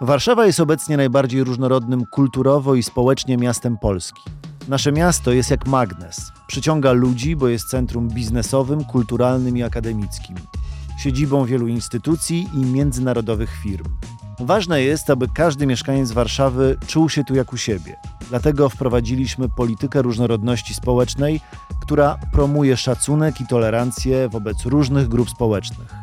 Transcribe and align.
Warszawa 0.00 0.46
jest 0.46 0.60
obecnie 0.60 0.96
najbardziej 0.96 1.44
różnorodnym 1.44 2.06
kulturowo 2.06 2.74
i 2.74 2.82
społecznie 2.82 3.36
miastem 3.36 3.78
Polski. 3.78 4.22
Nasze 4.68 4.92
miasto 4.92 5.32
jest 5.32 5.50
jak 5.50 5.66
magnes. 5.66 6.32
Przyciąga 6.46 6.92
ludzi, 6.92 7.36
bo 7.36 7.48
jest 7.48 7.68
centrum 7.68 8.08
biznesowym, 8.08 8.84
kulturalnym 8.84 9.56
i 9.56 9.62
akademickim. 9.62 10.36
Siedzibą 10.98 11.44
wielu 11.44 11.66
instytucji 11.66 12.48
i 12.54 12.58
międzynarodowych 12.58 13.50
firm. 13.62 13.84
Ważne 14.40 14.82
jest, 14.82 15.10
aby 15.10 15.28
każdy 15.34 15.66
mieszkaniec 15.66 16.12
Warszawy 16.12 16.76
czuł 16.86 17.08
się 17.08 17.24
tu 17.24 17.34
jak 17.34 17.52
u 17.52 17.56
siebie. 17.56 17.96
Dlatego 18.28 18.68
wprowadziliśmy 18.68 19.48
politykę 19.48 20.02
różnorodności 20.02 20.74
społecznej, 20.74 21.40
która 21.90 22.18
promuje 22.32 22.76
szacunek 22.76 23.40
i 23.40 23.46
tolerancję 23.46 24.28
wobec 24.28 24.66
różnych 24.66 25.08
grup 25.08 25.30
społecznych. 25.30 25.94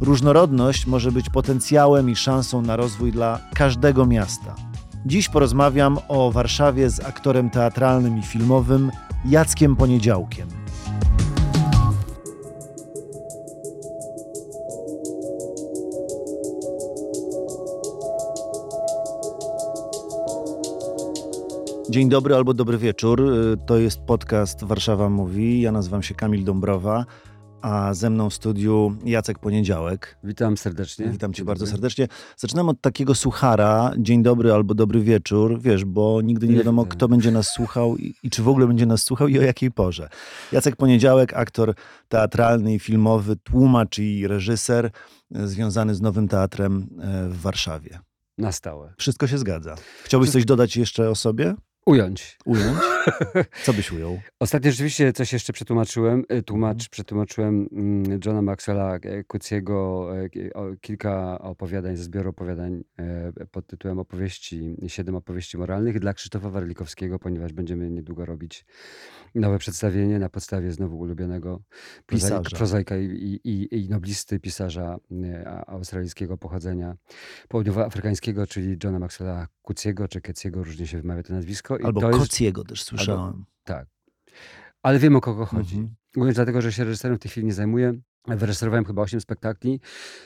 Różnorodność 0.00 0.86
może 0.86 1.12
być 1.12 1.30
potencjałem 1.30 2.10
i 2.10 2.16
szansą 2.16 2.62
na 2.62 2.76
rozwój 2.76 3.12
dla 3.12 3.38
każdego 3.54 4.06
miasta. 4.06 4.54
Dziś 5.06 5.28
porozmawiam 5.28 5.98
o 6.08 6.32
Warszawie 6.32 6.90
z 6.90 7.00
aktorem 7.00 7.50
teatralnym 7.50 8.18
i 8.18 8.22
filmowym 8.22 8.90
Jackiem 9.24 9.76
Poniedziałkiem. 9.76 10.65
Dzień 21.96 22.08
dobry 22.08 22.34
albo 22.34 22.54
dobry 22.54 22.78
wieczór. 22.78 23.30
To 23.66 23.78
jest 23.78 24.00
podcast 24.00 24.64
Warszawa 24.64 25.08
Mówi. 25.08 25.60
Ja 25.60 25.72
nazywam 25.72 26.02
się 26.02 26.14
Kamil 26.14 26.44
Dąbrowa 26.44 27.06
a 27.62 27.94
ze 27.94 28.10
mną 28.10 28.30
w 28.30 28.34
studiu 28.34 28.96
Jacek 29.04 29.38
Poniedziałek. 29.38 30.18
Witam 30.24 30.56
serdecznie. 30.56 31.08
Witam 31.08 31.32
cię 31.32 31.36
Dzień 31.36 31.46
bardzo 31.46 31.64
dobry. 31.64 31.72
serdecznie. 31.72 32.08
Zaczynam 32.36 32.68
od 32.68 32.80
takiego 32.80 33.14
suchara. 33.14 33.92
Dzień 33.98 34.22
dobry 34.22 34.52
albo 34.52 34.74
dobry 34.74 35.00
wieczór, 35.00 35.60
wiesz, 35.60 35.84
bo 35.84 36.20
nigdy 36.22 36.48
nie, 36.48 36.56
wiadomo, 36.56 36.86
kto 36.86 37.08
będzie 37.08 37.30
nas 37.30 37.48
słuchał 37.48 37.96
i, 37.96 38.14
i, 38.22 38.30
czy 38.30 38.42
w 38.42 38.48
ogóle 38.48 38.66
będzie 38.66 38.86
nas 38.86 39.02
słuchał 39.02 39.28
i 39.28 39.38
o 39.38 39.42
jakiej 39.42 39.70
porze. 39.70 40.08
Jacek 40.52 40.76
Poniedziałek, 40.76 41.34
aktor 41.34 41.74
teatralny 42.08 42.74
i 42.74 42.78
filmowy, 42.78 43.36
tłumacz 43.36 43.98
i 43.98 44.26
reżyser 44.26 44.90
e, 45.34 45.46
związany 45.46 45.94
z 45.94 46.00
Nowym 46.00 46.28
Teatrem 46.28 46.86
e, 47.00 47.28
w 47.28 47.40
Warszawie. 47.40 47.98
Na 48.38 48.52
stałe. 48.52 48.94
Wszystko 48.98 49.26
się 49.26 49.38
zgadza. 49.38 49.74
Chciałbyś 50.04 50.30
coś 50.30 50.44
dodać 50.44 50.76
jeszcze 50.76 51.10
o 51.10 51.14
sobie? 51.14 51.54
Ująć. 51.86 52.38
Ująć? 52.44 52.78
Co 53.64 53.72
byś 53.72 53.92
ujął? 53.92 54.20
Ostatnio 54.40 54.70
rzeczywiście 54.70 55.12
coś 55.12 55.32
jeszcze 55.32 55.52
przetłumaczyłem. 55.52 56.24
Y, 56.32 56.42
tłumacz, 56.42 56.76
mhm. 56.76 56.88
przetłumaczyłem 56.90 57.68
mm, 57.72 58.20
Johna 58.24 58.42
Maxwella 58.42 58.98
Kuciego 59.26 60.10
e, 60.16 60.28
kilka 60.80 61.38
opowiadań 61.38 61.96
ze 61.96 62.02
zbioru 62.04 62.30
opowiadań 62.30 62.84
e, 62.98 63.32
pod 63.50 63.66
tytułem 63.66 63.98
Opowieści, 63.98 64.76
siedem 64.86 65.14
opowieści 65.14 65.58
moralnych 65.58 65.98
dla 66.00 66.14
Krzysztofa 66.14 66.50
Warlikowskiego, 66.50 67.18
ponieważ 67.18 67.52
będziemy 67.52 67.90
niedługo 67.90 68.26
robić 68.26 68.64
nowe 69.34 69.58
przedstawienie 69.58 70.18
na 70.18 70.28
podstawie 70.28 70.72
znowu 70.72 70.98
ulubionego 70.98 71.60
pisarza. 72.06 72.56
prozaika 72.56 72.96
i, 72.96 73.40
i, 73.44 73.84
i 73.84 73.88
noblisty 73.88 74.40
pisarza 74.40 74.98
e, 75.24 75.64
australijskiego 75.66 76.38
pochodzenia 76.38 76.96
południowoafrykańskiego, 77.48 78.46
czyli 78.46 78.76
Johna 78.84 78.98
Maxwella 78.98 79.48
Kuciego, 79.62 80.08
czy 80.08 80.20
Keciego, 80.20 80.64
różnie 80.64 80.86
się 80.86 81.00
wymawia 81.00 81.22
to 81.22 81.32
nazwisko. 81.32 81.75
I 81.80 81.84
Albo 81.84 82.00
to 82.00 82.10
Kociego 82.10 82.60
jest, 82.60 82.68
też 82.68 82.82
słyszałem. 82.82 83.24
Albo, 83.24 83.44
tak. 83.64 83.86
Ale 84.82 84.98
wiem 84.98 85.16
o 85.16 85.20
kogo 85.20 85.46
chodzi. 85.46 85.76
Mhm. 85.76 85.96
Mówię 86.16 86.32
dlatego, 86.32 86.62
że 86.62 86.72
się 86.72 86.84
reżyserem 86.84 87.16
w 87.16 87.20
tej 87.20 87.30
chwili 87.30 87.46
nie 87.46 87.54
zajmuję. 87.54 87.94
Wyreżyserowałem 88.28 88.84
chyba 88.84 89.02
8 89.02 89.20
spektakli, 89.20 89.80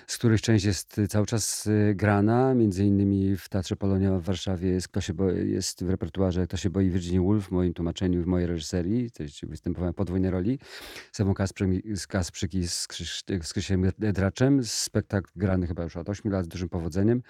z 0.06 0.18
których 0.18 0.42
część 0.42 0.64
jest 0.64 0.98
y, 0.98 1.08
cały 1.08 1.26
czas 1.26 1.66
y, 1.66 1.94
grana. 1.94 2.54
Między 2.54 2.84
innymi 2.84 3.36
w 3.36 3.48
Teatrze 3.48 3.76
Polonia 3.76 4.18
w 4.18 4.22
Warszawie 4.22 4.68
jest, 4.68 4.88
kto 4.88 5.00
się 5.00 5.14
boi, 5.14 5.50
jest 5.50 5.84
w 5.84 5.90
repertuarze 5.90 6.46
Kto 6.46 6.56
się 6.56 6.70
boi 6.70 6.90
Virginia 6.90 7.20
Woolf 7.20 7.48
w 7.48 7.50
moim 7.50 7.74
tłumaczeniu 7.74 8.22
w 8.22 8.26
mojej 8.26 8.46
reżyserii. 8.46 9.10
Jest, 9.20 9.46
występowałem 9.46 9.94
podwójnej 9.94 10.30
roli. 10.30 10.58
Z 11.12 11.20
Ewą 11.20 11.34
Kasprzyk 12.08 12.54
i 12.54 12.68
z, 12.68 12.88
z 13.42 13.52
Krzysiem 13.52 13.90
Draczem. 13.98 14.64
Spektakl 14.64 15.30
grany 15.36 15.66
chyba 15.66 15.82
już 15.82 15.96
od 15.96 16.08
8 16.08 16.32
lat 16.32 16.44
z 16.44 16.48
dużym 16.48 16.68
powodzeniem 16.68 17.22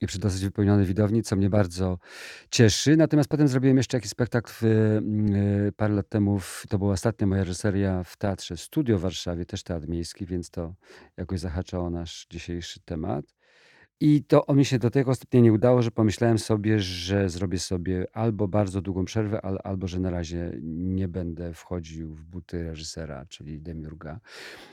i 0.00 0.06
przy 0.06 0.18
dosyć 0.18 0.44
wypełnionej 0.44 0.86
widowni, 0.86 1.22
co 1.22 1.36
mnie 1.36 1.50
bardzo 1.50 1.98
cieszy. 2.50 2.96
Natomiast 2.96 3.28
potem 3.28 3.48
zrobiłem 3.48 3.76
jeszcze 3.76 3.96
jakiś 3.96 4.10
spektakl 4.10 4.52
w, 4.52 4.62
y, 4.64 5.72
parę 5.76 5.94
lat 5.94 6.08
temu. 6.08 6.38
W, 6.38 6.64
to 6.68 6.78
była 6.78 6.92
ostatnia 6.92 7.26
moja 7.26 7.44
reżyseria 7.44 8.02
w 8.04 8.16
Teatrze 8.16 8.56
Studio 8.56 8.98
w 8.98 9.00
Warszawie, 9.00 9.46
też 9.46 9.62
teatr 9.62 9.88
więc 10.26 10.50
to 10.50 10.74
jakoś 11.16 11.40
zahacza 11.40 11.78
o 11.78 11.90
nasz 11.90 12.26
dzisiejszy 12.30 12.80
temat. 12.80 13.37
I 14.00 14.24
to 14.24 14.44
mi 14.54 14.64
się 14.64 14.78
do 14.78 14.90
tego 14.90 15.10
ostatnio 15.10 15.40
nie 15.40 15.52
udało, 15.52 15.82
że 15.82 15.90
pomyślałem 15.90 16.38
sobie, 16.38 16.80
że 16.80 17.28
zrobię 17.28 17.58
sobie 17.58 18.06
albo 18.12 18.48
bardzo 18.48 18.82
długą 18.82 19.04
przerwę, 19.04 19.44
al, 19.44 19.58
albo 19.64 19.88
że 19.88 20.00
na 20.00 20.10
razie 20.10 20.52
nie 20.62 21.08
będę 21.08 21.54
wchodził 21.54 22.14
w 22.14 22.24
buty 22.24 22.64
reżysera, 22.64 23.26
czyli 23.28 23.60
Demiurga, 23.60 24.20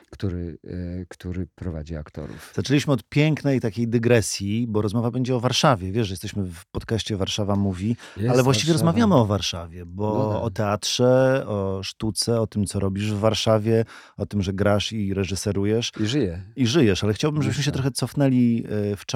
który, 0.10 0.58
e, 0.68 1.06
który 1.10 1.48
prowadzi 1.56 1.96
aktorów. 1.96 2.54
Zaczęliśmy 2.56 2.94
od 2.94 3.04
pięknej 3.04 3.62
takiej 3.62 3.88
dygresji, 3.88 4.68
bo 4.68 4.82
rozmowa 4.82 5.12
będzie 5.12 5.36
o 5.36 5.40
Warszawie. 5.40 5.92
Wiesz, 5.92 6.08
że 6.08 6.14
jesteśmy 6.14 6.44
w 6.44 6.66
podcaście 6.66 7.18
Warszawa 7.18 7.56
Mówi, 7.56 7.96
ale 8.18 8.44
właściwie 8.44 8.74
Warszawa. 8.74 8.74
rozmawiamy 8.74 9.16
o 9.16 9.26
Warszawie, 9.26 9.86
bo 9.86 10.18
no 10.18 10.34
tak. 10.34 10.44
o 10.44 10.50
teatrze, 10.52 11.44
o 11.48 11.84
sztuce, 11.84 12.42
o 12.42 12.48
tym, 12.48 12.66
co 12.66 12.80
robisz 12.80 13.14
w 13.14 13.20
Warszawie, 13.20 13.86
o 14.18 14.26
tym, 14.26 14.42
że 14.42 14.54
grasz 14.54 14.94
i 14.94 15.14
reżyserujesz. 15.14 15.92
I 16.00 16.06
żyję. 16.06 16.42
I 16.56 16.68
żyjesz, 16.68 17.04
ale 17.04 17.14
chciałbym, 17.14 17.44
żebyśmy 17.44 17.64
się 17.64 17.72
trochę 17.72 17.92
cofnęli 17.92 18.64
e, 18.66 18.96
w 18.96 19.06
czasie 19.06 19.15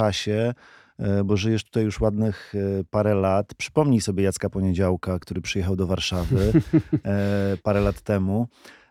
e, 0.99 1.23
bo 1.23 1.37
żyjesz 1.37 1.63
tutaj 1.63 1.83
już 1.83 2.01
ładnych 2.01 2.53
parę 2.89 3.15
lat. 3.15 3.53
Przypomnij 3.53 4.01
sobie 4.01 4.23
Jacka 4.23 4.49
Poniedziałka, 4.49 5.19
który 5.19 5.41
przyjechał 5.41 5.75
do 5.75 5.87
Warszawy 5.87 6.51
parę 7.63 7.81
lat 7.81 8.01
temu 8.01 8.47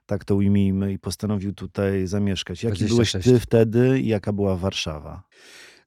tak 0.08 0.24
to 0.24 0.34
ujmijmy, 0.34 0.92
i 0.92 0.98
postanowił 0.98 1.52
tutaj 1.52 2.06
zamieszkać. 2.06 2.62
Jaki 2.62 2.84
26. 2.84 3.12
byłeś 3.12 3.40
ty 3.40 3.46
wtedy 3.46 4.00
i 4.00 4.08
jaka 4.08 4.32
była 4.32 4.56
Warszawa? 4.56 5.22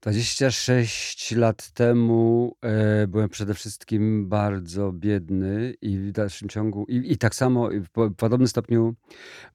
26 0.02 1.32
lat 1.36 1.72
temu 1.72 2.56
e, 2.62 3.08
byłem 3.08 3.30
przede 3.30 3.54
wszystkim 3.54 4.30
bardzo 4.30 4.92
biedny 4.92 5.74
i 5.82 5.98
w 5.98 6.12
dalszym 6.12 6.50
ciągu, 6.50 6.86
i, 6.86 7.12
i 7.12 7.18
tak 7.18 7.36
samo 7.36 7.70
w 7.96 8.14
podobnym 8.16 8.48
stopniu, 8.48 8.96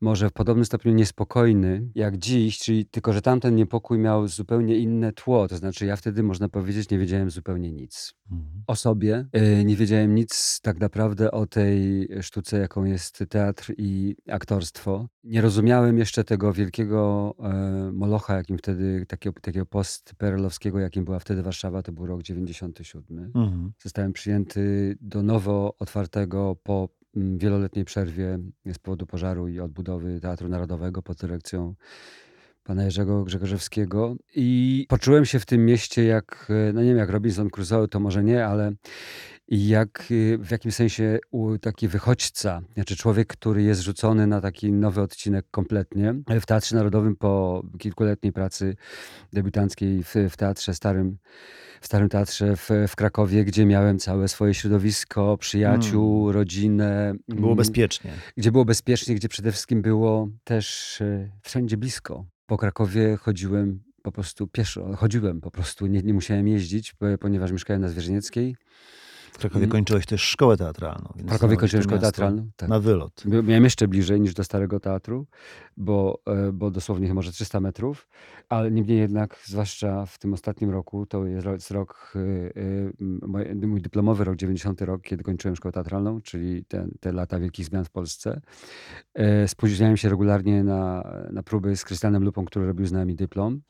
może 0.00 0.28
w 0.28 0.32
podobnym 0.32 0.64
stopniu 0.64 0.92
niespokojny 0.92 1.88
jak 1.94 2.16
dziś, 2.16 2.58
czyli 2.58 2.86
tylko, 2.86 3.12
że 3.12 3.22
tamten 3.22 3.54
niepokój 3.54 3.98
miał 3.98 4.28
zupełnie 4.28 4.76
inne 4.76 5.12
tło. 5.12 5.48
To 5.48 5.56
znaczy, 5.56 5.86
ja 5.86 5.96
wtedy, 5.96 6.22
można 6.22 6.48
powiedzieć, 6.48 6.90
nie 6.90 6.98
wiedziałem 6.98 7.30
zupełnie 7.30 7.72
nic 7.72 8.14
mhm. 8.30 8.62
o 8.66 8.76
sobie. 8.76 9.26
E, 9.32 9.64
nie 9.64 9.76
wiedziałem 9.76 10.14
nic 10.14 10.60
tak 10.62 10.80
naprawdę 10.80 11.30
o 11.30 11.46
tej 11.46 12.08
sztuce, 12.20 12.58
jaką 12.58 12.84
jest 12.84 13.24
teatr 13.28 13.74
i 13.78 14.16
aktorstwo. 14.30 15.08
Nie 15.24 15.40
rozumiałem 15.40 15.98
jeszcze 15.98 16.24
tego 16.24 16.52
wielkiego 16.52 17.34
e, 17.42 17.92
molocha, 17.92 18.36
jakim 18.36 18.58
wtedy, 18.58 19.06
takiego, 19.08 19.40
takiego 19.40 19.66
post 19.66 20.14
perelowskiego, 20.36 20.78
jakim 20.78 21.04
była 21.04 21.18
wtedy 21.18 21.42
Warszawa, 21.42 21.82
to 21.82 21.92
był 21.92 22.06
rok 22.06 22.22
97. 22.22 23.32
Mhm. 23.34 23.72
Zostałem 23.82 24.12
przyjęty 24.12 24.96
do 25.00 25.22
nowo 25.22 25.74
otwartego 25.78 26.56
po 26.62 26.88
mm, 27.16 27.38
wieloletniej 27.38 27.84
przerwie 27.84 28.38
z 28.72 28.78
powodu 28.78 29.06
pożaru 29.06 29.48
i 29.48 29.60
odbudowy 29.60 30.20
Teatru 30.20 30.48
Narodowego 30.48 31.02
pod 31.02 31.16
dyrekcją 31.16 31.74
pana 32.64 32.84
Jerzego 32.84 33.24
Grzegorzewskiego 33.24 34.16
i 34.34 34.86
poczułem 34.88 35.24
się 35.24 35.38
w 35.38 35.46
tym 35.46 35.64
mieście 35.64 36.04
jak, 36.04 36.48
e, 36.68 36.72
no 36.72 36.82
nie 36.82 36.88
wiem, 36.88 36.98
jak 36.98 37.10
Robinson 37.10 37.50
Crusoe, 37.50 37.88
to 37.88 38.00
może 38.00 38.24
nie, 38.24 38.46
ale 38.46 38.72
jak 39.48 40.08
y, 40.10 40.38
w 40.38 40.50
jakimś 40.50 40.74
sensie 40.74 41.18
taki 41.60 41.88
wychodźca, 41.88 42.62
znaczy 42.74 42.96
człowiek, 42.96 43.28
który 43.28 43.62
jest 43.62 43.80
rzucony 43.80 44.26
na 44.26 44.40
taki 44.40 44.72
nowy 44.72 45.00
odcinek 45.00 45.46
kompletnie. 45.50 46.14
W 46.40 46.46
Teatrze 46.46 46.76
Narodowym 46.76 47.16
po 47.16 47.62
kilkuletniej 47.78 48.32
pracy 48.32 48.76
debiutanckiej 49.32 50.04
w, 50.04 50.14
w 50.30 50.36
Teatrze 50.36 50.74
Starym, 50.74 51.18
w 51.80 51.86
Starym 51.86 52.08
Teatrze 52.08 52.56
w, 52.56 52.70
w 52.88 52.96
Krakowie, 52.96 53.44
gdzie 53.44 53.66
miałem 53.66 53.98
całe 53.98 54.28
swoje 54.28 54.54
środowisko, 54.54 55.38
przyjaciół, 55.38 56.18
hmm. 56.18 56.34
rodzinę. 56.34 57.14
Było 57.28 57.48
mm, 57.48 57.56
bezpiecznie. 57.56 58.10
Gdzie 58.36 58.52
było 58.52 58.64
bezpiecznie, 58.64 59.14
gdzie 59.14 59.28
przede 59.28 59.52
wszystkim 59.52 59.82
było 59.82 60.28
też 60.44 61.00
e, 61.00 61.30
wszędzie 61.42 61.76
blisko. 61.76 62.26
Po 62.46 62.56
Krakowie 62.56 63.16
chodziłem 63.16 63.80
po 64.02 64.12
prostu 64.12 64.46
pieszo, 64.46 64.96
chodziłem 64.96 65.40
po 65.40 65.50
prostu, 65.50 65.86
nie, 65.86 66.02
nie 66.02 66.14
musiałem 66.14 66.48
jeździć, 66.48 66.94
ponieważ 67.20 67.52
mieszkałem 67.52 67.82
na 67.82 67.88
Zwierzynieckiej 67.88 68.56
W 69.36 69.38
Krakowie 69.38 69.66
kończyłeś 69.66 70.06
też 70.06 70.22
szkołę 70.22 70.56
teatralną. 70.56 71.12
W 71.16 71.28
Krakowie 71.28 71.56
kończyłem 71.56 71.82
szkołę 71.82 72.00
teatralną, 72.00 72.50
tak. 72.56 72.68
Na 72.68 72.80
wylot. 72.80 73.24
Miałem 73.24 73.64
jeszcze 73.64 73.88
bliżej 73.88 74.20
niż 74.20 74.34
do 74.34 74.44
Starego 74.44 74.80
Teatru, 74.80 75.26
bo, 75.76 76.18
e, 76.26 76.52
bo 76.52 76.70
dosłownie 76.70 77.14
może 77.14 77.32
300 77.32 77.60
metrów, 77.60 78.08
ale 78.48 78.70
niemniej 78.70 78.98
jednak, 78.98 79.38
zwłaszcza 79.44 80.06
w 80.06 80.18
tym 80.18 80.32
ostatnim 80.32 80.70
roku, 80.70 81.06
to 81.06 81.26
jest 81.26 81.70
rok, 81.70 82.14
mój 83.66 83.80
dyplomowy 83.80 84.24
rok, 84.24 84.36
90 84.36 84.80
rok, 84.80 85.02
kiedy 85.02 85.24
kończyłem 85.24 85.56
szkołę 85.56 85.72
teatralną, 85.72 86.20
czyli 86.20 86.64
te, 86.64 86.88
te 87.00 87.12
lata 87.12 87.38
wielkich 87.38 87.66
zmian 87.66 87.84
w 87.84 87.90
Polsce. 87.90 88.40
Spóźniałem 89.46 89.96
się 89.96 90.08
regularnie 90.08 90.64
na, 90.64 91.12
na 91.30 91.42
próby 91.42 91.76
z 91.76 91.84
Krystianem 91.84 92.24
Lupą, 92.24 92.44
który 92.44 92.66
robił 92.66 92.86
z 92.86 92.92
nami 92.92 93.14
dyplom. 93.14 93.60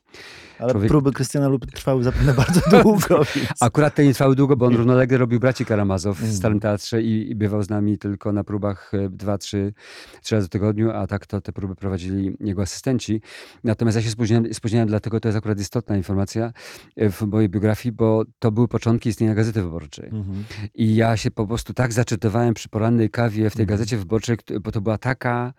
Ale 0.59 0.71
Człowiek... 0.71 0.89
próby 0.89 1.11
Krystiana 1.11 1.47
Lupy 1.47 1.67
trwały 1.67 2.03
zapewne 2.03 2.33
bardzo 2.33 2.61
długo. 2.83 3.23
Więc... 3.35 3.47
Akurat 3.61 3.95
te 3.95 4.05
nie 4.05 4.13
trwały 4.13 4.35
długo, 4.35 4.57
bo 4.57 4.65
on 4.65 4.75
równolegle 4.75 5.17
robił 5.17 5.39
Braci 5.39 5.65
Karamazow 5.65 6.17
w 6.17 6.23
mm. 6.23 6.33
Starym 6.35 6.59
Teatrze 6.59 7.01
i, 7.01 7.31
i 7.31 7.35
bywał 7.35 7.63
z 7.63 7.69
nami 7.69 7.97
tylko 7.97 8.31
na 8.31 8.43
próbach 8.43 8.91
e, 8.93 9.09
dwa, 9.09 9.37
trzy, 9.37 9.73
trzy 10.21 10.35
razy 10.35 10.47
w 10.47 10.49
tygodniu, 10.49 10.91
a 10.91 11.07
tak 11.07 11.25
to 11.25 11.41
te 11.41 11.51
próby 11.51 11.75
prowadzili 11.75 12.37
jego 12.39 12.61
asystenci. 12.61 13.21
Natomiast 13.63 13.97
ja 13.97 14.03
się 14.03 14.09
spóźniałem, 14.09 14.53
spóźniałem 14.53 14.87
dlatego 14.87 15.19
to 15.19 15.27
jest 15.27 15.37
akurat 15.37 15.59
istotna 15.59 15.97
informacja 15.97 16.51
e, 16.95 17.09
w 17.09 17.21
mojej 17.21 17.49
biografii, 17.49 17.91
bo 17.93 18.23
to 18.39 18.51
były 18.51 18.67
początki 18.67 19.09
istnienia 19.09 19.35
Gazety 19.35 19.63
Wyborczej. 19.63 20.11
-hmm. 20.11 20.43
I 20.75 20.95
ja 20.95 21.17
się 21.17 21.31
po 21.31 21.47
prostu 21.47 21.73
tak 21.73 21.93
zaczytywałem 21.93 22.53
przy 22.53 22.69
porannej 22.69 23.09
kawie 23.09 23.49
w 23.49 23.55
tej 23.55 23.65
-hmm. 23.65 23.69
Gazecie 23.69 23.97
Wyborczej, 23.97 24.37
bo 24.61 24.71
to 24.71 24.81
była 24.81 24.97
taka 24.97 25.53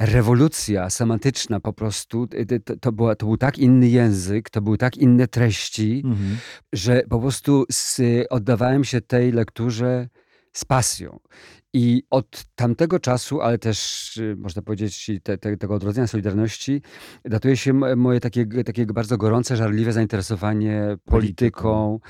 rewolucja 0.00 0.90
semantyczna 0.90 1.60
po 1.60 1.72
prostu, 1.72 2.26
to, 2.64 2.76
to, 2.76 2.92
była, 2.92 3.14
to 3.14 3.26
był 3.26 3.36
tak 3.36 3.58
inny 3.58 3.88
język, 3.88 4.50
to 4.50 4.60
były 4.60 4.78
tak 4.78 4.96
inne 4.96 5.28
treści, 5.28 6.02
mhm. 6.04 6.36
że 6.72 7.02
po 7.10 7.20
prostu 7.20 7.64
z, 7.70 8.00
oddawałem 8.30 8.84
się 8.84 9.00
tej 9.00 9.32
lekturze 9.32 10.08
z 10.52 10.64
pasją. 10.64 11.18
I 11.72 12.02
od 12.10 12.44
tamtego 12.54 13.00
czasu, 13.00 13.40
ale 13.40 13.58
też 13.58 14.16
y, 14.16 14.36
można 14.38 14.62
powiedzieć 14.62 15.10
te, 15.22 15.38
te, 15.38 15.56
tego 15.56 15.74
odrodzenia 15.74 16.06
Solidarności, 16.06 16.82
datuje 17.24 17.56
się 17.56 17.72
moje 17.96 18.20
takie, 18.20 18.46
takie 18.46 18.86
bardzo 18.86 19.16
gorące, 19.18 19.56
żarliwe 19.56 19.92
zainteresowanie 19.92 20.96
polityką. 21.04 21.08
polityką 21.08 22.00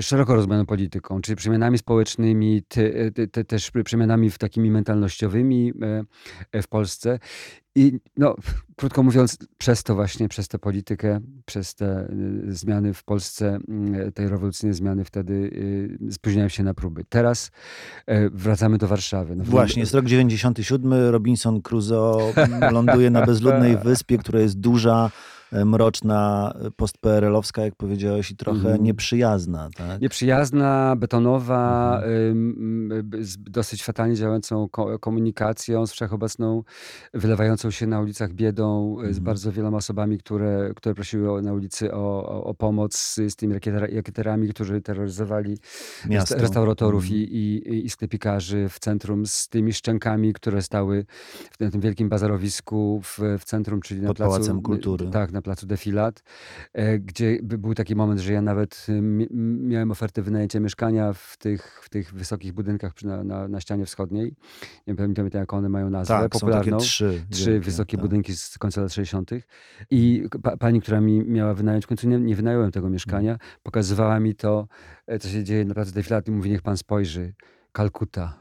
szeroko 0.00 0.34
rozumianą 0.34 0.66
polityką, 0.66 1.20
czyli 1.20 1.36
przemianami 1.36 1.78
społecznymi, 1.78 2.62
te, 2.68 3.10
te, 3.10 3.26
te, 3.26 3.44
też 3.44 3.70
przemianami 3.84 4.30
w 4.30 4.38
takimi 4.38 4.70
mentalnościowymi 4.70 5.72
e, 5.82 6.04
e, 6.52 6.62
w 6.62 6.68
Polsce. 6.68 7.18
I 7.74 8.00
no, 8.16 8.34
krótko 8.76 9.02
mówiąc, 9.02 9.38
przez 9.58 9.82
to 9.82 9.94
właśnie, 9.94 10.28
przez 10.28 10.48
tę 10.48 10.58
politykę, 10.58 11.20
przez 11.44 11.74
te 11.74 11.86
e, 11.86 12.08
zmiany 12.48 12.94
w 12.94 13.04
Polsce, 13.04 13.58
te 14.14 14.28
rewolucyjne 14.28 14.74
zmiany 14.74 15.04
wtedy 15.04 15.50
spóźniałem 16.10 16.50
się 16.50 16.62
na 16.62 16.74
próby. 16.74 17.04
Teraz 17.08 17.50
wracamy 18.32 18.78
do 18.78 18.88
Warszawy. 18.88 19.36
No, 19.36 19.44
właśnie, 19.44 19.80
jest 19.80 19.94
rok 19.94 20.04
97, 20.04 20.92
Robinson 20.92 21.62
Crusoe 21.62 22.32
ląduje 22.72 23.10
na 23.10 23.26
bezludnej 23.26 23.76
wyspie, 23.76 24.18
która 24.18 24.40
jest 24.40 24.60
duża, 24.60 25.10
E, 25.10 25.37
mroczna, 25.52 26.52
e, 26.60 26.70
postPRL-owska, 26.70 27.62
jak 27.62 27.74
powiedziałeś, 27.74 28.30
i 28.30 28.36
trochę 28.36 28.68
mm. 28.68 28.82
nieprzyjazna. 28.82 29.68
Tak? 29.76 30.00
Nieprzyjazna, 30.00 30.96
betonowa, 30.96 32.00
mm. 32.02 33.10
z 33.20 33.36
dosyć 33.38 33.84
fatalnie 33.84 34.14
działającą 34.14 34.68
komunikacją, 35.00 35.86
z 35.86 35.92
wszechobecną, 35.92 36.62
wylewającą 37.14 37.70
się 37.70 37.86
na 37.86 38.00
ulicach 38.00 38.32
biedą, 38.32 38.96
z 38.98 39.04
mhm. 39.04 39.24
bardzo 39.24 39.52
wieloma 39.52 39.76
osobami, 39.76 40.18
które, 40.18 40.72
które 40.76 40.94
prosiły 40.94 41.42
na 41.42 41.52
ulicy 41.52 41.94
o, 41.94 42.28
o, 42.28 42.44
o 42.44 42.54
pomoc, 42.54 42.96
z, 42.96 43.14
z 43.14 43.36
tymi 43.36 43.54
rakieterami, 43.54 44.48
którzy 44.48 44.80
terroryzowali 44.80 45.58
Miasto. 46.08 46.38
restauratorów 46.38 47.04
mm. 47.04 47.14
i, 47.14 47.22
i, 47.22 47.86
i 47.86 47.90
sklepikarzy 47.90 48.68
w 48.68 48.78
centrum, 48.78 49.26
z 49.26 49.48
tymi 49.48 49.72
szczękami, 49.72 50.32
które 50.32 50.62
stały 50.62 51.06
w 51.50 51.56
tym, 51.56 51.80
wielkim 51.80 52.08
bazarowisku 52.08 53.00
w, 53.04 53.18
w 53.38 53.44
centrum, 53.44 53.80
czyli 53.80 54.00
Pod 54.00 54.08
na 54.08 54.14
placu... 54.14 54.32
Pałacem 54.32 54.62
Kultury. 54.62 55.10
Tak, 55.10 55.32
na 55.38 55.42
placu 55.42 55.66
Defilat, 55.66 56.22
e, 56.72 56.98
gdzie 56.98 57.38
był 57.42 57.74
taki 57.74 57.96
moment, 57.96 58.20
że 58.20 58.32
ja 58.32 58.42
nawet 58.42 58.86
y, 58.88 59.00
miałem 59.72 59.90
ofertę 59.90 60.22
wynajęcia 60.22 60.60
mieszkania 60.60 61.12
w 61.12 61.36
tych, 61.36 61.80
w 61.84 61.88
tych 61.88 62.14
wysokich 62.14 62.52
budynkach 62.52 63.02
na, 63.02 63.24
na, 63.24 63.48
na 63.48 63.60
ścianie 63.60 63.86
wschodniej. 63.86 64.34
Nie 64.86 64.94
pamiętam 64.94 65.28
jak 65.34 65.52
one 65.52 65.68
mają 65.68 65.90
nazwę. 65.90 66.14
Tak, 66.14 66.32
popularną. 66.32 66.76
trzy. 66.76 67.24
Trzy 67.30 67.50
wielkie, 67.50 67.64
wysokie 67.64 67.96
tak. 67.96 68.04
budynki 68.04 68.36
z 68.36 68.58
końca 68.58 68.80
lat 68.80 68.92
60. 68.92 69.30
I 69.90 70.24
pa, 70.42 70.56
pani, 70.56 70.80
która 70.80 71.00
mi 71.00 71.24
miała 71.24 71.54
wynająć, 71.54 71.84
w 71.84 71.88
końcu 71.88 72.08
nie, 72.08 72.18
nie 72.18 72.36
wynająłem 72.36 72.70
tego 72.70 72.90
mieszkania, 72.90 73.30
hmm. 73.30 73.56
pokazywała 73.62 74.20
mi 74.20 74.34
to, 74.34 74.68
e, 75.06 75.18
co 75.18 75.28
się 75.28 75.44
dzieje 75.44 75.64
na 75.64 75.74
placu 75.74 75.92
Defilat 75.92 76.28
i 76.28 76.30
mówi, 76.30 76.50
niech 76.50 76.62
pan 76.62 76.76
spojrzy. 76.76 77.34
Kalkuta. 77.72 78.38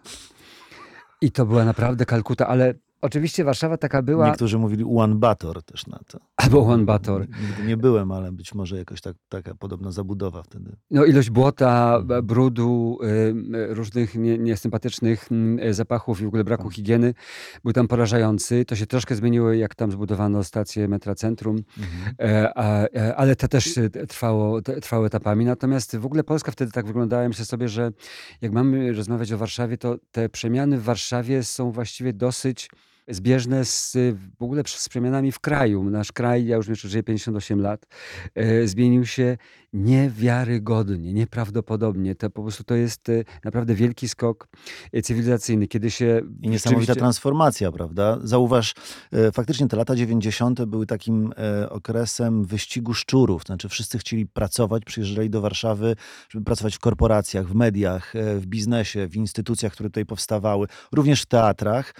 I 1.21 1.31
to 1.31 1.45
była 1.45 1.65
naprawdę 1.65 2.05
Kalkuta, 2.05 2.47
ale 2.47 2.73
Oczywiście 3.01 3.43
Warszawa 3.43 3.77
taka 3.77 4.01
była. 4.01 4.27
Niektórzy 4.27 4.57
mówili 4.57 4.83
Ulan 4.83 5.19
Bator 5.19 5.63
też 5.63 5.87
na 5.87 5.99
to. 6.07 6.19
Albo 6.35 6.59
Ulan 6.59 6.85
Bator. 6.85 7.21
Nigdy 7.21 7.63
nie 7.67 7.77
byłem, 7.77 8.11
ale 8.11 8.31
być 8.31 8.53
może 8.53 8.77
jakoś 8.77 9.01
tak, 9.01 9.15
taka 9.29 9.55
podobna 9.55 9.91
zabudowa 9.91 10.43
wtedy. 10.43 10.75
No 10.91 11.05
ilość 11.05 11.29
błota, 11.29 12.01
brudu, 12.23 12.99
y, 13.53 13.73
różnych 13.73 14.15
nie, 14.15 14.37
niesympatycznych 14.37 15.29
y, 15.69 15.73
zapachów 15.73 16.21
i 16.21 16.23
w 16.23 16.27
ogóle 16.27 16.43
braku 16.43 16.69
higieny 16.69 17.13
był 17.63 17.73
tam 17.73 17.87
porażający. 17.87 18.65
To 18.65 18.75
się 18.75 18.85
troszkę 18.85 19.15
zmieniło, 19.15 19.53
jak 19.53 19.75
tam 19.75 19.91
zbudowano 19.91 20.43
stację 20.43 20.87
metra 20.87 21.15
centrum, 21.15 21.57
mhm. 21.77 22.15
e, 22.19 22.95
e, 22.95 23.15
ale 23.15 23.35
to 23.35 23.47
też 23.47 23.79
trwało, 24.07 24.61
trwało 24.61 25.05
etapami. 25.05 25.45
Natomiast 25.45 25.97
w 25.97 26.05
ogóle 26.05 26.23
Polska 26.23 26.51
wtedy 26.51 26.71
tak 26.71 26.85
wyglądała. 26.85 27.27
Myślę 27.27 27.45
sobie, 27.45 27.67
że 27.69 27.91
jak 28.41 28.51
mamy 28.51 28.93
rozmawiać 28.93 29.31
o 29.31 29.37
Warszawie, 29.37 29.77
to 29.77 29.97
te 30.11 30.29
przemiany 30.29 30.77
w 30.77 30.83
Warszawie 30.83 31.43
są 31.43 31.71
właściwie 31.71 32.13
dosyć 32.13 32.69
zbieżne 33.07 33.65
z, 33.65 33.97
w 34.39 34.43
ogóle 34.43 34.63
z 34.65 34.89
przemianami 34.89 35.31
w 35.31 35.39
kraju. 35.39 35.83
Nasz 35.83 36.11
kraj, 36.11 36.45
ja 36.45 36.55
już 36.55 36.67
żyję 36.67 37.03
58 37.03 37.61
lat, 37.61 37.85
e, 38.35 38.67
zmienił 38.67 39.05
się 39.05 39.37
niewiarygodnie, 39.77 41.13
nieprawdopodobnie. 41.13 42.15
To 42.15 42.29
po 42.29 42.41
prostu 42.41 42.63
to 42.63 42.75
jest 42.75 43.09
e, 43.09 43.23
naprawdę 43.43 43.75
wielki 43.75 44.09
skok 44.09 44.47
e, 44.93 45.01
cywilizacyjny, 45.01 45.67
kiedy 45.67 45.91
się... 45.91 46.21
I 46.41 46.49
niesamowita 46.49 46.95
transformacja, 46.95 47.71
prawda? 47.71 48.17
Zauważ, 48.23 48.73
faktycznie 49.33 49.67
te 49.67 49.77
lata 49.77 49.95
90. 49.95 50.65
były 50.65 50.85
takim 50.85 51.33
okresem 51.69 52.45
wyścigu 52.45 52.93
szczurów. 52.93 53.43
Znaczy 53.43 53.69
wszyscy 53.69 53.97
chcieli 53.97 54.25
pracować, 54.25 54.83
przyjeżdżali 54.85 55.29
do 55.29 55.41
Warszawy, 55.41 55.95
żeby 56.29 56.45
pracować 56.45 56.75
w 56.75 56.79
korporacjach, 56.79 57.47
w 57.47 57.55
mediach, 57.55 58.13
w 58.35 58.45
biznesie, 58.45 59.07
w 59.07 59.15
instytucjach, 59.15 59.73
które 59.73 59.89
tutaj 59.89 60.05
powstawały, 60.05 60.67
również 60.91 61.21
w 61.21 61.25
teatrach. 61.25 61.93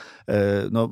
No, 0.72 0.90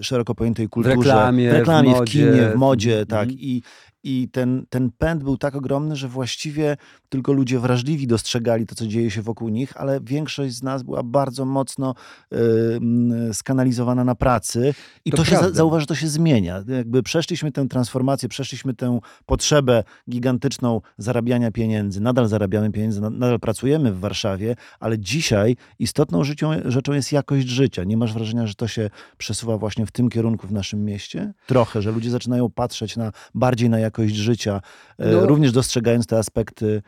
szeroko 0.00 0.34
pojętej 0.34 0.68
kulturze. 0.68 0.96
W 0.96 0.98
reklamie, 1.00 1.50
w, 1.50 1.52
reklamie, 1.52 1.94
w, 1.94 2.00
w 2.00 2.04
kinie, 2.04 2.50
w 2.54 2.56
modzie, 2.56 3.06
tak. 3.06 3.28
Mm. 3.28 3.36
I 3.40 3.62
i 4.04 4.28
ten, 4.32 4.66
ten 4.70 4.90
pęd 4.98 5.24
był 5.24 5.36
tak 5.36 5.54
ogromny, 5.54 5.96
że 5.96 6.08
właściwie 6.08 6.76
tylko 7.08 7.32
ludzie 7.32 7.58
wrażliwi 7.58 8.06
dostrzegali 8.06 8.66
to, 8.66 8.74
co 8.74 8.86
dzieje 8.86 9.10
się 9.10 9.22
wokół 9.22 9.48
nich, 9.48 9.76
ale 9.76 10.00
większość 10.00 10.54
z 10.54 10.62
nas 10.62 10.82
była 10.82 11.02
bardzo 11.02 11.44
mocno 11.44 11.94
y, 12.32 13.34
skanalizowana 13.34 14.04
na 14.04 14.14
pracy. 14.14 14.74
I 15.04 15.10
to, 15.10 15.16
to 15.16 15.24
się, 15.24 15.38
zauważ, 15.52 15.82
że 15.82 15.86
to 15.86 15.94
się 15.94 16.08
zmienia. 16.08 16.64
Jakby 16.68 17.02
przeszliśmy 17.02 17.52
tę 17.52 17.68
transformację, 17.68 18.28
przeszliśmy 18.28 18.74
tę 18.74 18.98
potrzebę 19.26 19.84
gigantyczną 20.10 20.80
zarabiania 20.98 21.50
pieniędzy. 21.50 22.00
Nadal 22.00 22.28
zarabiamy 22.28 22.70
pieniądze, 22.70 23.00
nadal 23.00 23.40
pracujemy 23.40 23.92
w 23.92 24.00
Warszawie, 24.00 24.56
ale 24.80 24.98
dzisiaj 24.98 25.56
istotną 25.78 26.24
życią, 26.24 26.50
rzeczą 26.64 26.92
jest 26.92 27.12
jakość 27.12 27.48
życia. 27.48 27.84
Nie 27.84 27.96
masz 27.96 28.12
wrażenia, 28.12 28.46
że 28.46 28.54
to 28.54 28.68
się 28.68 28.90
przesuwa 29.18 29.58
właśnie 29.58 29.86
w 29.86 29.90
tym 29.90 30.08
kierunku 30.08 30.46
w 30.46 30.52
naszym 30.52 30.84
mieście? 30.84 31.32
Trochę, 31.46 31.82
że 31.82 31.92
ludzie 31.92 32.10
zaczynają 32.10 32.50
patrzeć 32.50 32.96
na 32.96 33.12
bardziej 33.34 33.70
na 33.70 33.78
jakość 33.78 33.87
życia, 34.06 34.60
e, 34.98 35.12
no, 35.12 35.26
również 35.26 35.52
dostrzegając 35.52 36.06
te 36.06 36.18
aspekty 36.18 36.82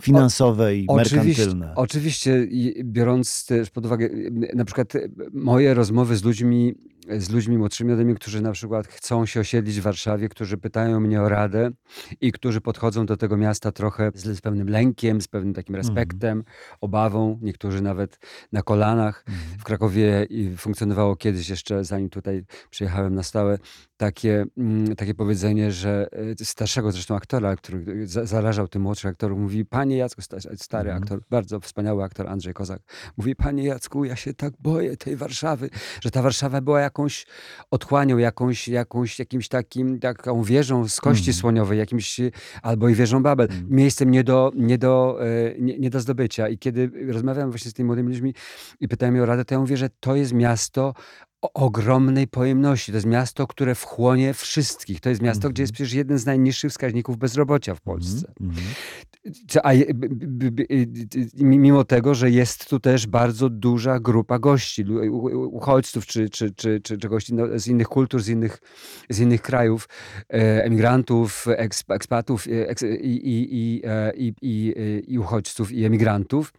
finansowe 0.00 0.76
i 0.76 0.86
merkantylne. 0.96 1.72
Oczywiście, 1.76 2.48
biorąc 2.84 3.46
też 3.46 3.70
pod 3.70 3.86
uwagę 3.86 4.08
na 4.54 4.64
przykład 4.64 4.92
moje 5.32 5.74
rozmowy 5.74 6.16
z 6.16 6.24
ludźmi, 6.24 6.74
z 7.18 7.30
ludźmi 7.30 7.58
młodszymi 7.58 7.92
ode 7.92 8.04
mnie, 8.04 8.14
którzy 8.14 8.40
na 8.40 8.52
przykład 8.52 8.86
chcą 8.86 9.26
się 9.26 9.40
osiedlić 9.40 9.80
w 9.80 9.82
Warszawie, 9.82 10.28
którzy 10.28 10.58
pytają 10.58 11.00
mnie 11.00 11.22
o 11.22 11.28
radę 11.28 11.70
i 12.20 12.32
którzy 12.32 12.60
podchodzą 12.60 13.06
do 13.06 13.16
tego 13.16 13.36
miasta 13.36 13.72
trochę 13.72 14.10
z, 14.14 14.38
z 14.38 14.40
pewnym 14.40 14.68
lękiem, 14.68 15.20
z 15.20 15.28
pewnym 15.28 15.54
takim 15.54 15.74
mhm. 15.74 15.96
respektem, 15.96 16.32
mm. 16.32 16.44
obawą, 16.80 17.38
niektórzy 17.42 17.82
nawet 17.82 18.18
na 18.52 18.62
kolanach. 18.62 19.24
Mm. 19.28 19.40
W 19.58 19.64
Krakowie 19.64 20.26
funkcjonowało 20.56 21.16
kiedyś 21.16 21.48
jeszcze, 21.48 21.84
zanim 21.84 22.10
tutaj 22.10 22.44
przyjechałem 22.70 23.14
na 23.14 23.22
stałe, 23.22 23.58
takie, 24.02 24.44
mm, 24.58 24.96
takie 24.96 25.14
powiedzenie, 25.14 25.72
że 25.72 26.08
e, 26.40 26.44
starszego 26.44 26.92
zresztą 26.92 27.16
aktora, 27.16 27.56
który 27.56 28.06
zarażał 28.06 28.68
tym 28.68 28.82
młodszych 28.82 29.10
aktorów, 29.10 29.38
mówi, 29.38 29.64
panie 29.64 29.96
Jacku, 29.96 30.22
stary 30.56 30.90
mm. 30.90 31.02
aktor, 31.02 31.20
bardzo 31.30 31.60
wspaniały 31.60 32.04
aktor 32.04 32.28
Andrzej 32.28 32.54
Kozak, 32.54 32.82
mówi, 33.16 33.36
panie 33.36 33.64
Jacku, 33.64 34.04
ja 34.04 34.16
się 34.16 34.34
tak 34.34 34.52
boję 34.60 34.96
tej 34.96 35.16
Warszawy, 35.16 35.70
że 36.02 36.10
ta 36.10 36.22
Warszawa 36.22 36.60
była 36.60 36.80
jak 36.80 36.92
jakąś 36.92 37.26
otchłanią, 37.70 38.18
jakąś, 38.18 38.68
jakąś, 38.68 39.18
jakimś 39.18 39.48
takim, 39.48 39.98
taką 40.00 40.42
wieżą 40.42 40.88
z 40.88 41.00
kości 41.00 41.30
Mhm. 41.30 41.40
słoniowej, 41.40 41.78
jakimś, 41.78 42.20
albo 42.62 42.88
i 42.88 42.94
wieżą 42.94 43.22
Babel, 43.22 43.46
Mhm. 43.50 43.66
miejscem 43.70 44.10
nie 44.10 44.24
do, 44.24 44.52
nie, 44.54 44.78
do, 44.78 45.18
e, 45.20 45.54
nie, 45.58 45.78
nie 45.78 45.90
do 45.90 46.00
zdobycia. 46.00 46.48
I 46.48 46.58
kiedy 46.58 46.90
rozmawiałem 47.12 47.50
właśnie 47.50 47.70
z 47.70 47.74
tymi 47.74 47.86
młodymi 47.86 48.08
ludźmi 48.08 48.34
i 48.80 48.88
pytałem 48.88 49.16
je 49.16 49.22
o 49.22 49.26
radę, 49.26 49.44
to 49.44 49.54
ja 49.54 49.60
mówię, 49.60 49.76
że 49.76 49.88
to 50.00 50.16
jest 50.16 50.32
miasto 50.32 50.94
ogromnej 51.42 52.28
pojemności. 52.28 52.92
To 52.92 52.96
jest 52.96 53.06
miasto, 53.06 53.46
które 53.46 53.74
wchłonie 53.74 54.34
wszystkich. 54.34 55.00
To 55.00 55.08
jest 55.08 55.22
miasto, 55.22 55.50
gdzie 55.50 55.62
jest 55.62 55.70
Mhm. 55.70 55.74
przecież 55.74 55.92
jeden 55.92 56.18
z 56.18 56.26
najniższych 56.26 56.70
wskaźników 56.70 57.16
bezrobocia 57.16 57.74
w 57.74 57.80
Polsce. 57.80 58.32
Mhm. 58.40 58.66
A, 59.62 59.72
je- 59.72 59.94
b- 59.94 60.08
b- 60.10 60.50
b- 60.50 60.62
y, 60.62 60.88
y, 61.40 61.44
mimo 61.44 61.84
tego, 61.84 62.14
że 62.14 62.30
jest 62.30 62.68
tu 62.68 62.80
też 62.80 63.06
bardzo 63.06 63.48
duża 63.48 64.00
grupa 64.00 64.38
gości, 64.38 64.84
uchodźców 65.34 66.06
czy, 66.06 66.30
czy, 66.30 66.50
czy, 66.50 66.80
czy, 66.80 66.98
czy 66.98 67.08
gości 67.08 67.34
no, 67.34 67.58
z 67.58 67.66
innych 67.66 67.88
kultur, 67.88 68.22
z 68.22 68.28
innych, 68.28 68.58
z 69.10 69.20
innych 69.20 69.42
krajów, 69.42 69.88
e, 70.32 70.64
emigrantów, 70.64 71.46
eksp, 71.56 71.90
ekspatów 71.90 72.46
e, 72.46 72.86
i, 72.96 73.28
i, 73.28 73.56
i, 73.56 73.82
e, 73.84 74.12
i, 75.00 75.18
uchodźców, 75.18 75.72
i 75.72 75.84
emigrantów, 75.84 76.52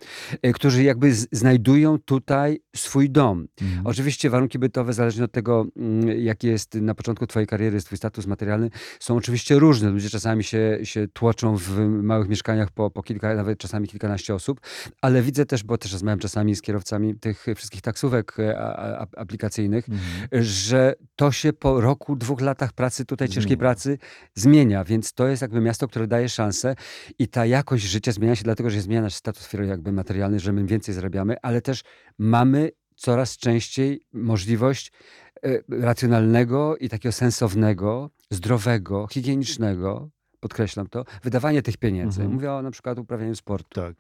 którzy 0.53 0.83
jakby 0.83 1.13
znajdują 1.31 1.99
tutaj 1.99 2.59
swój 2.75 3.09
dom. 3.09 3.47
Mhm. 3.61 3.87
Oczywiście 3.87 4.29
warunki 4.29 4.59
bytowe, 4.73 4.93
zależnie 4.93 5.23
od 5.23 5.31
tego, 5.31 5.65
mm, 5.77 6.19
jaki 6.19 6.47
jest 6.47 6.75
na 6.75 6.95
początku 6.95 7.27
twojej 7.27 7.47
kariery, 7.47 7.81
twój 7.81 7.97
status 7.97 8.27
materialny, 8.27 8.69
są 8.99 9.15
oczywiście 9.15 9.59
różne. 9.59 9.89
Ludzie 9.89 10.09
czasami 10.09 10.43
się, 10.43 10.79
się 10.83 11.07
tłoczą 11.07 11.57
w 11.57 11.79
małych 11.87 12.29
mieszkaniach 12.29 12.71
po, 12.71 12.91
po 12.91 13.03
kilka, 13.03 13.35
nawet 13.35 13.59
czasami 13.59 13.87
kilkanaście 13.87 14.35
osób, 14.35 14.59
ale 15.01 15.21
widzę 15.21 15.45
też, 15.45 15.63
bo 15.63 15.77
też 15.77 15.93
rozmawiam 15.93 16.19
czasami 16.19 16.55
z 16.55 16.61
kierowcami 16.61 17.15
tych 17.15 17.45
wszystkich 17.55 17.81
taksówek 17.81 18.39
e, 18.39 18.59
a, 18.59 18.99
a, 19.01 19.07
aplikacyjnych, 19.17 19.85
Mhm. 19.89 20.43
że 20.43 20.93
to 21.15 21.31
się 21.31 21.53
po 21.53 21.81
roku, 21.81 22.15
dwóch 22.15 22.41
latach 22.41 22.73
pracy 22.73 23.05
tutaj, 23.05 23.27
ciężkiej 23.27 23.43
Zmienia. 23.43 23.57
pracy 23.59 23.97
zmienia, 24.35 24.83
więc 24.83 25.13
to 25.13 25.27
jest 25.27 25.41
jakby 25.41 25.61
miasto, 25.61 25.87
które 25.87 26.07
daje 26.07 26.29
szansę 26.29 26.75
i 27.19 27.27
ta 27.27 27.45
jakość 27.45 27.83
życia 27.83 28.11
zmienia 28.11 28.35
się 28.35 28.43
dlatego, 28.43 28.69
że 28.69 28.81
zmienia 28.81 29.01
nasz 29.01 29.13
status 29.15 29.49
jakby 29.67 29.91
materialny, 29.91 30.39
że 30.39 30.53
my 30.53 30.65
więcej 30.65 30.95
zarabiamy, 30.95 31.35
ale 31.41 31.61
też 31.61 31.83
mamy 32.17 32.69
coraz 33.03 33.37
częściej 33.37 34.01
możliwość 34.13 34.91
e, 35.43 35.59
racjonalnego 35.69 36.77
i 36.77 36.89
takiego 36.89 37.13
sensownego, 37.13 38.09
zdrowego, 38.29 39.07
higienicznego, 39.07 40.09
podkreślam 40.39 40.87
to, 40.87 41.05
wydawanie 41.23 41.61
tych 41.61 41.77
pieniędzy. 41.77 42.21
Mhm. 42.21 42.33
Mówię 42.33 42.51
o 42.51 42.61
na 42.61 42.71
przykład 42.71 42.99
uprawianiu 42.99 43.35
sportu 43.35 43.81
Tak. 43.81 43.95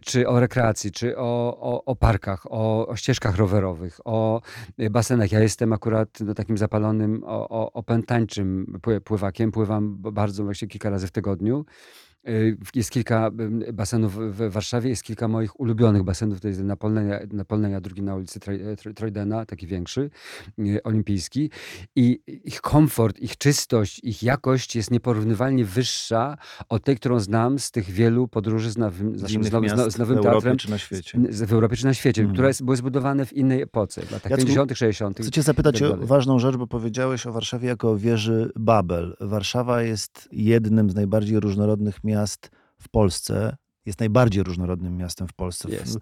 czy 0.00 0.28
o 0.28 0.40
rekreacji, 0.40 0.92
czy 0.92 1.18
o, 1.18 1.58
o, 1.60 1.84
o 1.84 1.96
parkach, 1.96 2.46
o, 2.50 2.88
o 2.88 2.96
ścieżkach 2.96 3.36
rowerowych, 3.36 4.00
o 4.04 4.40
y, 4.80 4.90
basenach. 4.90 5.32
Ja 5.32 5.40
jestem 5.40 5.72
akurat 5.72 6.20
no, 6.20 6.34
takim 6.34 6.58
zapalonym, 6.58 7.22
opętańczym 7.74 8.78
pły- 8.82 9.00
pływakiem. 9.00 9.52
Pływam 9.52 9.96
bardzo, 9.98 10.44
właśnie 10.44 10.68
kilka 10.68 10.90
razy 10.90 11.06
w 11.06 11.10
tygodniu. 11.10 11.64
Jest 12.74 12.90
kilka 12.90 13.30
basenów 13.72 14.14
w 14.36 14.50
Warszawie, 14.50 14.88
jest 14.90 15.02
kilka 15.02 15.28
moich 15.28 15.60
ulubionych 15.60 16.02
basenów. 16.02 16.40
To 16.40 16.48
jest 16.48 16.60
na 16.60 16.76
Polnej, 16.76 17.04
na 17.32 17.44
Polnej 17.44 17.74
a 17.74 17.80
drugi 17.80 18.02
na 18.02 18.14
ulicy 18.16 18.40
Troj- 18.40 18.94
Trojdena, 18.94 19.46
taki 19.46 19.66
większy, 19.66 20.10
y, 20.58 20.82
olimpijski. 20.82 21.50
I 21.96 22.20
ich 22.44 22.60
komfort, 22.60 23.18
ich 23.18 23.36
czystość, 23.38 24.00
ich 24.04 24.22
jakość 24.22 24.76
jest 24.76 24.90
nieporównywalnie 24.90 25.64
wyższa 25.64 26.36
od 26.68 26.84
tej, 26.84 26.96
którą 26.96 27.20
znam 27.20 27.58
z 27.58 27.70
tych 27.70 27.90
wielu 27.90 28.28
podróży 28.28 28.70
z 28.70 28.78
nowym, 28.78 29.18
Z 29.18 29.30
innych 29.30 29.48
z, 29.48 29.52
Nowym 29.52 30.16
w 30.16 30.18
Europie 30.18 30.22
Teatrem 30.32 30.56
czy 30.56 30.70
na 30.70 30.78
świecie. 30.78 31.20
z- 31.30 31.42
w 31.42 31.52
Europie 31.52 31.76
czy 31.76 31.84
na 31.84 31.94
świecie, 31.94 32.22
Mhm. 32.22 32.34
które 32.34 32.52
były 32.66 32.76
zbudowane 32.76 33.26
w 33.26 33.32
innej 33.32 33.62
epoce, 33.62 34.02
w 34.02 34.10
latach 34.10 34.30
Jacku, 34.30 34.46
50., 34.46 34.74
60. 34.78 35.18
Chcę 35.20 35.30
cię 35.30 35.42
zapytać 35.42 35.80
tak 35.80 35.90
o 35.90 35.96
ważną 36.06 36.38
rzecz, 36.38 36.56
bo 36.56 36.66
powiedziałeś 36.66 37.26
o 37.26 37.32
Warszawie 37.32 37.68
jako 37.68 37.90
o 37.90 37.96
wieży 37.96 38.50
Babel. 38.56 39.16
Warszawa 39.20 39.82
jest 39.82 40.28
jednym 40.32 40.90
z 40.90 40.94
najbardziej 40.94 41.40
różnorodnych 41.40 42.04
miast 42.04 42.15
w 42.78 42.88
Polsce. 42.88 43.56
Jest 43.86 44.00
najbardziej 44.00 44.42
różnorodnym 44.42 44.96
miastem 44.96 45.28
w 45.28 45.32
Polsce. 45.32 45.70
Jest. 45.70 45.98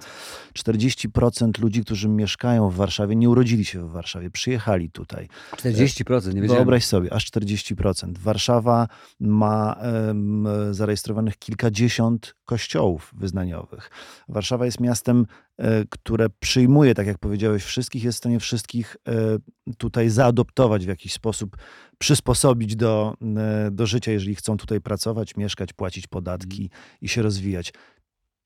40% 0.58 1.60
ludzi, 1.60 1.84
którzy 1.84 2.08
mieszkają 2.08 2.70
w 2.70 2.74
Warszawie, 2.74 3.16
nie 3.16 3.30
urodzili 3.30 3.64
się 3.64 3.88
w 3.88 3.90
Warszawie, 3.90 4.30
przyjechali 4.30 4.90
tutaj. 4.90 5.28
40%, 5.56 6.34
nie 6.34 6.42
wiedziałem. 6.42 6.48
Wyobraź 6.48 6.84
sobie, 6.84 7.12
aż 7.12 7.30
40%. 7.30 8.18
Warszawa 8.18 8.88
ma 9.20 9.74
em, 9.74 10.46
zarejestrowanych 10.70 11.38
kilkadziesiąt 11.38 12.34
kościołów 12.44 13.10
wyznaniowych. 13.16 13.90
Warszawa 14.28 14.64
jest 14.64 14.80
miastem, 14.80 15.26
które 15.90 16.26
przyjmuje, 16.40 16.94
tak 16.94 17.06
jak 17.06 17.18
powiedziałeś, 17.18 17.62
wszystkich, 17.62 18.04
jest 18.04 18.16
w 18.16 18.18
stanie 18.18 18.40
wszystkich 18.40 18.96
e, 19.08 19.12
tutaj 19.78 20.10
zaadoptować 20.10 20.84
w 20.84 20.88
jakiś 20.88 21.12
sposób, 21.12 21.56
przysposobić 21.98 22.76
do, 22.76 23.14
e, 23.36 23.70
do 23.70 23.86
życia, 23.86 24.12
jeżeli 24.12 24.34
chcą 24.34 24.56
tutaj 24.56 24.80
pracować, 24.80 25.36
mieszkać, 25.36 25.72
płacić 25.72 26.06
podatki 26.06 26.70
i 27.00 27.08
się 27.08 27.22
rozwijać. 27.22 27.72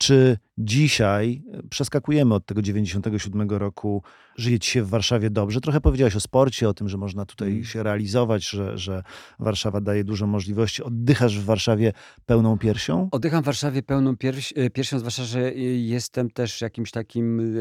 Czy 0.01 0.37
dzisiaj, 0.57 1.43
e, 1.53 1.63
przeskakujemy 1.69 2.33
od 2.35 2.45
tego 2.45 2.61
97 2.61 3.57
roku, 3.57 4.03
żyje 4.37 4.59
ci 4.59 4.71
się 4.71 4.83
w 4.83 4.89
Warszawie 4.89 5.29
dobrze? 5.29 5.61
Trochę 5.61 5.81
powiedziałeś 5.81 6.15
o 6.15 6.19
sporcie, 6.19 6.69
o 6.69 6.73
tym, 6.73 6.89
że 6.89 6.97
można 6.97 7.25
tutaj 7.25 7.49
Mm. 7.51 7.63
się 7.63 7.83
realizować, 7.83 8.49
że, 8.49 8.77
że 8.77 9.03
Warszawa 9.39 9.81
daje 9.81 10.03
dużo 10.03 10.27
możliwości. 10.27 10.83
Oddychasz 10.83 11.39
w 11.39 11.45
Warszawie 11.45 11.93
pełną 12.25 12.57
piersią? 12.57 13.07
Oddycham 13.11 13.43
w 13.43 13.45
Warszawie 13.45 13.83
pełną 13.83 14.17
pierś, 14.17 14.53
e, 14.55 14.69
piersią, 14.69 14.99
zwłaszcza, 14.99 15.23
że 15.23 15.39
e, 15.47 15.53
jestem 15.61 16.29
też 16.29 16.61
jakimś 16.61 16.91
takim 16.91 17.53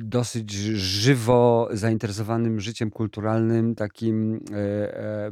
dosyć 0.00 0.52
żywo 0.52 1.68
zainteresowanym 1.72 2.60
życiem 2.60 2.90
kulturalnym, 2.90 3.74
takim 3.74 4.40
e, 4.52 4.56
e, 4.96 5.30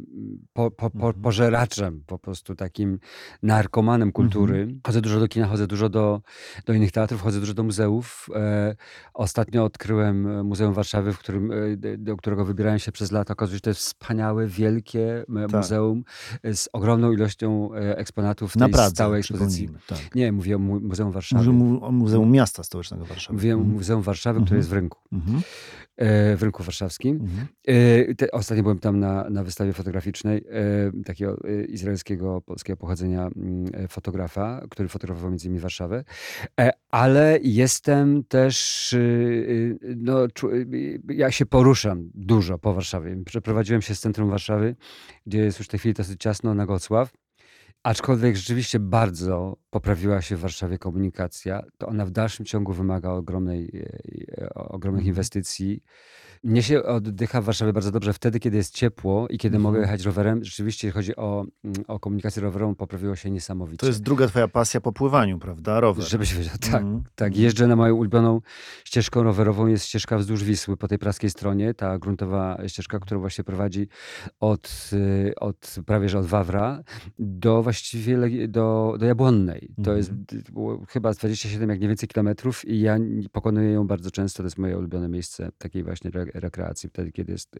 po, 0.52 0.70
po, 0.70 0.90
po, 0.90 0.96
Mhm. 1.08 1.22
pożeraczem, 1.22 2.02
po 2.06 2.18
prostu 2.18 2.54
takim 2.54 2.98
narkomanem 3.42 4.12
kultury. 4.12 4.68
Chodzę 4.86 5.00
dużo 5.00 5.20
do 5.20 5.28
kina, 5.28 5.46
chodzę 5.46 5.66
dużo 5.66 5.88
do, 5.88 6.20
do 6.66 6.72
innych 6.72 6.92
teatrów, 6.92 7.22
chodzę 7.22 7.40
dużo 7.40 7.54
do 7.54 7.62
muzeów. 7.62 8.26
E, 8.34 8.76
ostatnio 9.14 9.64
odkryłem 9.64 10.46
Muzeum 10.46 10.74
Warszawy, 10.74 11.12
w 11.12 11.18
którym, 11.18 11.50
do 11.98 12.16
którego 12.16 12.44
wybierałem 12.44 12.78
się 12.78 12.92
przez 12.92 13.12
lata. 13.12 13.32
Okazuje 13.32 13.54
się, 13.54 13.56
że 13.56 13.60
to 13.60 13.70
jest 13.70 13.80
wspaniałe, 13.80 14.46
wielkie 14.46 15.24
Tak. 15.50 15.52
muzeum 15.62 16.04
z 16.44 16.68
ogromną 16.72 17.12
ilością 17.12 17.70
eksponatów 17.74 18.56
Na 18.56 18.66
tej 18.66 18.72
Pradze, 18.74 18.90
stałej 18.90 19.20
ekspozycji. 19.20 19.68
Tak. 19.86 20.14
Nie, 20.14 20.32
mówię 20.32 20.56
o 20.56 20.58
mu- 20.58 20.80
Muzeum 20.80 21.12
Warszawy. 21.12 21.52
Muzeum, 21.52 21.82
o 21.82 21.92
Muzeum 21.92 22.30
Miasta 22.30 22.62
Stołecznego 22.62 23.04
Warszawy. 23.04 23.34
Mówię 23.34 23.54
o 23.54 23.58
Mhm. 23.58 23.74
Muzeum 23.76 24.02
Warszawy, 24.02 24.37
Mhm. 24.42 24.46
które 24.46 24.58
jest 24.58 24.68
w 24.68 24.72
rynku, 24.72 24.98
Mhm. 25.12 25.42
e, 25.96 26.36
w 26.36 26.42
rynku 26.42 26.62
warszawskim. 26.62 27.16
Mhm. 27.16 27.46
E, 27.66 28.14
te, 28.14 28.30
ostatnio 28.30 28.62
byłem 28.62 28.78
tam 28.78 29.00
na, 29.00 29.30
na 29.30 29.44
wystawie 29.44 29.72
fotograficznej 29.72 30.44
e, 30.50 31.02
takiego 31.04 31.36
izraelskiego, 31.68 32.40
polskiego 32.40 32.76
pochodzenia 32.76 33.30
mm, 33.36 33.88
fotografa, 33.88 34.66
który 34.70 34.88
fotografował 34.88 35.30
między 35.30 35.46
innymi 35.46 35.60
Warszawę. 35.60 36.04
Ale 36.90 37.38
jestem 37.42 38.24
też, 38.24 38.92
y, 38.92 38.98
y, 39.82 39.96
no, 39.96 40.24
y, 40.24 41.00
ja 41.08 41.30
się 41.30 41.46
poruszam 41.46 42.10
dużo 42.14 42.58
po 42.58 42.74
Warszawie. 42.74 43.16
Przeprowadziłem 43.24 43.82
się 43.82 43.94
z 43.94 44.00
centrum 44.00 44.30
Warszawy, 44.30 44.76
gdzie 45.26 45.38
jest 45.38 45.58
już 45.58 45.66
w 45.66 45.70
tej 45.70 45.80
chwili 45.80 45.94
dosyć 45.94 46.20
ciasno, 46.20 46.54
na 46.54 46.66
Gocław. 46.66 47.12
Aczkolwiek 47.88 48.36
rzeczywiście 48.36 48.78
bardzo 48.80 49.56
poprawiła 49.70 50.22
się 50.22 50.36
w 50.36 50.40
Warszawie 50.40 50.78
komunikacja, 50.78 51.62
to 51.78 51.86
ona 51.86 52.06
w 52.06 52.10
dalszym 52.10 52.46
ciągu 52.46 52.72
wymaga 52.72 53.10
ogromnej, 53.10 53.70
e, 53.74 54.44
e, 54.44 54.54
ogromnych 54.54 55.00
Mhm. 55.00 55.06
inwestycji. 55.06 55.82
Mnie 56.44 56.62
się 56.62 56.82
oddycha 56.82 57.40
w 57.40 57.44
Warszawie 57.44 57.72
bardzo 57.72 57.90
dobrze 57.90 58.12
wtedy, 58.12 58.40
kiedy 58.40 58.56
jest 58.56 58.74
ciepło 58.74 59.28
i 59.28 59.38
kiedy 59.38 59.56
Mhm. 59.56 59.62
mogę 59.62 59.80
jechać 59.80 60.02
rowerem. 60.04 60.44
Rzeczywiście, 60.44 60.88
jeśli 60.88 60.94
chodzi 60.98 61.16
o, 61.16 61.44
mm, 61.64 61.76
o 61.88 62.00
komunikację 62.00 62.42
rowerową, 62.42 62.74
poprawiło 62.74 63.16
się 63.16 63.30
niesamowicie. 63.30 63.76
To 63.78 63.86
jest 63.86 64.02
druga 64.02 64.26
twoja 64.28 64.48
pasja 64.48 64.80
po 64.80 64.92
pływaniu, 64.92 65.38
prawda? 65.38 65.80
Rower. 65.80 66.04
Żebyś 66.04 66.34
wiedział, 66.34 66.54
tak. 66.60 66.74
Mhm. 66.82 67.02
Tak, 67.14 67.36
jeżdżę 67.36 67.66
na 67.66 67.76
moją 67.76 67.94
ulubioną 67.94 68.40
ścieżką 68.84 69.22
rowerową. 69.22 69.66
Jest 69.66 69.84
ścieżka 69.84 70.18
wzdłuż 70.18 70.44
Wisły 70.44 70.76
po 70.76 70.88
tej 70.88 70.98
praskiej 70.98 71.30
stronie. 71.30 71.74
Ta 71.74 71.98
gruntowa 71.98 72.58
ścieżka, 72.68 72.98
która 72.98 73.20
właśnie 73.20 73.44
prowadzi 73.44 73.88
od, 74.40 74.90
y, 74.92 75.32
od 75.40 75.76
prawie 75.86 76.08
że 76.08 76.18
od 76.18 76.26
Wawra 76.26 76.82
do 77.18 77.62
właściwie 77.62 78.48
do, 78.48 78.96
do 78.98 79.06
Jabłonnej. 79.06 79.68
To 79.84 79.96
Mhm. 79.96 79.96
jest 79.98 80.10
chyba 80.88 81.12
27, 81.12 81.70
jak 81.70 81.80
nie 81.80 81.88
więcej 81.88 82.08
kilometrów 82.08 82.64
i 82.68 82.80
ja 82.80 82.98
pokonuję 83.32 83.70
ją 83.70 83.86
bardzo 83.86 84.10
często. 84.10 84.36
To 84.38 84.44
jest 84.46 84.58
moje 84.58 84.78
ulubione 84.78 85.08
miejsce 85.08 85.50
takiej 85.58 85.84
właśnie 85.84 86.10
rekreacji, 86.34 86.88
wtedy, 86.88 87.12
kiedy 87.12 87.32
jest 87.32 87.58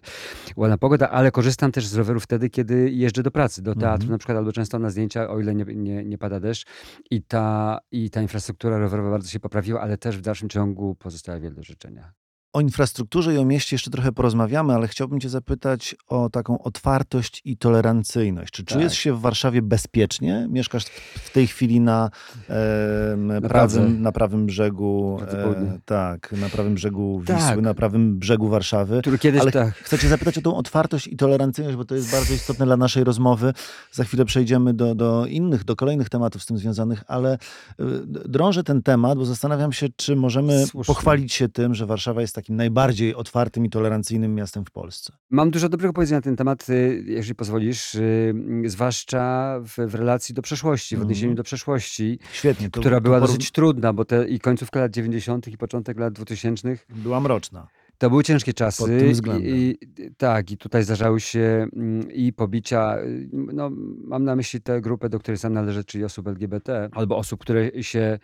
ładna 0.57 0.79
pogoda, 0.79 1.11
ale 1.11 1.31
korzystam 1.31 1.73
też 1.73 1.87
z 1.87 1.95
roweru 1.95 2.21
wtedy, 2.21 2.51
kiedy 2.51 2.91
jeżdżę 2.91 3.23
do 3.23 3.31
pracy, 3.31 3.63
do 3.63 3.75
teatru 3.75 3.95
Mhm. 3.95 4.11
na 4.11 4.19
przykład, 4.19 4.39
albo 4.39 4.53
często 4.53 4.79
na 4.79 4.91
zdjęcia, 4.91 5.29
o 5.29 5.41
ile 5.41 5.55
nie, 5.55 5.65
nie, 5.65 6.05
nie 6.05 6.19
pada 6.19 6.41
deszcz. 6.41 6.67
I 7.11 7.23
ta, 7.23 7.79
I 7.93 8.11
ta 8.11 8.23
infrastruktura 8.23 8.79
rowerowa 8.79 9.11
bardzo 9.11 9.29
się 9.29 9.41
poprawiła, 9.41 9.81
ale 9.81 9.99
też 9.99 10.19
w 10.19 10.21
dalszym 10.21 10.49
ciągu 10.49 10.95
pozostała 10.95 11.41
wiele 11.41 11.55
do 11.55 11.63
życzenia. 11.63 12.13
O 12.53 12.61
infrastrukturze 12.61 13.35
i 13.35 13.39
o 13.39 13.45
mieście 13.45 13.75
jeszcze 13.77 13.91
trochę 13.91 14.13
porozmawiamy, 14.13 14.75
ale 14.75 14.89
chciałbym 14.89 15.21
Cię 15.21 15.29
zapytać 15.29 15.97
o 16.09 16.31
taką 16.31 16.63
otwartość 16.63 17.43
i 17.45 17.57
tolerancyjność. 17.57 18.53
Czy 18.53 18.65
czujesz 18.65 18.93
Tak. 18.93 18.99
się 19.01 19.13
w 19.13 19.21
Warszawie 19.21 19.63
bezpiecznie? 19.63 20.47
Mieszkasz 20.51 20.85
w 21.25 21.31
tej 21.33 21.47
chwili 21.47 21.81
na, 21.81 22.11
em, 22.49 23.29
Pradze. 23.43 23.49
prawym, 23.79 24.03
na 24.03 24.13
prawym 24.13 24.47
brzegu. 24.47 25.19
E, 25.29 25.79
tak, 25.85 26.33
na 26.33 26.49
prawym 26.49 26.75
brzegu 26.75 27.21
Wisły, 27.21 27.35
Tak. 27.37 27.61
na 27.61 27.75
prawym 27.75 28.19
brzegu 28.19 28.49
Warszawy. 28.49 29.01
Który 29.01 29.19
kiedyś 29.19 29.41
Ale 29.41 29.53
tak. 29.53 29.75
chcę 29.75 29.99
Cię 29.99 30.09
zapytać 30.09 30.39
o 30.39 30.43
tą 30.43 30.57
otwartość 30.57 31.07
i 31.07 31.17
tolerancyjność, 31.17 31.77
bo 31.77 31.85
to 31.85 31.95
jest 31.95 32.11
bardzo 32.13 32.35
istotne 32.35 32.67
dla 32.67 32.77
naszej 32.77 33.05
rozmowy. 33.05 33.53
Za 33.93 34.05
chwilę 34.05 34.25
przejdziemy 34.25 34.75
do, 34.75 34.95
do 34.95 35.27
innych, 35.27 35.65
do 35.65 35.77
kolejnych 35.77 36.09
tematów 36.09 36.43
z 36.43 36.47
tym 36.47 36.59
związanych, 36.59 37.05
ale 37.07 37.35
y, 37.35 37.85
drążę 38.29 38.65
ten 38.65 38.83
temat, 38.83 39.19
bo 39.19 39.25
zastanawiam 39.25 39.73
się, 39.73 39.87
czy 39.97 40.17
możemy 40.17 40.67
Słusznie. 40.67 40.95
pochwalić 40.95 41.33
się 41.33 41.49
tym, 41.49 41.75
że 41.75 41.87
Warszawa 41.87 42.21
jest 42.21 42.38
takim 42.39 42.57
najbardziej 42.57 43.15
otwartym 43.15 43.67
i 43.67 43.71
tolerancyjnym 43.71 44.35
miastem 44.35 44.65
w 44.65 44.71
Polsce. 44.71 45.13
Mam 45.31 45.51
dużo 45.51 45.69
dobrego 45.69 45.93
powiedzenia 45.93 46.19
na 46.19 46.23
ten 46.23 46.37
temat, 46.37 46.69
y, 46.69 47.05
jeżeli 47.07 47.35
pozwolisz, 47.35 47.95
y, 47.95 48.35
zwłaszcza 48.67 49.55
w, 49.61 49.91
w 49.91 49.95
relacji 49.95 50.35
do 50.35 50.43
przeszłości, 50.43 50.95
w 50.95 50.99
Mhm. 50.99 51.07
odniesieniu 51.07 51.35
do 51.35 51.43
przeszłości, 51.43 52.19
Świetnie. 52.33 52.71
To, 52.71 52.81
która 52.81 52.97
to 52.97 53.01
była 53.01 53.21
dosyć 53.21 53.51
trudna, 53.51 53.93
bo 53.93 54.05
te 54.05 54.29
i 54.29 54.39
końcówka 54.41 54.81
lat 54.81 54.91
90. 54.93 55.49
i 55.49 55.59
początek 55.59 55.99
lat 55.99 56.13
2000 56.15 56.77
Była 56.89 57.21
mroczna. 57.21 57.69
to 57.99 58.11
były 58.11 58.25
ciężkie 58.25 58.53
czasy. 58.53 58.79
Pod 58.83 58.87
tym 58.91 59.13
względem. 59.13 59.55
I, 59.57 59.79
i, 59.99 60.15
tak, 60.17 60.51
i 60.51 60.57
tutaj 60.59 60.83
zdarzały 60.85 61.21
się 61.21 61.67
i 62.15 62.33
pobicia. 62.33 62.99
y, 62.99 63.29
No, 63.33 63.71
mam 64.05 64.25
na 64.25 64.37
myśli 64.37 64.61
tę 64.61 64.81
grupę, 64.81 65.09
do 65.09 65.19
której 65.19 65.39
sam 65.39 65.53
należę, 65.53 65.85
czyli 65.85 66.05
osób 66.05 66.29
LGBT, 66.29 66.89
albo 66.93 67.17
osób, 67.17 67.41
które 67.41 67.83
się 67.83 68.19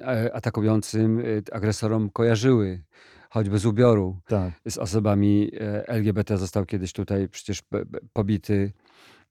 e, 0.00 0.34
atakującym 0.34 1.22
agresorom 1.52 2.10
kojarzyły, 2.10 2.82
choćby 3.28 3.58
z 3.58 3.66
ubioru 3.66 4.20
Tak. 4.26 4.52
z 4.68 4.78
osobami 4.78 5.50
e, 5.60 5.88
LGBT. 5.88 6.38
Został 6.38 6.66
kiedyś 6.66 6.92
tutaj 6.92 7.28
przecież 7.28 7.62
pobity 8.12 8.72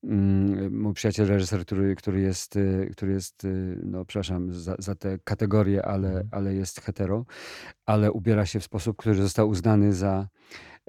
mm, 0.03 0.81
mój 0.81 0.93
przyjaciel 0.93 1.27
reżyser, 1.27 1.65
który, 1.65 1.95
który 1.95 2.21
jest, 2.21 2.55
y, 2.55 2.89
który 2.91 3.11
jest 3.11 3.45
y, 3.45 3.79
no 3.83 4.05
przepraszam 4.05 4.53
za, 4.53 4.75
za 4.79 4.95
tę 4.95 5.19
kategorię, 5.23 5.85
ale, 5.85 6.07
Mhm. 6.07 6.27
ale 6.31 6.53
jest 6.53 6.81
hetero, 6.81 7.25
ale 7.85 8.11
ubiera 8.11 8.45
się 8.45 8.59
w 8.59 8.63
sposób, 8.63 8.97
który 8.97 9.15
został 9.15 9.49
uznany 9.49 9.93
za, 9.93 10.27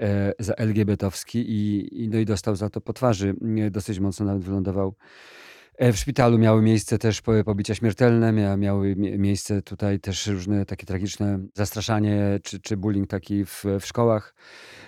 e, 0.01 0.33
za 0.39 0.55
LGBT-owski 0.55 1.45
i, 1.49 2.09
no 2.09 2.19
i 2.19 2.25
dostał 2.25 2.57
za 2.57 2.71
to 2.71 2.81
po 2.81 2.93
twarzy. 2.93 3.35
Dosyć 3.71 4.01
mocno 4.01 4.27
nawet 4.27 4.43
wylądował 4.43 4.89
E, 4.89 5.48
W 5.81 5.97
szpitalu 5.97 6.39
miały 6.39 6.63
miejsce 6.63 6.99
też 6.99 7.23
po- 7.23 7.45
pobicia 7.45 7.75
śmiertelne, 7.75 8.33
mia, 8.33 8.57
miały 8.57 8.97
mie- 8.97 9.19
miejsce 9.19 9.63
tutaj 9.63 10.01
też 10.01 10.27
różne 10.27 10.67
takie 10.67 10.87
tragiczne 10.87 11.39
zastraszanie 11.55 12.41
czy, 12.43 12.61
czy 12.61 12.77
bullying 12.77 13.09
taki 13.11 13.45
w, 13.45 13.65
w 13.81 13.87
szkołach. 13.87 14.35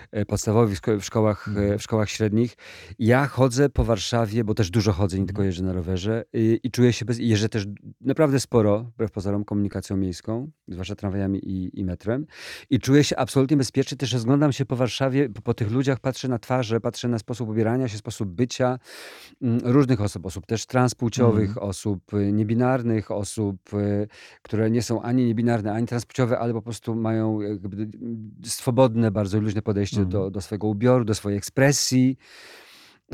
podstawowych, 0.27 0.77
szko- 0.77 0.99
w 0.99 1.05
szkołach, 1.05 1.47
e, 1.47 1.51
Mhm. 1.51 1.79
w 1.79 1.83
szkołach 1.83 2.09
średnich. 2.09 2.55
Ja 2.99 3.27
chodzę 3.27 3.69
po 3.69 3.83
Warszawie, 3.83 4.43
bo 4.43 4.53
też 4.53 4.69
dużo 4.69 4.91
chodzę, 4.91 5.19
nie 5.19 5.25
tylko 5.25 5.39
Mhm. 5.41 5.45
jeżdżę 5.45 5.63
na 5.63 5.73
rowerze 5.73 6.23
i, 6.33 6.59
i 6.63 6.71
czuję 6.71 6.93
się 6.93 7.05
bez... 7.05 7.19
Jeżdżę 7.19 7.49
też 7.49 7.65
naprawdę 8.01 8.39
sporo, 8.39 8.83
wbrew 8.83 9.11
pozorom, 9.11 9.45
komunikacją 9.45 9.97
miejską, 9.97 10.51
zwłaszcza 10.67 10.95
tramwajami 10.95 11.39
i, 11.49 11.79
i 11.79 11.85
metrem. 11.85 12.25
I 12.69 12.79
czuję 12.79 13.03
się 13.03 13.17
absolutnie 13.17 13.57
bezpiecznie. 13.57 13.97
Też 13.97 14.13
rozglądam 14.13 14.51
się 14.53 14.65
po 14.65 14.75
Warszawie, 14.75 15.29
po, 15.29 15.41
po 15.41 15.53
tych 15.53 15.71
ludziach, 15.71 15.99
patrzę 15.99 16.27
na 16.27 16.39
twarze, 16.39 16.81
patrzę 16.81 17.07
na 17.07 17.19
sposób 17.19 17.49
ubierania 17.49 17.87
się, 17.87 17.97
sposób 17.97 18.29
bycia 18.29 18.79
mm, 19.41 19.59
różnych 19.63 20.01
osób, 20.01 20.25
osób 20.25 20.45
też 20.45 20.65
transpłciowych, 20.65 21.49
Mhm. 21.49 21.67
osób 21.69 22.13
y, 22.13 22.31
niebinarnych, 22.31 23.11
osób, 23.11 23.57
które 24.41 24.71
nie 24.71 24.81
są 24.81 25.01
ani 25.01 25.25
niebinarne, 25.25 25.73
ani 25.73 25.87
transpłciowe, 25.87 26.39
ale 26.39 26.53
po 26.53 26.61
prostu 26.61 26.95
mają 26.95 27.41
jakby 27.41 27.77
mm, 27.77 28.31
swobodne, 28.43 29.11
bardzo 29.11 29.39
luźne 29.39 29.61
podejście 29.61 30.00
Do, 30.05 30.29
do 30.29 30.41
swojego 30.41 30.67
ubioru, 30.67 31.05
do 31.05 31.15
swojej 31.15 31.37
ekspresji, 31.37 32.17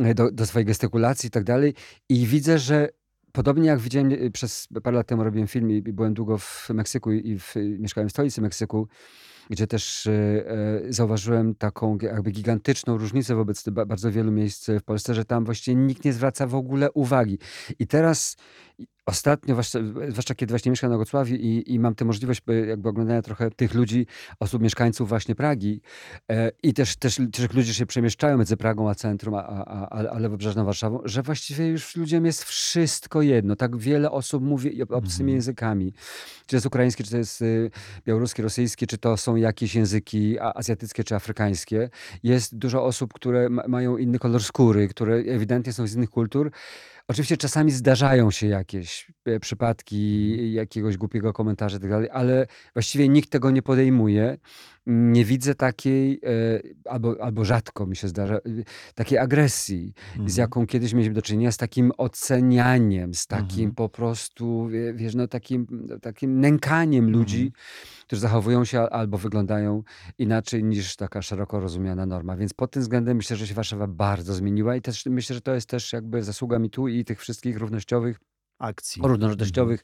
y, 0.02 0.14
do, 0.14 0.32
do 0.32 0.46
swojej 0.46 0.66
gestykulacji 0.66 1.28
i 1.28 1.32
tak 1.32 1.44
dalej. 1.44 1.74
I 2.10 2.26
widzę, 2.26 2.60
że 2.60 2.90
Podobnie 3.32 3.68
jak 3.68 3.80
widziałem 3.80 4.12
y, 4.12 4.32
przez 4.32 4.68
parę 4.84 4.98
lat 4.98 5.08
temu 5.08 5.24
robiłem 5.24 5.48
film 5.48 5.72
i 5.72 5.82
byłem 5.82 6.14
długo 6.14 6.38
w 6.38 6.70
Meksyku 6.70 7.12
i 7.12 7.40
w, 7.40 7.56
mieszkałem 7.56 8.10
w 8.10 8.12
stolicy 8.12 8.42
Meksyku, 8.42 8.88
gdzie 9.50 9.68
też 9.68 10.08
e, 10.08 10.44
zauważyłem 10.90 11.56
taką 11.56 11.98
jakby 12.02 12.32
gigantyczną 12.32 12.98
różnicę 12.98 13.36
wobec 13.36 13.70
ba- 13.70 13.86
bardzo 13.86 14.12
wielu 14.12 14.32
miejsc 14.32 14.70
w 14.80 14.84
Polsce, 14.84 15.14
że 15.14 15.26
tam 15.26 15.46
właściwie 15.46 15.76
nikt 15.76 16.06
nie 16.06 16.14
zwraca 16.14 16.48
w 16.48 16.56
ogóle 16.56 16.92
uwagi. 16.92 17.40
I 17.80 17.88
teraz 17.88 18.38
ostatnio, 19.08 19.54
zwłaszcza, 19.54 19.80
zwłaszcza 20.10 20.36
kiedy 20.36 20.52
właśnie 20.52 20.70
mieszkam 20.70 20.92
na 20.92 20.98
Wrocławiu 20.98 21.36
i, 21.36 21.64
i 21.66 21.80
mam 21.80 21.96
tę 21.96 22.06
możliwość 22.06 22.42
by 22.42 22.66
jakby 22.68 22.90
oglądania 22.90 23.22
trochę 23.22 23.52
tych 23.52 23.74
ludzi, 23.74 24.08
osób, 24.40 24.62
mieszkańców 24.62 25.10
właśnie 25.10 25.36
Pragi 25.36 25.82
e, 26.30 26.52
i 26.64 26.74
też, 26.74 26.96
też 26.96 27.20
tych 27.32 27.54
ludzi 27.54 27.74
się 27.74 27.86
przemieszczają 27.86 28.38
między 28.38 28.58
Pragą 28.58 28.90
a 28.90 28.96
centrum, 28.96 29.36
a, 29.36 29.44
a, 29.44 29.90
a, 29.90 30.10
a 30.10 30.20
lewobrzeżną 30.20 30.66
Warszawą, 30.66 31.00
że 31.06 31.24
właściwie 31.24 31.68
już 31.68 31.96
ludziom 31.96 32.26
jest 32.26 32.44
wszystko 32.44 33.22
jedno. 33.22 33.56
Tak 33.56 33.78
wiele 33.78 34.12
osób 34.12 34.44
mówi 34.44 34.84
obcymi 34.84 35.28
Mhm. 35.28 35.30
językami. 35.30 35.94
Czy 36.42 36.48
to 36.48 36.56
jest 36.56 36.66
ukraińskie, 36.66 37.04
czy 37.04 37.12
to 37.12 37.18
jest 37.18 37.42
y, 37.42 37.72
białoruskie, 38.06 38.44
rosyjskie, 38.44 38.88
czy 38.88 38.98
to 38.98 39.18
są 39.18 39.36
jakieś 39.36 39.76
języki 39.76 40.40
azjatyckie 40.40 41.04
czy 41.04 41.16
afrykańskie. 41.16 41.90
Jest 42.24 42.58
dużo 42.58 42.86
osób, 42.86 43.14
które 43.14 43.50
ma, 43.50 43.64
mają 43.68 43.98
inny 43.98 44.20
kolor 44.20 44.44
skóry, 44.44 44.88
które 44.88 45.16
ewidentnie 45.16 45.74
są 45.74 45.88
z 45.88 45.96
innych 45.96 46.10
kultur. 46.10 46.52
Oczywiście 47.10 47.38
czasami 47.38 47.72
zdarzają 47.72 48.32
się 48.32 48.48
jakieś 48.48 49.12
e, 49.26 49.40
przypadki 49.40 50.54
jakiegoś 50.54 50.98
głupiego 50.98 51.34
komentarza 51.34 51.78
i 51.78 51.80
tak 51.80 51.90
dalej, 51.90 52.10
ale 52.12 52.48
właściwie 52.74 53.10
nikt 53.10 53.30
tego 53.30 53.52
nie 53.52 53.62
podejmuje. 53.62 54.38
Nie 54.90 55.26
widzę 55.26 55.56
takiej, 55.56 56.20
e, 56.24 56.90
albo, 56.92 57.16
albo 57.22 57.46
rzadko 57.46 57.86
mi 57.86 57.96
się 57.96 58.08
zdarza, 58.08 58.38
y, 58.38 58.64
takiej 58.96 59.18
agresji, 59.18 59.94
z 60.16 60.20
Mhm. 60.20 60.38
jaką 60.38 60.68
kiedyś 60.68 60.94
mieliśmy 60.94 61.14
do 61.16 61.22
czynienia, 61.22 61.52
z 61.52 61.58
takim 61.58 61.92
ocenianiem, 61.98 63.14
z 63.14 63.28
takim 63.28 63.60
Mhm. 63.60 63.76
po 63.76 63.90
prostu, 63.90 64.68
wie- 64.68 64.94
wiesz, 64.94 65.16
no 65.16 65.28
takim, 65.28 65.88
takim 66.02 66.40
nękaniem 66.40 67.10
ludzi, 67.12 67.38
Mhm. 67.46 67.52
którzy 68.06 68.20
zachowują 68.22 68.66
się 68.66 68.80
al- 68.80 68.90
albo 68.92 69.18
wyglądają 69.18 69.84
inaczej 70.18 70.64
niż 70.64 70.96
taka 70.96 71.22
szeroko 71.22 71.60
rozumiana 71.60 72.06
norma. 72.06 72.38
Więc 72.38 72.54
pod 72.54 72.72
tym 72.72 72.82
względem 72.82 73.18
myślę, 73.18 73.36
że 73.38 73.48
się 73.48 73.54
Warszawa 73.54 73.88
bardzo 73.88 74.34
zmieniła 74.34 74.76
i 74.76 74.82
też 74.82 75.06
myślę, 75.06 75.34
że 75.34 75.42
to 75.42 75.54
jest 75.56 75.70
też 75.70 75.94
jakby 75.94 76.24
zasługa 76.24 76.60
mi 76.60 76.70
tu 76.70 76.88
i 76.88 77.06
tych 77.06 77.20
wszystkich 77.20 77.58
równościowych 77.58 78.20
Akcji. 78.60 79.02
różnorodnościowych 79.06 79.84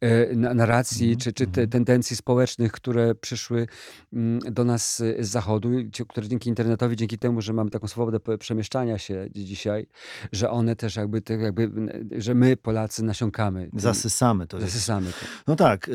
e, 0.00 0.36
na- 0.36 0.54
narracji 0.54 1.06
Mhm, 1.06 1.20
czy, 1.20 1.32
czy 1.32 1.44
te 1.46 1.50
mhm. 1.62 1.68
tendencji 1.68 2.16
społecznych, 2.16 2.72
które 2.72 3.14
przyszły 3.14 3.66
mm, 4.12 4.38
do 4.38 4.64
nas 4.64 5.00
e, 5.00 5.24
z 5.24 5.28
zachodu, 5.28 5.70
które 6.08 6.28
dzięki 6.28 6.48
internetowi, 6.48 6.96
dzięki 6.96 7.18
temu, 7.18 7.40
że 7.40 7.52
mamy 7.52 7.70
taką 7.70 7.88
swobodę 7.88 8.18
przemieszczania 8.38 8.98
się 8.98 9.26
dzi- 9.30 9.44
dzisiaj, 9.44 9.86
że 10.32 10.50
one 10.50 10.76
też 10.76 10.96
jakby, 10.96 11.20
te, 11.22 11.34
jakby 11.34 11.70
że 12.18 12.34
my 12.34 12.56
Polacy 12.56 13.04
nasiąkamy. 13.04 13.70
Zasysamy 13.76 14.46
to. 14.46 14.60
Zasysamy 14.60 15.10
to. 15.10 15.26
No 15.46 15.56
tak. 15.56 15.88
y, 15.88 15.92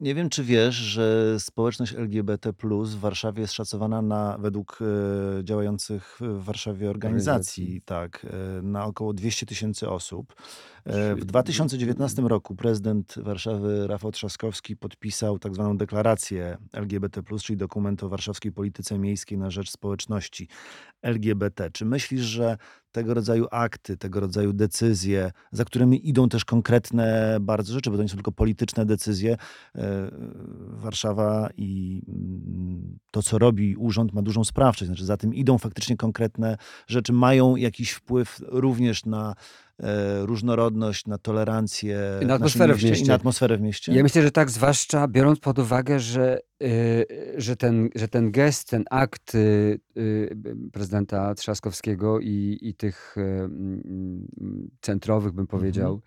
Nie 0.00 0.14
wiem, 0.14 0.28
czy 0.30 0.44
wiesz, 0.44 0.74
że 0.74 1.34
społeczność 1.40 1.94
LGBT 1.94 2.52
w 2.96 3.00
Warszawie 3.00 3.40
jest 3.40 3.52
szacowana 3.52 4.02
na, 4.02 4.38
według 4.40 4.78
y, 5.40 5.44
działających 5.44 6.18
w 6.20 6.44
Warszawie 6.44 6.90
organizacji, 6.90 7.82
tak, 7.84 8.24
y, 8.58 8.62
na 8.62 8.84
około 8.84 9.12
200 9.12 9.46
tysięcy 9.46 9.88
osób. 9.90 10.34
E, 10.88 10.90
W 10.90 11.16
Świetnie. 11.16 11.24
2019 11.24 12.22
roku 12.22 12.54
prezydent 12.56 13.14
Warszawy 13.16 13.86
Rafał 13.86 14.12
Trzaskowski 14.12 14.76
podpisał 14.76 15.38
tak 15.38 15.54
zwaną 15.54 15.76
deklarację 15.76 16.56
LGBT, 16.72 17.22
czyli 17.42 17.56
dokument 17.56 18.04
o 18.04 18.08
warszawskiej 18.08 18.52
polityce 18.52 18.98
miejskiej 18.98 19.38
na 19.38 19.50
rzecz 19.50 19.70
społeczności 19.70 20.48
LGBT. 21.02 21.70
Czy 21.70 21.84
myślisz, 21.84 22.22
że 22.22 22.56
tego 22.92 23.14
rodzaju 23.14 23.46
akty, 23.50 23.96
tego 23.96 24.20
rodzaju 24.20 24.52
decyzje, 24.52 25.32
za 25.52 25.64
którymi 25.64 26.08
idą 26.08 26.28
też 26.28 26.44
konkretne 26.44 27.36
bardzo 27.40 27.72
rzeczy, 27.72 27.90
bo 27.90 27.96
to 27.96 28.02
nie 28.02 28.08
są 28.08 28.14
tylko 28.14 28.32
polityczne 28.32 28.86
decyzje, 28.86 29.36
e, 29.74 30.10
Warszawa 30.58 31.48
i 31.56 32.02
mm, 32.08 32.98
to, 33.10 33.22
co 33.22 33.38
robi 33.38 33.76
urząd, 33.76 34.12
ma 34.12 34.22
dużą 34.22 34.44
sprawczość. 34.44 34.86
Znaczy, 34.86 35.04
za 35.04 35.16
tym 35.16 35.34
idą 35.34 35.58
faktycznie 35.58 35.96
konkretne 35.96 36.56
rzeczy, 36.86 37.12
mają 37.12 37.56
jakiś 37.56 37.90
wpływ 37.90 38.40
również 38.46 39.04
na 39.04 39.34
różnorodność, 40.20 41.06
na 41.06 41.18
tolerancję 41.18 42.00
I 42.22 42.26
na 42.26 42.32
w 42.32 42.36
atmosferę 42.36 42.74
w 42.74 42.76
mieście 42.76 42.88
i 42.88 42.90
mieście. 42.90 43.08
na 43.08 43.14
atmosferę 43.14 43.56
w 43.56 43.60
mieście. 43.60 43.92
Ja 43.92 44.02
myślę, 44.02 44.22
że 44.22 44.30
tak, 44.30 44.50
zwłaszcza 44.50 45.08
biorąc 45.08 45.40
pod 45.40 45.58
uwagę, 45.58 46.00
że, 46.00 46.40
że, 47.36 47.56
ten, 47.56 47.88
że 47.94 48.08
ten 48.08 48.32
gest, 48.32 48.70
ten 48.70 48.84
akt 48.90 49.34
y, 49.34 49.80
y, 49.96 50.36
prezydenta 50.72 51.34
Trzaskowskiego 51.34 52.20
i, 52.20 52.58
i 52.60 52.74
tych 52.74 53.16
y, 53.16 53.20
mm, 53.20 54.28
centrowych, 54.80 55.32
bym 55.32 55.46
powiedział, 55.46 56.00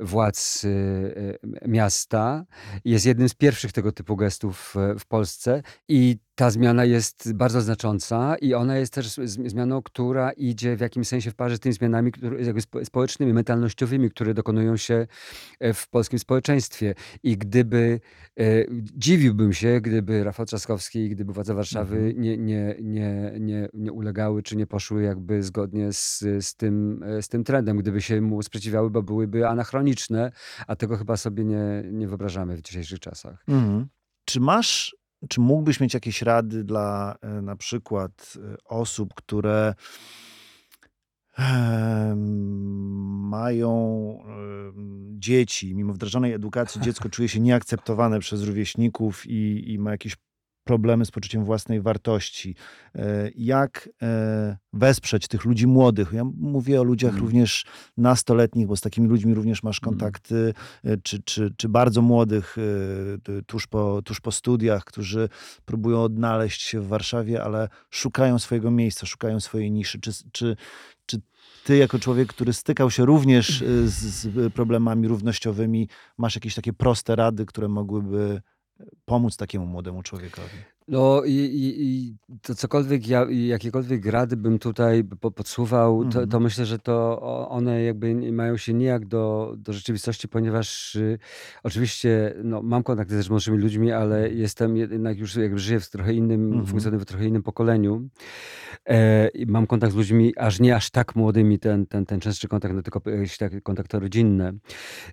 władz 0.00 0.64
y, 0.64 0.68
y, 0.68 1.68
miasta 1.68 2.44
jest 2.84 3.06
jednym 3.06 3.28
z 3.28 3.34
pierwszych 3.34 3.72
tego 3.72 3.92
typu 3.92 4.16
gestów 4.16 4.74
w, 4.98 5.06
Polsce 5.06 5.62
i 5.88 6.18
ta 6.34 6.50
zmiana 6.50 6.84
jest 6.84 7.32
bardzo 7.32 7.60
znacząca 7.60 8.36
i 8.36 8.54
ona 8.54 8.78
jest 8.78 8.92
też 8.92 9.08
zmianą, 9.24 9.82
która 9.82 10.32
idzie 10.32 10.76
w 10.76 10.80
jakimś 10.80 11.08
sensie 11.08 11.30
w 11.30 11.34
parze 11.34 11.56
z 11.56 11.60
tymi 11.60 11.72
zmianami 11.72 12.12
społecznymi, 12.84 13.32
mentalnościowymi, 13.32 14.10
które 14.10 14.34
dokonują 14.34 14.76
się 14.76 15.06
e, 15.60 15.74
w 15.74 15.88
polskim 15.88 16.18
społeczeństwie. 16.18 16.94
I 17.22 17.36
gdyby, 17.36 18.00
e, 18.40 18.44
dziwiłbym 18.96 19.52
się, 19.52 19.80
gdyby 19.80 19.91
gdyby 19.92 20.24
Rafał 20.24 20.46
Trzaskowski 20.46 20.98
i 20.98 21.08
gdyby 21.08 21.32
władze 21.32 21.54
Warszawy 21.54 21.96
Mhm. 21.96 22.20
nie, 22.20 22.38
nie, 22.38 22.76
nie, 22.82 23.32
nie, 23.40 23.68
nie 23.74 23.92
ulegały, 23.92 24.42
czy 24.42 24.56
nie 24.56 24.66
poszły 24.66 25.02
jakby 25.02 25.42
zgodnie 25.42 25.92
z, 25.92 26.24
z, 26.40 26.56
tym, 26.56 27.02
e, 27.02 27.22
z 27.22 27.28
tym 27.28 27.44
trendem, 27.44 27.76
gdyby 27.76 28.02
się 28.02 28.20
mu 28.20 28.42
sprzeciwiały, 28.42 28.90
bo 28.90 29.02
byłyby 29.02 29.48
anachroniczne, 29.48 30.32
a 30.66 30.76
tego 30.76 30.96
chyba 30.96 31.16
sobie 31.16 31.44
nie, 31.44 31.82
nie 31.92 32.08
wyobrażamy 32.08 32.56
w 32.56 32.62
dzisiejszych 32.62 33.00
czasach. 33.00 33.44
Mhm. 33.48 33.86
Czy 34.24 34.40
masz, 34.40 34.96
czy 35.28 35.40
mógłbyś 35.40 35.80
mieć 35.80 35.94
jakieś 35.94 36.22
rady 36.22 36.64
dla 36.64 37.16
e, 37.20 37.42
na 37.42 37.56
przykład 37.56 38.32
e, 38.36 38.56
osób, 38.64 39.14
które 39.14 39.74
mają 43.30 44.18
dzieci, 45.18 45.74
mimo 45.74 45.92
wdrażanej 45.92 46.32
edukacji 46.32 46.80
dziecko 46.84 47.08
czuje 47.08 47.28
się 47.28 47.40
nieakceptowane 47.40 48.20
przez 48.20 48.42
rówieśników 48.42 49.26
i, 49.26 49.72
i 49.72 49.78
ma 49.78 49.90
jakieś 49.90 50.16
problemy 50.64 51.04
z 51.04 51.10
poczuciem 51.10 51.44
własnej 51.44 51.80
wartości. 51.80 52.54
E, 52.94 53.30
Jak 53.36 53.88
e, 54.02 54.56
wesprzeć 54.72 55.28
tych 55.28 55.44
ludzi 55.44 55.66
młodych? 55.66 56.12
Ja 56.12 56.24
mówię 56.24 56.80
o 56.80 56.84
ludziach 56.84 57.10
Mm. 57.10 57.22
również 57.22 57.64
nastoletnich, 57.96 58.66
bo 58.66 58.76
z 58.76 58.80
takimi 58.80 59.08
ludźmi 59.08 59.34
również 59.34 59.62
masz 59.62 59.80
Mm. 59.82 59.90
kontakty, 59.90 60.54
e, 60.84 60.96
czy, 60.96 61.22
czy, 61.22 61.54
czy 61.56 61.68
bardzo 61.68 62.02
młodych 62.02 62.56
tuż 63.46 63.66
po, 63.66 64.02
tuż 64.04 64.20
po 64.20 64.32
studiach, 64.32 64.84
którzy 64.84 65.28
próbują 65.64 66.02
odnaleźć 66.02 66.62
się 66.62 66.80
w 66.80 66.86
Warszawie, 66.88 67.42
ale 67.44 67.68
szukają 67.90 68.38
swojego 68.38 68.70
miejsca, 68.70 69.06
szukają 69.06 69.40
swojej 69.40 69.70
niszy. 69.72 70.00
Czy, 70.00 70.10
czy 70.32 70.56
ty, 71.64 71.76
jako 71.76 71.98
człowiek, 71.98 72.28
który 72.28 72.52
stykał 72.52 72.90
się 72.90 73.04
również 73.04 73.64
z, 73.84 73.92
z 73.92 74.52
problemami 74.54 75.08
równościowymi, 75.08 75.88
masz 76.18 76.34
jakieś 76.34 76.54
takie 76.54 76.72
proste 76.72 77.16
rady, 77.16 77.46
które 77.46 77.68
mogłyby 77.68 78.42
pomóc 79.04 79.36
takiemu 79.36 79.66
młodemu 79.66 80.02
człowiekowi? 80.02 80.56
No 80.88 81.22
i, 81.24 81.32
i, 81.32 81.82
i 81.84 82.16
to 82.42 82.54
cokolwiek 82.54 83.08
ja, 83.08 83.26
jakiekolwiek 83.30 84.06
rady 84.06 84.36
bym 84.36 84.58
tutaj 84.58 85.04
po- 85.04 85.30
podsuwał, 85.30 86.04
to, 86.04 86.10
to 86.12 86.22
Mhm. 86.22 86.42
myślę, 86.42 86.66
że 86.66 86.78
to 86.78 86.92
o- 87.22 87.48
one 87.48 87.82
jakby 87.82 88.14
nie- 88.14 88.32
mają 88.32 88.56
się 88.56 88.74
nijak 88.74 89.06
do, 89.06 89.54
do 89.58 89.72
rzeczywistości, 89.72 90.28
ponieważ 90.28 90.94
y, 90.94 91.18
oczywiście 91.62 92.34
no, 92.44 92.62
mam 92.62 92.82
kontakty 92.82 93.14
też 93.14 93.26
z 93.26 93.30
młodszymi 93.30 93.58
ludźmi, 93.58 93.92
ale 93.92 94.30
jestem 94.30 94.76
jednak 94.76 95.18
już 95.18 95.36
jakby 95.36 95.58
żyję 95.58 95.80
w 95.80 95.90
trochę 95.90 96.14
innym, 96.14 96.46
Mhm. 96.46 96.66
funkcjonuję 96.66 97.00
w 97.02 97.06
trochę 97.06 97.24
innym 97.26 97.42
pokoleniu. 97.42 98.08
E, 98.88 99.28
i 99.28 99.46
mam 99.46 99.66
kontakt 99.66 99.92
z 99.92 99.96
ludźmi 99.96 100.32
aż 100.36 100.60
nie 100.60 100.76
aż 100.76 100.90
tak 100.90 101.16
młodymi, 101.16 101.58
ten, 101.58 101.86
ten, 101.86 102.06
ten 102.06 102.20
częstszy 102.20 102.48
kontakt, 102.48 102.74
no 102.74 102.82
tylko 102.82 103.10
jakieś 103.10 103.38
takie 103.38 103.60
kontakty 103.60 103.98
rodzinne. 104.00 104.52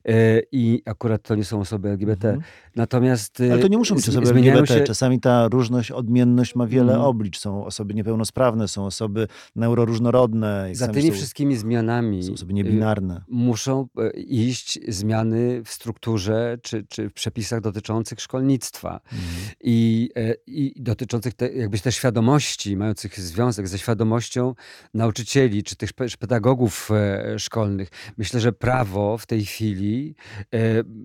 E, 0.08 0.42
I 0.52 0.82
akurat 0.86 1.22
to 1.24 1.36
nie 1.36 1.44
są 1.44 1.60
osoby 1.60 1.90
LGBT. 1.90 2.28
Mhm. 2.30 2.44
Natomiast 2.76 3.44
Ale 3.52 3.62
to 3.62 3.68
nie 3.68 3.78
muszą 3.78 3.96
być 3.96 4.06
zmi- 4.06 4.10
osoby 4.10 4.26
zmieniają 4.28 4.58
LGBT. 4.58 4.80
się. 4.80 4.86
Czasami 4.88 5.20
ta 5.20 5.50
różność, 5.60 5.92
odmienność 5.92 6.56
ma 6.56 6.68
wiele 6.68 6.94
Mhm. 6.94 7.02
oblicz. 7.02 7.40
Są 7.40 7.66
osoby 7.66 7.94
niepełnosprawne, 7.94 8.68
są 8.68 8.86
osoby 8.86 9.28
neuroróżnorodne. 9.56 10.70
Za 10.74 10.88
tymi 10.88 11.08
są, 11.08 11.14
wszystkimi 11.14 11.56
są 11.56 11.62
zmianami 11.62 12.20
osoby 12.34 12.52
y, 12.52 12.54
niebinarne. 12.56 13.22
muszą 13.30 13.88
e, 13.98 14.10
iść 14.20 14.80
zmiany 14.88 15.62
w 15.66 15.70
strukturze 15.70 16.58
czy, 16.62 16.86
czy 16.90 17.10
w 17.10 17.14
przepisach 17.14 17.62
dotyczących 17.62 18.22
szkolnictwa 18.22 19.00
Mhm. 19.14 19.30
i, 19.64 20.10
e, 20.16 20.34
i 20.48 20.74
dotyczących 20.84 21.34
te, 21.34 21.54
jakby 21.54 21.80
też 21.80 21.96
świadomości, 21.96 22.78
mających 22.78 23.20
związek 23.20 23.68
ze 23.68 23.78
świadomością 23.80 24.54
nauczycieli 24.94 25.64
czy 25.64 25.76
pe- 25.76 26.18
pedagogów 26.18 26.90
e, 26.92 27.40
szkolnych. 27.40 27.90
Myślę, 28.18 28.40
że 28.40 28.52
prawo 28.54 29.18
w 29.18 29.26
tej 29.26 29.46
chwili, 29.46 30.16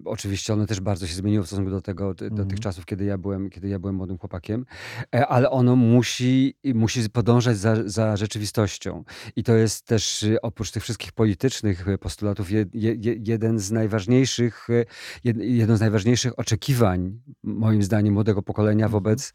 oczywiście 0.05 0.53
ono 0.53 0.67
też 0.67 0.81
bardzo 0.81 1.07
się 1.07 1.14
zmieniło 1.14 1.45
w 1.45 1.47
stosunku 1.47 1.71
do 1.71 1.81
tego, 1.81 2.14
do 2.14 2.27
Mhm. 2.27 2.49
tych 2.49 2.61
czasów, 2.61 2.87
kiedy 2.87 3.05
ja 3.05 3.19
byłem, 3.19 3.51
kiedy 3.51 3.69
ja 3.69 3.79
byłem 3.79 3.95
młodym 3.95 4.19
chłopakiem, 4.19 4.43
e, 5.14 5.26
ale 5.26 5.50
ono 5.50 5.76
musi, 5.76 6.54
musi 6.74 7.11
podążać 7.11 7.57
za, 7.59 7.76
za 7.88 8.16
rzeczywistością. 8.16 9.04
I 9.37 9.42
to 9.42 9.54
jest 9.54 9.87
też 9.87 10.22
y, 10.22 10.40
oprócz 10.40 10.70
tych 10.70 10.83
wszystkich 10.83 11.12
politycznych 11.12 11.88
y, 11.88 11.98
postulatów 11.98 12.50
je, 12.50 12.64
je, 12.74 12.94
je- 12.94 13.16
jeden 13.18 13.59
z 13.59 13.70
najważniejszych, 13.70 14.70
y, 14.70 14.85
jed, 15.24 15.37
jedno 15.40 15.76
z 15.76 15.80
najważniejszych 15.80 16.38
oczekiwań, 16.38 17.20
moim 17.42 17.83
zdaniem, 17.83 18.14
młodego 18.14 18.42
pokolenia 18.42 18.85
Mhm. 18.85 18.92
wobec 18.92 19.33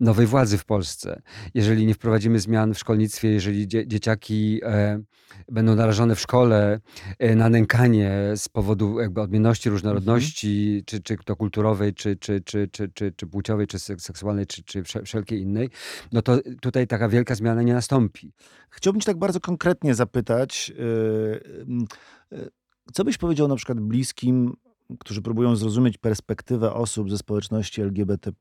nowej 0.00 0.26
władzy 0.26 0.58
w 0.58 0.64
Polsce. 0.64 1.22
Jeżeli 1.54 1.86
nie 1.86 1.94
wprowadzimy 1.94 2.38
zmian 2.40 2.74
w 2.74 2.78
szkolnictwie, 2.78 3.30
jeżeli 3.30 3.68
dzie, 3.68 3.86
dzieciaki 3.88 4.60
e, 4.62 5.00
będą 5.48 5.74
narażone 5.74 6.14
w 6.14 6.20
szkole 6.20 6.80
e, 7.18 7.34
na 7.36 7.48
nękanie 7.48 8.10
z 8.36 8.48
powodu 8.48 9.00
jakby 9.00 9.20
odmienności, 9.20 9.68
Mhm. 9.68 9.74
różnorodności, 9.76 10.82
czy, 10.86 11.00
czy 11.02 11.16
to 11.24 11.36
kulturowej, 11.36 11.94
czy, 11.94 12.16
czy, 12.16 12.40
czy, 12.40 12.68
czy, 12.72 12.88
czy, 12.94 13.12
czy 13.12 13.26
płciowej, 13.26 13.66
czy 13.66 13.76
sek- 13.78 14.00
seksualnej, 14.00 14.46
czy, 14.50 14.62
czy 14.64 14.82
wszel- 14.82 15.04
wszelkiej 15.04 15.40
innej, 15.40 15.70
no 16.12 16.22
to 16.22 16.38
tutaj 16.60 16.86
taka 16.86 17.08
wielka 17.08 17.34
zmiana 17.34 17.62
nie 17.62 17.74
nastąpi. 17.74 18.32
Chciałbym 18.70 19.00
cię 19.00 19.06
tak 19.06 19.18
bardzo 19.18 19.40
konkretnie 19.40 19.94
zapytać, 19.94 20.68
yy, 20.68 21.66
yy, 22.32 22.50
co 22.92 23.04
byś 23.04 23.18
powiedział 23.18 23.48
na 23.48 23.56
przykład 23.56 23.80
bliskim, 23.80 24.56
którzy 24.98 25.22
próbują 25.22 25.56
zrozumieć 25.56 25.98
perspektywę 25.98 26.72
osób 26.72 27.10
ze 27.10 27.18
społeczności 27.18 27.82
LGBT+, 27.82 28.32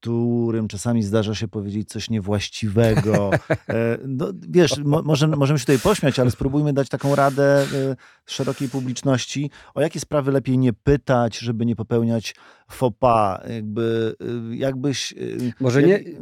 którym 0.00 0.68
czasami 0.68 1.02
zdarza 1.02 1.34
się 1.34 1.48
powiedzieć 1.48 1.88
coś 1.88 2.10
niewłaściwego. 2.10 3.30
E, 3.68 3.98
No, 4.06 4.26
wiesz, 4.48 4.78
mo, 4.84 5.02
może, 5.02 5.26
możemy 5.28 5.58
się 5.58 5.62
tutaj 5.64 5.78
pośmiać, 5.78 6.18
ale 6.18 6.30
spróbujmy 6.30 6.72
dać 6.72 6.88
taką 6.88 7.14
radę 7.14 7.62
e, 7.62 7.96
szerokiej 8.26 8.68
publiczności, 8.68 9.50
o 9.74 9.80
jakie 9.80 10.00
sprawy 10.00 10.32
lepiej 10.32 10.58
nie 10.58 10.72
pytać, 10.72 11.38
żeby 11.38 11.66
nie 11.66 11.76
popełniać 11.76 12.34
faux 12.70 12.96
pas. 12.98 13.40
Jakby, 13.50 14.14
e, 14.52 14.56
jakbyś... 14.56 15.14
Może 15.60 15.82
jak- 15.82 16.04
nie, 16.06 16.12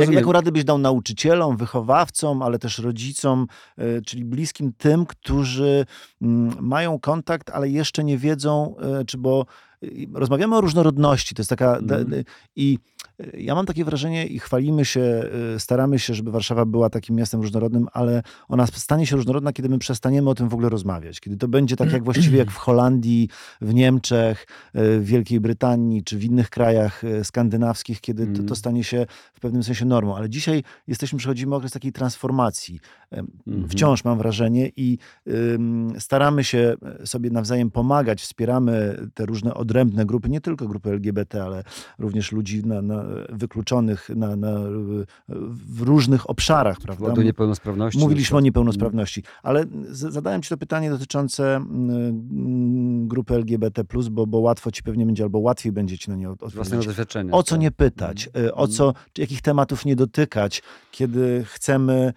jak, 0.00 0.12
jaką 0.12 0.32
radę 0.32 0.52
byś 0.52 0.64
dał 0.64 0.78
nauczycielom, 0.78 1.56
wychowawcom, 1.56 2.42
ale 2.42 2.58
też 2.58 2.78
rodzicom, 2.78 3.46
czyli 4.06 4.24
bliskim 4.24 4.72
tym, 4.78 5.06
którzy 5.06 5.86
mm, 6.22 6.56
mają 6.60 6.98
kontakt, 6.98 7.50
ale 7.50 7.68
jeszcze 7.68 8.04
nie 8.04 8.18
wiedzą, 8.18 8.76
czy 9.06 9.18
bo 9.18 9.46
rozmawiamy 10.14 10.56
o 10.56 10.60
różnorodności, 10.60 11.34
to 11.34 11.40
jest 11.40 11.50
taka... 11.50 11.82
da- 11.82 11.98
I 12.56 12.78
ja 13.34 13.54
mam 13.54 13.66
takie 13.66 13.84
wrażenie 13.84 14.26
i 14.26 14.38
chwalimy 14.38 14.84
się, 14.84 15.00
e, 15.54 15.60
staramy 15.60 15.98
się, 15.98 16.14
żeby 16.14 16.30
Warszawa 16.30 16.64
była 16.64 16.90
takim 16.90 17.16
miastem 17.16 17.40
różnorodnym, 17.40 17.88
ale 17.92 18.22
ona 18.48 18.66
stanie 18.66 19.06
się 19.06 19.16
różnorodna, 19.16 19.52
kiedy 19.52 19.68
my 19.68 19.78
przestaniemy 19.78 20.30
o 20.30 20.34
tym 20.34 20.48
w 20.48 20.54
ogóle 20.54 20.68
rozmawiać. 20.68 21.20
Kiedy 21.20 21.36
to 21.36 21.48
będzie 21.48 21.76
tak 21.76 21.92
jak 21.92 22.04
właściwie 22.10 22.38
jak 22.38 22.50
w 22.50 22.56
Holandii, 22.56 23.28
w 23.60 23.74
Niemczech, 23.74 24.46
e, 24.74 24.98
w 24.98 25.04
Wielkiej 25.04 25.40
Brytanii, 25.40 26.04
czy 26.04 26.18
w 26.18 26.24
innych 26.24 26.50
krajach 26.50 27.04
e, 27.04 27.24
skandynawskich, 27.24 28.00
kiedy 28.00 28.26
to, 28.26 28.32
to 28.32 28.40
Mhm. 28.40 28.56
stanie 28.56 28.84
się 28.84 29.06
w 29.34 29.40
pewnym 29.40 29.62
sensie 29.62 29.84
normą. 29.84 30.16
Ale 30.16 30.30
dzisiaj 30.30 30.62
jesteśmy, 30.86 31.18
przechodzimy 31.18 31.54
okres 31.54 31.72
takiej 31.72 31.92
transformacji. 31.92 32.80
Mhm. 33.18 33.68
Wciąż 33.68 34.04
mam 34.04 34.18
wrażenie 34.18 34.70
i 34.76 34.98
staramy 35.98 36.44
się 36.44 36.74
e, 37.00 37.06
sobie 37.06 37.30
nawzajem 37.30 37.70
pomagać, 37.70 38.20
wspieramy 38.22 38.96
te 39.14 39.26
różne 39.26 39.54
odrębne 39.54 40.06
grupy, 40.06 40.28
nie 40.28 40.40
tylko 40.40 40.68
grupy 40.68 40.90
LGBT, 40.90 41.44
ale 41.44 41.64
również 41.98 42.32
ludzi 42.32 42.66
na, 42.66 42.82
na, 42.82 43.04
wykluczonych 43.28 44.08
na, 44.16 44.36
na, 44.36 44.52
w 45.48 45.80
różnych 45.82 46.30
obszarach, 46.30 46.80
prawda? 46.80 47.22
niepełnosprawności. 47.22 47.98
Mówiliśmy 48.00 48.36
o 48.36 48.40
niepełnosprawności, 48.40 49.22
ale 49.42 49.64
zadałem 49.90 50.42
ci 50.42 50.48
to 50.48 50.56
pytanie 50.56 50.90
dotyczące 50.90 51.64
grupy 53.06 53.34
LGBT, 53.34 53.84
bo, 54.10 54.26
bo 54.26 54.38
łatwo 54.38 54.70
ci 54.70 54.82
pewnie 54.82 55.06
będzie, 55.06 55.22
albo 55.24 55.38
łatwiej 55.38 55.72
będzie 55.72 55.98
ci 55.98 56.10
na 56.10 56.16
nie 56.16 56.26
własnego 56.26 56.60
odpowiedzieć. 56.60 56.86
doświadczenia. 56.86 57.32
O 57.32 57.42
co 57.42 57.50
tak. 57.54 57.60
nie 57.60 57.70
pytać, 57.70 58.28
y, 58.38 58.54
o 58.54 58.64
Mm. 58.64 58.70
co, 58.76 58.94
jakich 59.18 59.42
tematów 59.42 59.84
nie 59.84 59.96
dotykać, 59.96 60.62
kiedy 60.90 61.44
chcemy 61.46 62.12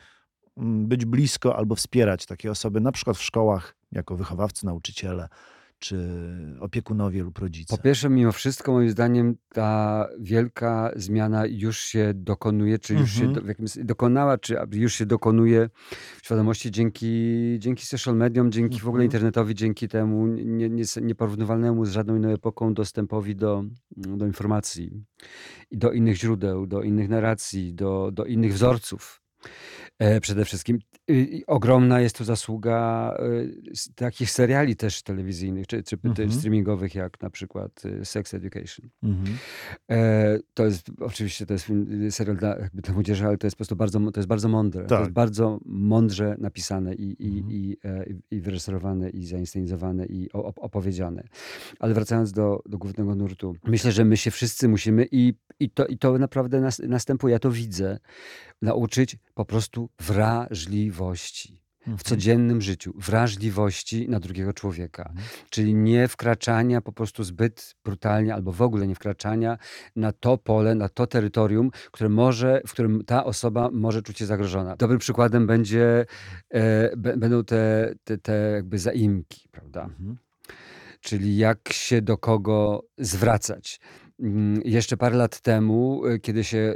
być 0.59 1.05
blisko 1.05 1.55
albo 1.55 1.75
wspierać 1.75 2.25
takie 2.25 2.51
osoby, 2.51 2.81
na 2.81 2.91
przykład 2.91 3.17
w 3.17 3.23
szkołach, 3.23 3.75
jako 3.91 4.15
wychowawcy, 4.15 4.65
nauczyciele, 4.65 5.29
czy 5.79 6.09
opiekunowie 6.59 7.23
lub 7.23 7.37
rodzice. 7.39 7.77
Po 7.77 7.83
pierwsze, 7.83 8.09
mimo 8.09 8.31
wszystko, 8.31 8.71
moim 8.71 8.89
zdaniem, 8.89 9.35
ta 9.53 10.07
wielka 10.19 10.91
zmiana 10.95 11.45
już 11.45 11.79
się 11.79 12.11
dokonuje, 12.15 12.79
czy 12.79 12.93
już 12.93 13.11
się 13.11 13.25
Mhm. 13.25 13.43
do, 13.43 13.47
jakimś, 13.49 13.71
dokonała, 13.77 14.37
czy 14.37 14.57
już 14.71 14.93
się 14.93 15.05
dokonuje 15.05 15.69
w 16.21 16.25
świadomości 16.25 16.71
dzięki, 16.71 17.55
dzięki 17.59 17.85
social 17.85 18.15
mediom, 18.15 18.51
dzięki 18.51 18.79
w 18.79 18.87
ogóle 18.87 19.03
Mhm. 19.03 19.05
internetowi, 19.05 19.55
dzięki 19.55 19.87
temu 19.87 20.27
nie, 20.27 20.69
nie, 20.69 20.83
nieporównywalnemu 21.01 21.85
z 21.85 21.91
żadną 21.91 22.15
inną 22.15 22.29
epoką 22.29 22.73
dostępowi 22.73 23.35
do, 23.35 23.63
do 23.97 24.25
informacji 24.25 25.03
i 25.71 25.77
do 25.77 25.91
innych 25.91 26.15
źródeł, 26.15 26.67
do 26.67 26.81
innych 26.81 27.09
narracji, 27.09 27.73
do, 27.73 28.09
do 28.13 28.25
innych 28.25 28.53
wzorców. 28.53 29.21
E, 29.99 30.21
przede 30.21 30.45
wszystkim. 30.45 30.79
Y, 31.11 31.41
ogromna 31.47 32.01
jest 32.01 32.17
tu 32.17 32.23
zasługa 32.23 33.13
y, 33.19 33.93
takich 33.95 34.31
seriali 34.31 34.75
też 34.75 35.03
telewizyjnych, 35.03 35.67
czy, 35.67 35.83
czy 35.83 35.97
mhm. 36.05 36.31
streamingowych, 36.31 36.95
jak 36.95 37.21
na 37.21 37.29
przykład 37.29 37.85
y, 37.85 38.05
Sex 38.05 38.33
Education. 38.33 38.89
Mhm. 39.03 39.37
E, 39.91 40.39
to 40.53 40.65
jest 40.65 40.91
oczywiście 40.99 41.45
to 41.45 41.53
jest 41.53 41.65
film, 41.65 42.11
serial 42.11 42.37
dla, 42.37 42.49
jakby 42.59 42.81
dla 42.81 42.93
młodzieży, 42.93 43.27
ale 43.27 43.37
to 43.37 43.47
jest 43.47 43.55
po 43.55 43.57
prostu 43.57 43.75
bardzo, 43.75 44.11
to 44.11 44.19
jest 44.19 44.27
bardzo 44.27 44.49
mądre. 44.49 44.81
Tak. 44.81 44.89
To 44.89 44.95
jest 44.95 45.07
tak. 45.07 45.13
bardzo 45.13 45.59
mądrze 45.65 46.35
napisane 46.39 46.95
i, 46.95 47.15
i, 47.19 47.37
mhm. 47.37 47.51
i, 47.51 47.77
e, 47.85 48.05
i 48.31 48.41
wyreżyserowane, 48.41 49.09
i 49.09 49.25
zainscenizowane, 49.25 50.05
i 50.05 50.29
opowiedziane. 50.33 51.23
Ale 51.79 51.93
wracając 51.93 52.31
do, 52.31 52.61
do 52.65 52.77
głównego 52.77 53.15
nurtu, 53.15 53.55
myślę, 53.63 53.91
że 53.91 54.05
my 54.05 54.17
się 54.17 54.31
wszyscy 54.31 54.67
musimy 54.67 55.07
i, 55.11 55.33
i, 55.59 55.69
to, 55.69 55.85
i 55.85 55.97
to 55.97 56.17
naprawdę 56.17 56.61
nas, 56.61 56.79
następuje, 56.79 57.33
ja 57.33 57.39
to 57.39 57.51
widzę, 57.51 57.99
nauczyć 58.61 59.17
po 59.33 59.45
prostu 59.45 59.86
wrażliwości 59.99 61.67
w 61.87 61.89
mhm. 61.89 62.03
codziennym 62.05 62.61
życiu, 62.61 62.93
wrażliwości 62.95 64.09
na 64.09 64.19
drugiego 64.19 64.53
człowieka. 64.53 65.03
Mhm. 65.03 65.27
Czyli 65.49 65.75
nie 65.75 66.07
wkraczania 66.07 66.81
po 66.81 66.91
prostu 66.91 67.23
zbyt 67.23 67.75
brutalnie 67.83 68.33
albo 68.33 68.51
w 68.51 68.61
ogóle 68.61 68.87
nie 68.87 68.95
wkraczania 68.95 69.57
na 69.95 70.11
to 70.11 70.37
pole, 70.37 70.75
na 70.75 70.89
to 70.89 71.07
terytorium, 71.07 71.71
które 71.91 72.09
może, 72.09 72.61
w 72.67 72.71
którym 72.71 73.03
ta 73.05 73.25
osoba 73.25 73.69
może 73.71 74.01
czuć 74.01 74.17
się 74.17 74.25
zagrożona. 74.25 74.75
Dobrym 74.75 74.99
przykładem 74.99 75.47
będzie, 75.47 76.05
e, 76.49 76.97
będą 76.97 77.43
te, 77.43 77.93
te, 78.03 78.17
te 78.17 78.51
jakby 78.55 78.79
zaimki, 78.79 79.49
prawda? 79.51 79.83
Mhm. 79.83 80.17
Czyli 81.01 81.37
jak 81.37 81.73
się 81.73 82.01
do 82.01 82.17
kogo 82.17 82.83
zwracać. 82.97 83.79
Mm, 84.19 84.61
jeszcze 84.65 84.97
parę 84.97 85.17
lat 85.17 85.41
temu, 85.41 86.05
y, 86.05 86.19
kiedy 86.19 86.43
się 86.43 86.75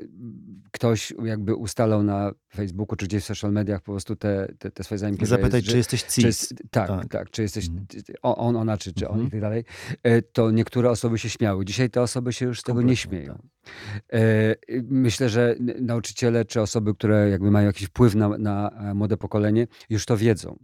ktoś 0.72 1.14
jakby 1.24 1.56
ustalał 1.56 2.04
na 2.04 2.32
Facebooku 2.56 2.96
czy 2.96 3.06
gdzieś 3.06 3.24
w 3.24 3.26
social 3.26 3.52
mediach 3.52 3.82
po 3.82 3.92
prostu 3.92 4.16
te, 4.16 4.54
te, 4.60 4.72
te 4.72 4.84
swoje 4.84 5.00
zaimki. 5.00 5.26
Zapytać, 5.26 5.66
czy 5.66 5.78
jesteś 5.78 6.04
cis. 6.04 6.16
Czy 6.16 6.28
jest, 6.28 6.54
tak, 6.72 6.88
tak, 6.88 7.08
tak, 7.08 7.30
czy 7.30 7.42
jesteś 7.42 7.68
mhm. 7.68 7.86
on, 8.22 8.56
ona, 8.56 8.78
czy, 8.78 8.94
czy 8.94 9.08
on 9.08 9.14
mhm. 9.14 9.28
i 9.28 9.32
tak 9.32 9.42
dalej. 9.42 9.64
E, 10.04 10.22
to 10.22 10.52
niektóre 10.52 10.90
osoby 10.90 11.20
się 11.20 11.30
śmiały. 11.30 11.66
Dzisiaj 11.66 11.90
te 11.90 12.02
osoby 12.02 12.34
się 12.34 12.46
już 12.46 12.60
z 12.60 12.64
tego 12.64 12.82
nie 12.82 12.96
śmieją. 12.96 13.48
Tak. 13.64 13.72
E, 14.14 14.56
myślę, 14.84 15.30
że 15.30 15.56
nauczyciele 15.82 16.46
czy 16.46 16.62
osoby, 16.62 16.94
które 16.94 17.30
jakby 17.30 17.52
mają 17.52 17.68
jakiś 17.68 17.88
wpływ 17.88 18.16
na, 18.16 18.38
na 18.38 18.70
e, 18.70 18.94
młode 18.94 19.18
pokolenie, 19.18 19.68
już 19.90 20.06
to 20.06 20.18
wiedzą. 20.18 20.60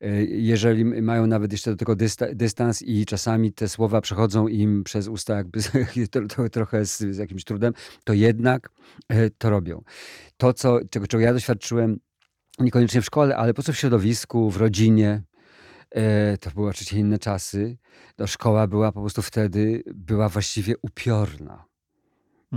E, 0.00 0.24
jeżeli 0.24 0.84
mają 0.84 1.26
nawet 1.26 1.52
jeszcze 1.52 1.70
do 1.70 1.76
tego 1.76 1.96
dystans 2.34 2.82
i 2.82 3.06
czasami 3.06 3.52
te 3.52 3.68
słowa 3.68 4.00
przechodzą 4.00 4.48
im 4.48 4.84
przez 4.84 5.08
usta 5.08 5.36
jakby 5.36 5.60
trochę 6.52 6.86
z, 6.86 6.98
z 6.98 7.18
jakimś 7.18 7.44
trudem, 7.44 7.72
to 8.04 8.12
jednak 8.12 8.70
e, 9.08 9.30
to 9.30 9.50
robią. 9.50 9.82
To, 10.36 10.52
co, 10.52 10.78
czego, 10.90 11.06
czego 11.06 11.22
ja 11.22 11.32
doświadczyłem 11.32 12.00
niekoniecznie 12.58 13.00
w 13.00 13.04
szkole, 13.04 13.36
ale 13.36 13.54
po 13.54 13.62
co 13.62 13.72
w 13.72 13.76
środowisku, 13.76 14.50
w 14.50 14.56
rodzinie, 14.56 15.22
e, 15.90 16.38
to 16.38 16.50
były 16.50 16.68
oczywiście 16.68 16.98
inne 16.98 17.18
czasy. 17.18 17.78
To 18.16 18.26
szkoła 18.26 18.66
była 18.66 18.92
po 18.92 19.00
prostu 19.00 19.22
wtedy, 19.22 19.82
była 19.94 20.28
właściwie 20.28 20.74
upiorna. 20.82 21.64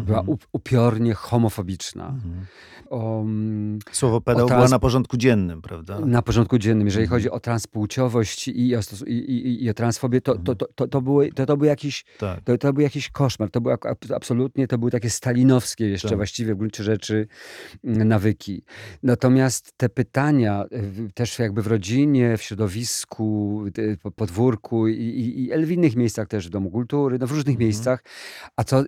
Była 0.05 0.19
mhm. 0.19 0.37
upiornie 0.51 1.13
homofobiczna. 1.13 2.07
Mhm. 2.07 2.45
O, 2.89 3.25
Słowo 3.91 4.21
pedał 4.21 4.47
trans... 4.47 4.59
była 4.59 4.69
na 4.69 4.79
porządku 4.79 5.17
dziennym, 5.17 5.61
prawda? 5.61 5.99
Na 5.99 6.21
porządku 6.21 6.57
dziennym. 6.57 6.87
Jeżeli 6.87 7.03
mhm. 7.03 7.19
chodzi 7.19 7.29
o 7.29 7.39
transpłciowość 7.39 8.47
i, 8.47 8.75
o, 8.75 8.79
i, 9.07 9.13
i, 9.13 9.63
i 9.63 9.69
o 9.69 9.73
transfobię, 9.73 10.21
to, 10.21 10.37
to, 10.37 10.55
to, 10.55 10.65
to, 10.75 10.87
to, 10.87 11.01
były, 11.01 11.31
to, 11.31 11.45
to, 11.45 11.57
był 11.57 11.65
jakiś, 11.65 12.05
tak. 12.17 12.41
to, 12.41 12.57
to 12.57 12.73
był 12.73 12.83
jakiś 12.83 13.09
koszmar. 13.09 13.49
To 13.51 13.61
było 13.61 13.77
absolutnie, 14.15 14.67
to 14.67 14.77
były 14.77 14.91
takie 14.91 15.09
stalinowskie 15.09 15.89
jeszcze 15.89 16.09
tak. 16.09 16.17
właściwie 16.17 16.55
w 16.55 16.57
gruncie 16.57 16.83
rzeczy 16.83 17.27
nawyki. 17.83 18.63
Natomiast 19.03 19.73
te 19.77 19.89
pytania 19.89 20.65
też 21.13 21.39
jakby 21.39 21.61
w 21.61 21.67
rodzinie, 21.67 22.37
w 22.37 22.41
środowisku, 22.41 23.63
podwórku 24.15 24.87
i, 24.87 24.93
i, 24.93 25.59
i 25.59 25.65
w 25.65 25.71
innych 25.71 25.95
miejscach 25.95 26.27
też, 26.27 26.47
w 26.47 26.49
Domu 26.49 26.71
Kultury, 26.71 27.19
no 27.19 27.27
w 27.27 27.31
różnych 27.31 27.55
mhm. 27.55 27.67
miejscach, 27.67 28.03
a 28.55 28.63
co, 28.63 28.83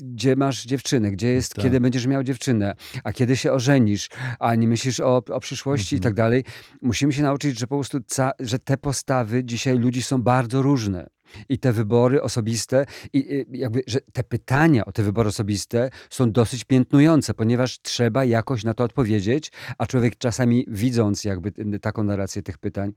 gdzie 0.00 0.36
masz 0.36 0.64
dziewczynę, 0.64 1.10
gdzie 1.10 1.28
jest, 1.28 1.54
tak. 1.54 1.64
kiedy 1.64 1.80
będziesz 1.80 2.06
miał 2.06 2.22
dziewczynę, 2.22 2.74
a 3.04 3.12
kiedy 3.12 3.36
się 3.36 3.52
ożenisz, 3.52 4.08
a 4.38 4.54
nie 4.54 4.68
myślisz 4.68 5.00
o, 5.00 5.16
o 5.16 5.40
przyszłości 5.40 5.96
mhm. 5.96 6.00
i 6.00 6.02
tak 6.02 6.14
dalej. 6.14 6.44
Musimy 6.82 7.12
się 7.12 7.22
nauczyć, 7.22 7.58
że 7.58 7.66
po 7.66 7.76
prostu, 7.76 7.98
ca, 8.06 8.32
że 8.40 8.58
te 8.58 8.76
postawy 8.76 9.44
dzisiaj 9.44 9.78
ludzi 9.78 10.02
są 10.02 10.22
bardzo 10.22 10.62
różne 10.62 11.06
i 11.48 11.58
te 11.58 11.72
wybory 11.72 12.22
osobiste, 12.22 12.86
i 13.12 13.44
jakby, 13.52 13.82
że 13.86 14.00
te 14.12 14.24
pytania 14.24 14.84
o 14.84 14.92
te 14.92 15.02
wybory 15.02 15.28
osobiste 15.28 15.90
są 16.10 16.32
dosyć 16.32 16.64
piętnujące, 16.64 17.34
ponieważ 17.34 17.80
trzeba 17.82 18.24
jakoś 18.24 18.64
na 18.64 18.74
to 18.74 18.84
odpowiedzieć, 18.84 19.52
a 19.78 19.86
człowiek 19.86 20.16
czasami 20.18 20.64
widząc 20.68 21.24
jakby 21.24 21.78
taką 21.80 22.04
narrację 22.04 22.42
tych 22.42 22.58
pytań, 22.58 22.92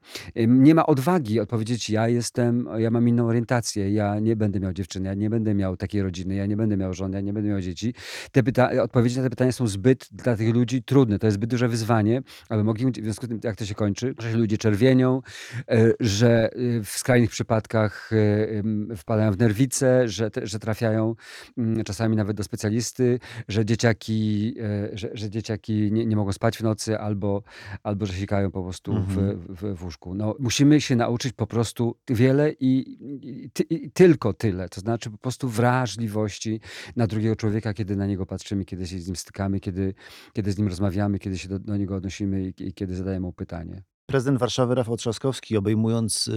nie 0.48 0.76
ma 0.76 0.86
odwagi 0.86 1.40
odpowiedzieć, 1.40 1.90
ja 1.90 2.08
jestem, 2.08 2.70
ja 2.78 2.92
mam 2.92 3.08
inną 3.10 3.28
orientację, 3.28 3.94
ja 3.94 4.20
nie 4.20 4.36
będę 4.36 4.60
miał 4.60 4.74
dziewczyny, 4.74 5.08
ja 5.08 5.14
nie 5.14 5.30
będę 5.30 5.56
miał 5.56 5.78
takiej 5.78 6.02
rodziny, 6.02 6.36
ja 6.36 6.46
nie 6.46 6.58
będę 6.58 6.78
miał 6.78 6.94
żony, 6.94 7.16
ja 7.18 7.22
nie 7.22 7.34
będę 7.34 7.50
miał 7.50 7.62
dzieci. 7.62 7.94
Te 8.32 8.44
pyta- 8.44 8.82
odpowiedzi 8.82 9.18
na 9.18 9.24
te 9.24 9.30
pytania 9.30 9.52
są 9.52 9.68
zbyt 9.68 10.08
dla 10.12 10.38
tych 10.38 10.54
ludzi 10.56 10.84
trudne, 10.84 11.20
to 11.20 11.28
jest 11.28 11.36
zbyt 11.36 11.50
duże 11.50 11.68
wyzwanie, 11.68 12.22
aby 12.50 12.64
mogli, 12.64 12.92
w 12.92 12.96
związku 12.96 13.26
z 13.26 13.30
tym, 13.30 13.40
jak 13.44 13.56
to 13.56 13.66
się 13.66 13.76
kończy, 13.76 14.16
że 14.20 14.32
się 14.32 14.38
ludzie 14.38 14.58
czerwienią, 14.58 15.22
e, 15.70 15.92
że 16.00 16.50
e, 16.54 16.84
w 16.84 16.90
skrajnych 16.90 17.30
przypadkach 17.30 18.10
e, 18.14 18.25
wpadają 18.98 19.32
w 19.32 19.38
nerwice, 19.38 20.08
że, 20.08 20.30
że 20.44 20.60
trafiają 20.60 21.16
mm, 21.58 21.84
czasami 21.84 22.16
nawet 22.16 22.38
do 22.38 22.44
specjalisty, 22.44 23.20
że 23.48 23.66
dzieciaki, 23.66 24.54
e, 24.60 24.98
że, 24.98 25.10
że 25.14 25.30
dzieciaki 25.30 25.92
nie, 25.92 26.06
nie 26.06 26.16
mogą 26.16 26.32
spać 26.32 26.58
w 26.58 26.62
nocy 26.62 27.00
albo, 27.00 27.44
albo 27.84 28.06
że 28.06 28.14
sikają 28.14 28.52
po 28.52 28.64
prostu 28.64 28.92
mhm. 28.92 29.40
w, 29.40 29.62
w, 29.62 29.78
w 29.78 29.84
łóżku. 29.84 30.16
No, 30.16 30.36
musimy 30.40 30.82
się 30.82 30.96
nauczyć 30.96 31.34
po 31.34 31.48
prostu 31.48 31.96
wiele 32.08 32.52
i, 32.52 32.98
i, 33.02 33.52
i, 33.70 33.92
tylko 33.92 34.34
tyle. 34.34 34.70
To 34.70 34.82
znaczy 34.82 35.12
po 35.12 35.18
prostu 35.18 35.50
wrażliwości 35.50 36.60
na 36.96 37.08
drugiego 37.08 37.36
człowieka, 37.36 37.74
kiedy 37.74 37.96
na 37.96 38.08
niego 38.08 38.26
patrzymy, 38.26 38.66
kiedy 38.66 38.88
się 38.88 39.00
z 39.00 39.08
nim 39.08 39.16
stykamy, 39.16 39.60
kiedy, 39.60 39.94
kiedy 40.34 40.52
z 40.52 40.58
nim 40.58 40.68
rozmawiamy, 40.68 41.20
kiedy 41.20 41.38
się 41.38 41.50
do, 41.50 41.60
do 41.60 41.78
niego 41.78 41.96
odnosimy 41.96 42.44
i, 42.48 42.68
i 42.68 42.74
kiedy 42.74 42.96
zadajemy 42.96 43.26
mu 43.26 43.34
pytanie. 43.34 43.84
Prezydent 44.06 44.40
Warszawy 44.40 44.76
Rafał 44.76 44.98
Trzaskowski 44.98 45.58
obejmując 45.58 46.28
y, 46.28 46.32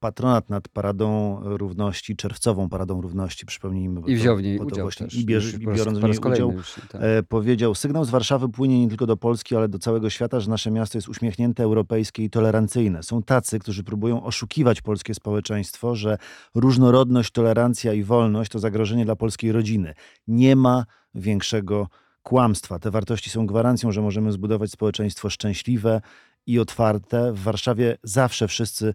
patronat 0.00 0.50
nad 0.50 0.68
Paradą 0.68 1.40
Równości, 1.42 2.16
czerwcową 2.16 2.68
Paradą 2.68 3.00
Równości, 3.00 3.46
przypomnijmy. 3.46 4.00
I 4.06 4.16
wziął 4.16 4.36
w 4.36 4.42
niej 4.42 4.58
udział 4.58 4.84
właśnie, 4.84 5.06
też, 5.06 5.14
I, 5.14 5.24
bierz, 5.24 5.54
i 5.54 5.58
biorąc 5.58 5.98
w 5.98 6.02
niej 6.02 6.32
udział, 6.32 6.52
już, 6.52 6.74
tak. 6.92 7.02
e, 7.02 7.22
powiedział, 7.22 7.74
sygnał 7.74 8.04
z 8.04 8.10
Warszawy 8.10 8.48
płynie 8.48 8.80
nie 8.80 8.88
tylko 8.88 9.06
do 9.06 9.16
Polski, 9.16 9.56
ale 9.56 9.68
do 9.68 9.78
całego 9.78 10.10
świata, 10.10 10.40
że 10.40 10.50
nasze 10.50 10.70
miasto 10.70 10.98
jest 10.98 11.08
uśmiechnięte, 11.08 11.62
europejskie 11.62 12.24
i 12.24 12.30
tolerancyjne. 12.30 13.02
Są 13.02 13.22
tacy, 13.22 13.58
którzy 13.58 13.84
próbują 13.84 14.24
oszukiwać 14.24 14.82
polskie 14.82 15.14
społeczeństwo, 15.14 15.94
że 15.94 16.18
różnorodność, 16.54 17.30
tolerancja 17.30 17.92
i 17.92 18.02
wolność 18.02 18.50
to 18.50 18.58
zagrożenie 18.58 19.04
dla 19.04 19.16
polskiej 19.16 19.52
rodziny. 19.52 19.94
Nie 20.28 20.56
ma 20.56 20.84
większego 21.14 21.88
kłamstwa. 22.22 22.78
Te 22.78 22.90
wartości 22.90 23.30
są 23.30 23.46
gwarancją, 23.46 23.92
że 23.92 24.02
możemy 24.02 24.32
zbudować 24.32 24.70
społeczeństwo 24.70 25.30
szczęśliwe 25.30 26.00
i 26.46 26.58
otwarte. 26.58 27.32
W 27.32 27.42
Warszawie 27.42 27.98
zawsze 28.02 28.48
wszyscy 28.48 28.94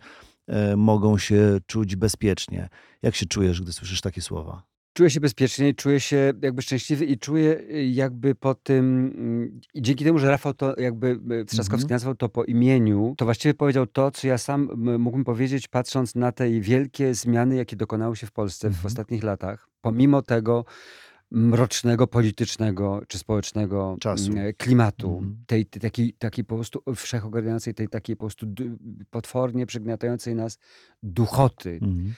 mogą 0.78 1.18
się 1.18 1.58
czuć 1.68 1.96
bezpiecznie. 1.96 2.70
Jak 3.02 3.16
się 3.16 3.26
czujesz, 3.26 3.62
gdy 3.62 3.74
słyszysz 3.74 4.02
takie 4.02 4.22
słowa? 4.22 4.64
Czuję 4.98 5.10
się 5.10 5.20
bezpiecznie, 5.20 5.74
czuję 5.74 6.00
się 6.00 6.34
jakby 6.42 6.62
szczęśliwy 6.62 7.06
i 7.06 7.18
czuję 7.18 7.60
y, 7.60 7.86
jakby 7.86 8.36
po 8.36 8.56
tym, 8.56 9.14
mm, 9.18 9.60
dzięki 9.76 10.06
temu, 10.06 10.20
że 10.20 10.30
Rafał 10.30 10.54
to 10.54 10.76
jakby 10.78 11.20
y, 11.42 11.46
Trzaskowski 11.46 11.84
mhm. 11.84 11.96
nazwał 11.96 12.16
to 12.16 12.30
po 12.30 12.44
imieniu, 12.44 13.14
to 13.18 13.26
właściwie 13.26 13.54
powiedział 13.54 13.88
to, 13.88 14.12
co 14.12 14.28
ja 14.28 14.38
sam 14.38 14.70
mógłbym 15.00 15.24
powiedzieć, 15.24 15.68
patrząc 15.68 16.16
na 16.16 16.32
te 16.32 16.50
wielkie 16.50 17.14
zmiany, 17.14 17.56
jakie 17.56 17.76
dokonały 17.76 18.16
się 18.16 18.28
w 18.28 18.32
Polsce 18.32 18.68
w 18.68 18.72
mhm. 18.72 18.86
ostatnich 18.86 19.24
latach. 19.24 19.70
Pomimo 19.82 20.22
tego, 20.22 20.66
mrocznego 21.36 22.08
politycznego 22.08 23.02
czy 23.08 23.18
społecznego 23.18 23.98
Czasu. 24.00 24.32
Mm, 24.32 24.54
klimatu, 24.58 25.18
mhm. 25.18 25.44
tej, 25.48 25.66
tej 25.66 25.82
takiej, 25.82 26.14
takiej 26.14 26.46
po 26.46 26.56
prostu 26.56 26.84
wszechogarniającej, 26.96 27.74
tej 27.74 27.88
takiej 27.88 28.16
po 28.16 28.20
prostu 28.20 28.48
potwornie 29.10 29.66
przygniatającej 29.66 30.36
nas 30.36 30.58
duchoty. 31.04 31.80
Mhm. 31.82 32.14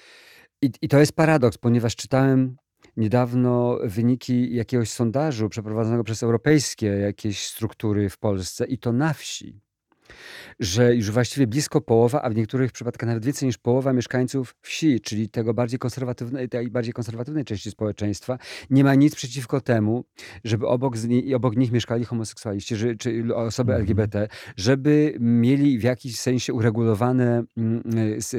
I, 0.61 0.71
I 0.81 0.87
to 0.87 0.99
jest 0.99 1.13
paradoks, 1.13 1.57
ponieważ 1.57 1.95
czytałem 1.95 2.55
niedawno 2.97 3.79
wyniki 3.83 4.55
jakiegoś 4.55 4.89
sondażu 4.89 5.49
przeprowadzonego 5.49 6.03
przez 6.03 6.23
europejskie 6.23 6.87
jakieś 6.87 7.47
struktury 7.47 8.09
w 8.09 8.17
Polsce 8.17 8.65
i 8.65 8.77
to 8.77 8.91
na 8.91 9.13
wsi. 9.13 9.61
Że 10.59 10.95
już 10.95 11.11
właściwie 11.11 11.47
blisko 11.47 11.81
połowa, 11.81 12.21
a 12.21 12.29
w 12.29 12.35
niektórych 12.35 12.71
przypadkach 12.71 13.07
nawet 13.07 13.25
więcej 13.25 13.47
niż 13.47 13.57
połowa 13.57 13.93
mieszkańców 13.93 14.55
wsi, 14.61 15.01
czyli 15.01 15.29
tego 15.29 15.53
bardziej 15.53 15.79
konserwatywnej, 15.79 16.49
tej 16.49 16.69
bardziej 16.71 16.93
konserwatywnej 16.93 17.45
części 17.45 17.71
społeczeństwa, 17.71 18.37
nie 18.69 18.83
ma 18.83 18.95
nic 18.95 19.15
przeciwko 19.15 19.61
temu, 19.61 20.03
żeby 20.43 20.67
obok, 20.67 20.97
z, 20.97 21.07
obok 21.35 21.55
nich 21.55 21.71
mieszkali 21.71 22.05
homoseksualiści 22.05 22.75
że, 22.75 22.95
czy 22.95 23.35
osoby 23.35 23.71
Mhm. 23.71 23.81
LGBT, 23.81 24.27
żeby 24.57 25.15
mieli 25.19 25.79
w 25.79 25.83
jakiś 25.83 26.19
sensie 26.19 26.53
uregulowane 26.53 27.43
mm, 27.57 27.83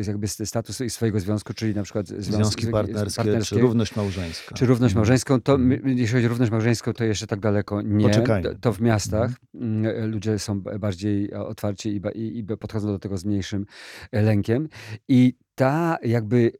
jakby 0.06 0.28
status 0.28 0.82
swojego 0.88 1.20
związku, 1.20 1.54
czyli 1.54 1.74
na 1.74 1.82
przykład 1.82 2.06
związki, 2.08 2.32
Związki 2.32 2.66
partnerskie, 2.66 3.40
czy 3.40 3.58
równość 3.58 3.96
małżeńska. 3.96 4.54
czy 4.54 4.66
równość 4.66 4.92
Mhm. 4.92 4.98
małżeńską, 5.00 5.40
to 5.40 5.54
Mhm. 5.54 5.98
jeśli 5.98 6.14
chodzi 6.14 6.26
o 6.26 6.28
równość 6.28 6.52
małżeńską, 6.52 6.92
to 6.92 7.04
jeszcze 7.04 7.26
tak 7.26 7.40
daleko 7.40 7.82
nie. 7.82 8.04
Poczekajmy. 8.08 8.54
To, 8.60 8.72
w 8.72 8.80
miastach 8.80 9.30
mm, 9.54 10.10
ludzie 10.10 10.38
są 10.38 10.60
bardziej 10.60 11.30
e, 11.32 11.44
otwarci 11.58 11.88
i, 11.88 12.18
i, 12.18 12.38
i 12.38 12.44
podchodzą 12.44 12.86
do 12.88 12.98
tego 12.98 13.18
z 13.18 13.24
mniejszym 13.24 13.66
e, 14.12 14.22
lękiem. 14.22 14.68
I 15.08 15.34
ta 15.54 15.98
jakby 16.02 16.52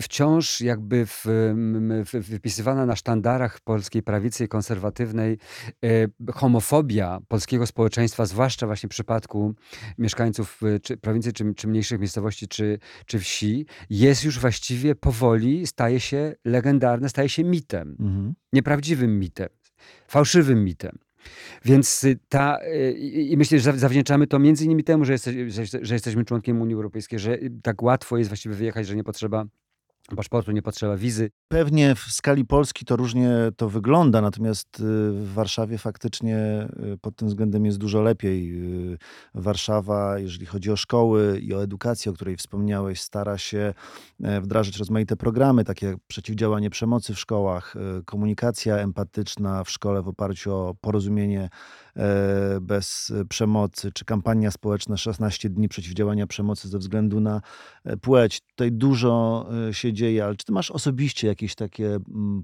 wciąż 0.00 0.60
jakby 0.60 1.06
w, 1.06 1.24
w, 2.04 2.28
wypisywana 2.28 2.86
na 2.86 2.96
sztandarach 2.96 3.60
polskiej 3.60 4.02
prawicy 4.02 4.48
konserwatywnej 4.48 5.38
e, 5.84 6.32
homofobia 6.32 7.18
polskiego 7.28 7.66
społeczeństwa, 7.66 8.26
zwłaszcza 8.26 8.66
właśnie 8.66 8.88
w 8.88 8.90
przypadku 8.90 9.54
mieszkańców 9.98 10.60
e, 10.62 10.80
czy 10.80 10.96
prowincji, 10.96 11.32
czy, 11.32 11.54
czy 11.54 11.68
mniejszych 11.68 12.00
miejscowości, 12.00 12.48
czy, 12.48 12.78
czy 13.06 13.18
wsi, 13.18 13.66
jest 13.90 14.24
już 14.24 14.38
właściwie 14.38 14.94
powoli, 14.94 15.66
staje 15.66 16.00
się 16.00 16.34
legendarne, 16.44 17.08
staje 17.08 17.28
się 17.28 17.44
mitem 17.44 17.96
Mhm. 18.00 18.34
nieprawdziwym 18.52 19.18
mitem, 19.18 19.48
fałszywym 20.08 20.64
mitem. 20.64 20.98
Więc 21.64 22.04
y, 22.04 22.18
ta, 22.28 22.58
y, 22.64 22.92
i 23.02 23.36
myślę, 23.36 23.58
że 23.58 23.72
za- 23.72 23.78
zawdzięczamy 23.78 24.26
to 24.26 24.38
między 24.38 24.64
innymi 24.64 24.84
temu, 24.84 25.04
że, 25.04 25.12
jeste, 25.12 25.32
że, 25.50 25.64
że 25.82 25.94
jesteśmy 25.94 26.24
członkiem 26.24 26.60
Unii 26.60 26.74
Europejskiej, 26.74 27.18
że 27.18 27.34
y, 27.34 27.50
tak 27.62 27.82
łatwo 27.82 28.18
jest 28.18 28.30
właściwie 28.30 28.54
wyjechać, 28.54 28.86
że 28.86 28.96
nie 28.96 29.04
potrzeba 29.04 29.44
paszportu, 30.16 30.52
nie 30.52 30.62
potrzeba 30.62 30.96
wizy. 30.96 31.30
Pewnie 31.48 31.94
w 31.94 32.00
skali 32.00 32.44
Polski 32.44 32.84
to 32.84 32.96
różnie 32.96 33.30
to 33.56 33.68
wygląda, 33.68 34.20
natomiast 34.20 34.80
y, 34.80 34.82
w 35.12 35.32
Warszawie 35.34 35.78
faktycznie 35.78 36.68
y, 36.94 36.98
pod 36.98 37.16
tym 37.16 37.28
względem 37.28 37.66
jest 37.66 37.78
dużo 37.78 38.02
lepiej. 38.02 38.52
Y, 38.92 38.98
Warszawa, 39.34 40.18
jeżeli 40.18 40.46
chodzi 40.46 40.70
o 40.70 40.76
szkoły 40.76 41.38
i 41.38 41.54
o 41.54 41.62
edukację, 41.62 42.12
o 42.12 42.14
której 42.14 42.36
wspomniałeś, 42.36 43.00
stara 43.00 43.38
się 43.38 43.74
e, 44.22 44.40
wdrażać 44.40 44.76
rozmaite 44.76 45.16
programy, 45.16 45.64
takie 45.64 45.86
jak 45.86 45.96
przeciwdziałanie 46.06 46.70
przemocy 46.70 47.14
w 47.14 47.18
szkołach, 47.18 47.74
komunikacja 48.04 48.76
empatyczna 48.76 49.64
w 49.64 49.70
szkole 49.70 50.02
w 50.02 50.08
oparciu 50.08 50.54
o 50.54 50.74
porozumienie 50.80 51.48
bez 52.60 53.12
przemocy, 53.28 53.92
czy 53.92 54.04
kampania 54.04 54.50
społeczna 54.50 54.96
16 54.96 55.50
dni 55.50 55.68
przeciwdziałania 55.68 56.26
przemocy 56.26 56.68
ze 56.68 56.78
względu 56.78 57.20
na 57.20 57.40
e, 57.84 57.96
płeć. 57.96 58.40
Tutaj 58.40 58.72
dużo 58.72 59.46
e, 59.68 59.74
się 59.74 59.92
dzieje, 59.92 60.24
ale 60.24 60.36
czy 60.36 60.44
ty 60.44 60.52
masz 60.52 60.70
osobiście 60.70 61.26
jakieś 61.28 61.54
takie 61.54 61.98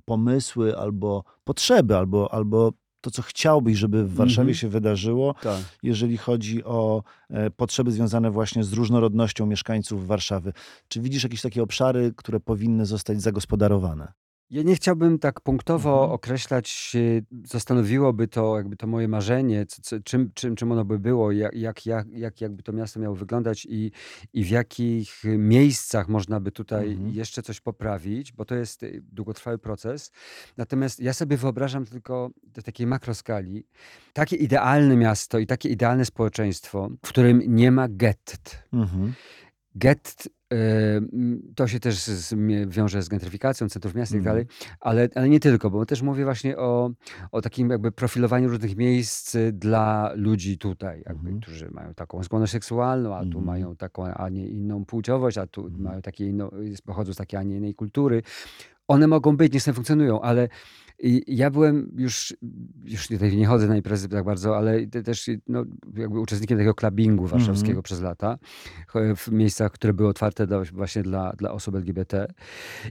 pomysły 0.05 0.79
albo 0.79 1.25
potrzeby, 1.45 1.97
albo, 1.97 2.35
albo 2.35 2.73
to, 3.01 3.11
co 3.11 3.23
chciałbyś, 3.23 3.77
żeby 3.79 4.05
w 4.05 4.15
Warszawie 4.15 4.41
Mhm. 4.43 4.55
się 4.55 4.69
wydarzyło, 4.69 5.35
Tak. 5.43 5.61
jeżeli 5.83 6.17
chodzi 6.17 6.65
o 6.65 7.03
e, 7.31 7.51
potrzeby 7.51 7.93
związane 7.93 8.31
właśnie 8.31 8.65
z 8.65 8.73
różnorodnością 8.73 9.47
mieszkańców 9.47 10.07
Warszawy? 10.07 10.53
Czy 10.89 11.01
widzisz 11.01 11.23
jakieś 11.23 11.43
takie 11.43 11.63
obszary, 11.63 12.13
które 12.17 12.41
powinny 12.41 12.87
zostać 12.87 13.23
zagospodarowane? 13.23 14.13
Ja 14.51 14.63
nie 14.63 14.75
chciałbym 14.77 15.19
tak 15.19 15.41
punktowo 15.41 15.93
Mhm. 16.01 16.11
określać, 16.13 16.93
y, 16.95 17.25
zastanowiłoby 17.45 18.29
to 18.29 18.57
jakby 18.57 18.77
to 18.77 18.87
moje 18.87 19.09
marzenie, 19.09 19.67
c- 19.67 19.83
c- 19.83 20.01
czym, 20.01 20.31
czym, 20.35 20.57
czym 20.57 20.73
ono 20.73 20.85
by 20.85 20.99
było, 20.99 21.33
jak, 21.33 21.55
jak, 21.55 21.87
jak, 21.87 22.07
jak 22.13 22.41
jakby 22.41 22.63
to 22.63 22.73
miasto 22.73 23.01
miało 23.01 23.15
wyglądać 23.17 23.67
i, 23.71 23.91
i 24.33 24.45
w 24.45 24.49
jakich 24.51 25.23
miejscach 25.39 26.09
można 26.09 26.41
by 26.41 26.53
tutaj 26.53 26.93
Mhm. 26.93 27.11
jeszcze 27.15 27.43
coś 27.43 27.61
poprawić, 27.61 28.33
bo 28.33 28.45
to 28.45 28.55
jest 28.55 28.83
y, 28.83 29.03
długotrwały 29.13 29.59
proces. 29.59 30.13
Natomiast 30.57 31.01
ja 31.01 31.13
sobie 31.13 31.37
wyobrażam 31.37 31.85
tylko 31.87 32.31
w 32.57 32.63
takiej 32.63 32.87
makroskali 32.87 33.65
takie 34.13 34.37
idealne 34.37 34.97
miasto 34.97 35.39
i 35.39 35.47
takie 35.47 35.69
idealne 35.69 36.05
społeczeństwo, 36.05 36.89
w 37.05 37.09
którym 37.09 37.43
nie 37.47 37.71
ma 37.71 37.89
gett. 37.89 38.63
Mhm. 38.73 39.13
Y, 40.53 40.57
mm, 40.57 41.53
to 41.57 41.69
się 41.69 41.81
też 41.81 41.99
z, 41.99 42.35
wiąże 42.69 43.03
z 43.03 43.09
gentryfikacją 43.09 43.69
centrów 43.69 43.95
miast 43.95 44.13
i 44.13 44.15
tak 44.15 44.19
Mhm. 44.19 44.35
dalej, 44.35 44.47
ale, 44.81 45.09
ale 45.15 45.29
nie 45.29 45.41
tylko, 45.41 45.71
bo 45.71 45.87
też 45.87 46.03
mówię 46.03 46.25
właśnie 46.25 46.57
o, 46.59 46.91
o 47.33 47.43
takim 47.43 47.71
jakby 47.71 47.93
profilowaniu 47.93 48.49
różnych 48.49 48.77
miejsc 48.77 49.35
y, 49.35 49.53
dla 49.53 50.13
ludzi 50.17 50.59
tutaj, 50.59 50.97
jakby, 51.07 51.29
Mhm. 51.29 51.41
którzy 51.41 51.71
mają 51.71 51.95
taką 51.95 52.23
skłonność 52.23 52.53
seksualną, 52.53 53.15
a 53.15 53.21
tu 53.21 53.27
Mhm. 53.27 53.45
mają 53.45 53.77
taką, 53.77 54.05
a 54.05 54.29
nie 54.29 54.49
inną 54.49 54.85
płciowość, 54.85 55.39
a 55.39 55.47
tu 55.47 55.61
Mhm. 55.65 55.83
mają 55.83 56.03
takie 56.03 56.27
inno, 56.27 56.51
pochodzą 56.85 57.13
z 57.13 57.17
takiej, 57.17 57.41
a 57.41 57.43
nie 57.43 57.57
innej 57.57 57.75
kultury. 57.75 58.23
One 58.89 59.07
mogą 59.07 59.37
być, 59.37 59.53
niech 59.67 59.75
funkcjonują, 59.75 60.21
ale 60.21 60.49
i 60.99 61.37
ja 61.37 61.51
byłem 61.51 61.93
już, 61.97 62.37
już 62.85 63.09
tutaj 63.09 63.37
nie 63.37 63.47
chodzę 63.47 63.67
na 63.69 63.77
imprezy 63.77 64.09
tak 64.09 64.25
bardzo, 64.25 64.57
ale 64.57 64.87
te- 64.87 65.03
też 65.03 65.31
no, 65.49 65.65
jakby 65.97 66.21
uczestnikiem 66.21 66.59
takiego 66.59 66.75
clubbingu 66.75 67.27
warszawskiego 67.27 67.71
Mhm. 67.71 67.83
przez 67.83 68.01
lata, 68.01 68.39
w 69.17 69.33
miejscach, 69.33 69.73
które 69.73 69.93
były 69.93 70.09
otwarte 70.09 70.47
dla, 70.47 70.63
właśnie 70.73 71.03
dla, 71.03 71.33
dla 71.33 71.51
osób 71.53 71.75
LGBT. 71.75 72.27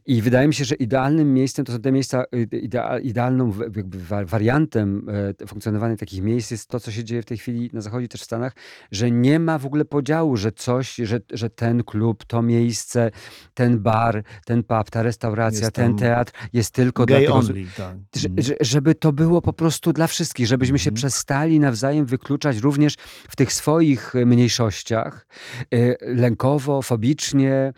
I 0.05 0.21
wydaje 0.21 0.47
mi 0.47 0.53
się, 0.53 0.65
że 0.65 0.75
idealnym 0.75 1.33
miejscem 1.33 1.65
to 1.65 1.71
są 1.73 1.79
te 1.79 1.91
miejsca, 1.91 2.23
y, 2.35 2.57
idea, 2.57 2.99
idealną 2.99 3.53
jakby 3.75 3.99
wa- 3.99 4.25
wariantem 4.25 5.07
e, 5.41 5.47
funkcjonowania 5.47 5.95
takich 5.97 6.21
miejsc 6.21 6.51
jest 6.51 6.69
to, 6.69 6.79
co 6.79 6.91
się 6.91 7.03
dzieje 7.03 7.21
w 7.21 7.25
tej 7.25 7.37
chwili 7.37 7.69
na 7.73 7.81
zachodzie, 7.81 8.07
też 8.07 8.21
w 8.21 8.25
Stanach, 8.25 8.53
że 8.91 9.11
nie 9.11 9.39
ma 9.39 9.57
w 9.57 9.65
ogóle 9.65 9.85
podziału, 9.85 10.37
że 10.37 10.51
coś, 10.51 10.95
że, 10.95 11.19
że 11.33 11.49
ten 11.49 11.83
klub, 11.83 12.25
to 12.25 12.41
miejsce, 12.41 13.11
ten 13.53 13.79
bar, 13.79 14.23
ten 14.45 14.63
pub, 14.63 14.89
ta 14.89 15.03
restauracja, 15.03 15.71
ten 15.71 15.95
teatr 15.95 16.33
jest 16.53 16.71
tylko 16.73 17.05
dla 17.05 17.17
tych 17.19 17.31
osób, 17.35 17.49
only, 17.49 17.65
tak. 17.77 17.94
Że, 18.15 18.29
Mhm. 18.29 18.45
że, 18.45 18.55
żeby 18.61 18.95
to 18.95 19.13
było 19.13 19.41
po 19.41 19.53
prostu 19.53 19.93
dla 19.93 20.07
wszystkich, 20.07 20.47
żebyśmy 20.47 20.79
się 20.79 20.89
Mhm. 20.89 20.95
przestali 20.95 21.59
nawzajem 21.59 22.05
wykluczać 22.05 22.57
również 22.57 22.95
w 23.29 23.35
tych 23.35 23.53
swoich 23.53 24.15
e, 24.15 24.25
mniejszościach, 24.25 25.27
e, 25.73 25.95
lękowo, 26.15 26.81
fobicznie, 26.81 27.73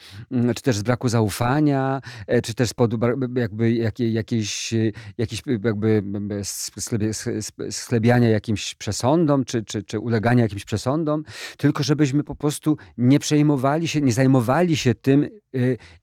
czy 0.55 0.61
też 0.61 0.77
z 0.77 0.83
braku 0.83 1.09
zaufania, 1.09 2.01
e, 2.27 2.41
czy 2.41 2.53
też 2.53 2.69
z 2.69 2.73
powodu 2.73 2.99
jakby 3.35 3.71
jakiej, 3.71 4.13
jakiejś, 4.13 4.73
jakiejś 5.17 5.41
jakby 5.63 6.03
schlebiania 7.71 8.29
jakimś 8.29 8.75
przesądom, 8.75 9.45
czy, 9.45 9.63
czy, 9.63 9.83
czy 9.83 9.99
ulegania 9.99 10.43
jakimś 10.43 10.65
przesądom, 10.65 11.23
tylko 11.57 11.83
żebyśmy 11.83 12.23
po 12.23 12.35
prostu 12.35 12.77
nie 12.97 13.19
przejmowali 13.19 13.87
się, 13.87 14.01
nie 14.01 14.13
zajmowali 14.13 14.77
się 14.77 14.95
tym, 14.95 15.29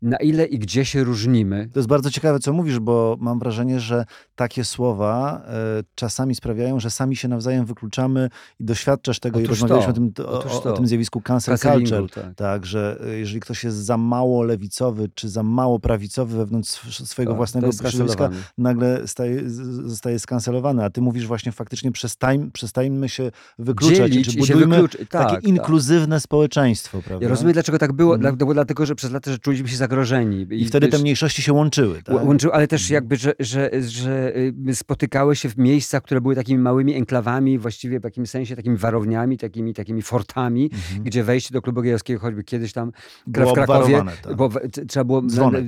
na 0.03 0.16
ile 0.16 0.44
i 0.46 0.59
gdzie 0.59 0.85
się 0.85 1.05
różnimy. 1.05 1.68
To 1.72 1.79
jest 1.79 1.88
bardzo 1.88 2.11
ciekawe, 2.11 2.38
co 2.38 2.53
mówisz, 2.53 2.79
bo 2.79 3.16
mam 3.20 3.38
wrażenie, 3.38 3.81
że 3.81 4.04
takie 4.35 4.64
słowa 4.64 5.43
e, 5.47 5.51
czasami 5.95 6.35
sprawiają, 6.35 6.81
że 6.81 6.90
sami 6.90 7.17
się 7.17 7.29
nawzajem 7.29 7.67
wykluczamy 7.67 8.31
i 8.61 8.64
doświadczasz 8.64 9.21
tego 9.21 9.40
i 9.40 9.45
Otóż 9.45 9.61
rozmawialiśmy 9.61 10.12
to, 10.12 10.29
o 10.29 10.38
tym, 10.43 10.51
o, 10.51 10.62
o, 10.62 10.73
tym 10.73 10.87
zjawisku 10.87 11.21
cancel 11.21 11.59
culture. 11.59 12.11
tak. 12.11 12.35
Tak, 12.35 12.67
że 12.67 12.99
e, 13.07 13.19
jeżeli 13.19 13.40
ktoś 13.40 13.64
jest 13.64 13.77
za 13.77 13.97
mało 13.97 14.43
lewicowy, 14.43 15.11
czy 15.14 15.29
za 15.29 15.43
mało 15.43 15.79
prawicowy 15.81 16.37
wewnątrz 16.37 16.71
sw- 16.71 17.07
swojego 17.07 17.33
Tak, 17.33 17.37
własnego 17.37 17.73
środowiska, 17.73 18.31
nagle 18.59 19.09
staje, 19.09 19.51
zostaje 19.85 20.19
skancelowany. 20.19 20.85
A 20.85 20.90
ty 20.90 21.01
mówisz 21.01 21.27
właśnie 21.27 21.53
faktycznie 21.53 21.93
przestań, 21.93 22.51
przestańmy 22.53 23.09
się 23.09 23.31
wykluczać, 23.59 23.97
Dzielić 23.97 24.29
czy 24.33 24.37
i 24.37 24.40
budujmy. 24.40 24.88
Tak, 24.88 25.09
takie 25.09 25.35
tak. 25.35 25.45
inkluzywne 25.45 26.21
społeczeństwo, 26.21 27.03
prawda? 27.03 27.25
Ja 27.25 27.31
rozumiem, 27.31 27.53
dlaczego 27.53 27.79
tak 27.79 27.93
było. 27.93 28.19
Było 28.19 28.55
dlatego, 28.55 28.87
że 28.87 28.95
przez 28.95 29.12
lata, 29.12 29.31
że 29.33 29.38
czuliśmy 29.38 29.69
się 29.69 29.77
zagrożeni. 29.77 30.47
I 30.51 30.64
wtedy 30.69 30.88
te 30.88 30.99
mniejszości 30.99 31.43
się 31.43 31.53
łączyły, 31.53 32.03
tak? 32.03 32.25
łączyły, 32.27 32.53
ale 32.55 32.67
też 32.69 32.83
Mhm. 32.83 32.95
jakby, 32.95 33.17
że, 33.17 33.33
że, 33.40 33.71
że 33.94 34.37
y, 34.68 34.74
spotykały 34.74 35.37
się 35.37 35.48
w 35.48 35.59
miejscach, 35.59 36.02
które 36.02 36.20
były 36.20 36.35
takimi 36.35 36.62
małymi 36.62 36.94
enklawami, 36.94 37.59
właściwie 37.59 38.00
w 38.00 38.04
jakimś 38.04 38.30
sensie 38.30 38.57
takimi 38.57 38.76
warowniami, 38.76 39.38
takimi, 39.38 39.74
takimi 39.74 40.02
fortami, 40.02 40.70
Mhm. 40.72 41.02
gdzie 41.04 41.24
wejście 41.24 41.52
do 41.54 41.62
klubu 41.62 41.83
gejowskiego, 41.83 42.20
choćby 42.20 42.44
kiedyś 42.44 42.72
tam 42.72 42.92
Było 43.26 43.50
w 43.50 43.54
Krakowie, 43.54 44.02
tak. 44.22 44.37
bo 44.37 44.50
trzeba 44.88 45.04
było, 45.04 45.22
Dzwonek. 45.22 45.64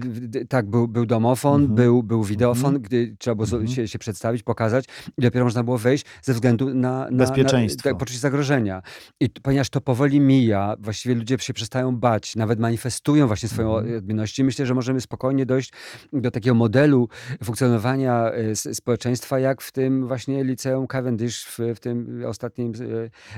tak, 0.49 0.67
był, 0.71 0.89
był 0.89 1.07
domofon, 1.07 1.61
Mhm. 1.61 1.75
był, 1.75 2.03
był 2.03 2.25
wideofon, 2.25 2.65
Mhm. 2.67 2.83
gdy 2.83 3.17
trzeba 3.19 3.35
było 3.35 3.47
Mhm. 3.47 3.69
się, 3.69 3.89
się 3.89 3.99
przedstawić, 3.99 4.43
pokazać 4.43 4.85
i 5.19 5.23
dopiero 5.23 5.45
można 5.45 5.65
było 5.65 5.79
wejść 5.79 6.05
ze 6.23 6.35
względu 6.35 6.75
na, 6.75 7.11
na 7.11 7.17
Bezpieczeństwo. 7.27 7.89
Na, 7.89 7.93
tak, 7.93 7.99
poczucie 8.01 8.19
zagrożenia. 8.19 8.83
I 9.21 9.31
ponieważ 9.31 9.71
to 9.71 9.81
powoli 9.81 10.21
mija, 10.21 10.77
właściwie 10.79 11.15
ludzie 11.15 11.39
się 11.39 11.55
przestają 11.55 11.97
bać, 11.97 12.37
nawet 12.37 12.61
manifestują 12.61 13.27
właśnie 13.27 13.49
swoją 13.49 13.77
Mhm. 13.79 13.99
odmienność. 13.99 14.39
I 14.39 14.45
myślę, 14.45 14.67
że 14.67 14.75
możemy 14.75 15.01
spokojnie 15.01 15.47
dojść 15.47 15.73
do 16.13 16.31
takiego 16.31 16.55
modelu 16.55 17.09
funkcjonowania 17.45 18.16
s- 18.25 18.77
społeczeństwa, 18.77 19.39
jak 19.39 19.63
w 19.63 19.73
tym 19.73 20.07
właśnie 20.09 20.45
liceum 20.45 20.87
Cavendish 20.87 21.45
w, 21.45 21.59
w 21.77 21.81
tym 21.81 22.23
ostatnim 22.27 22.73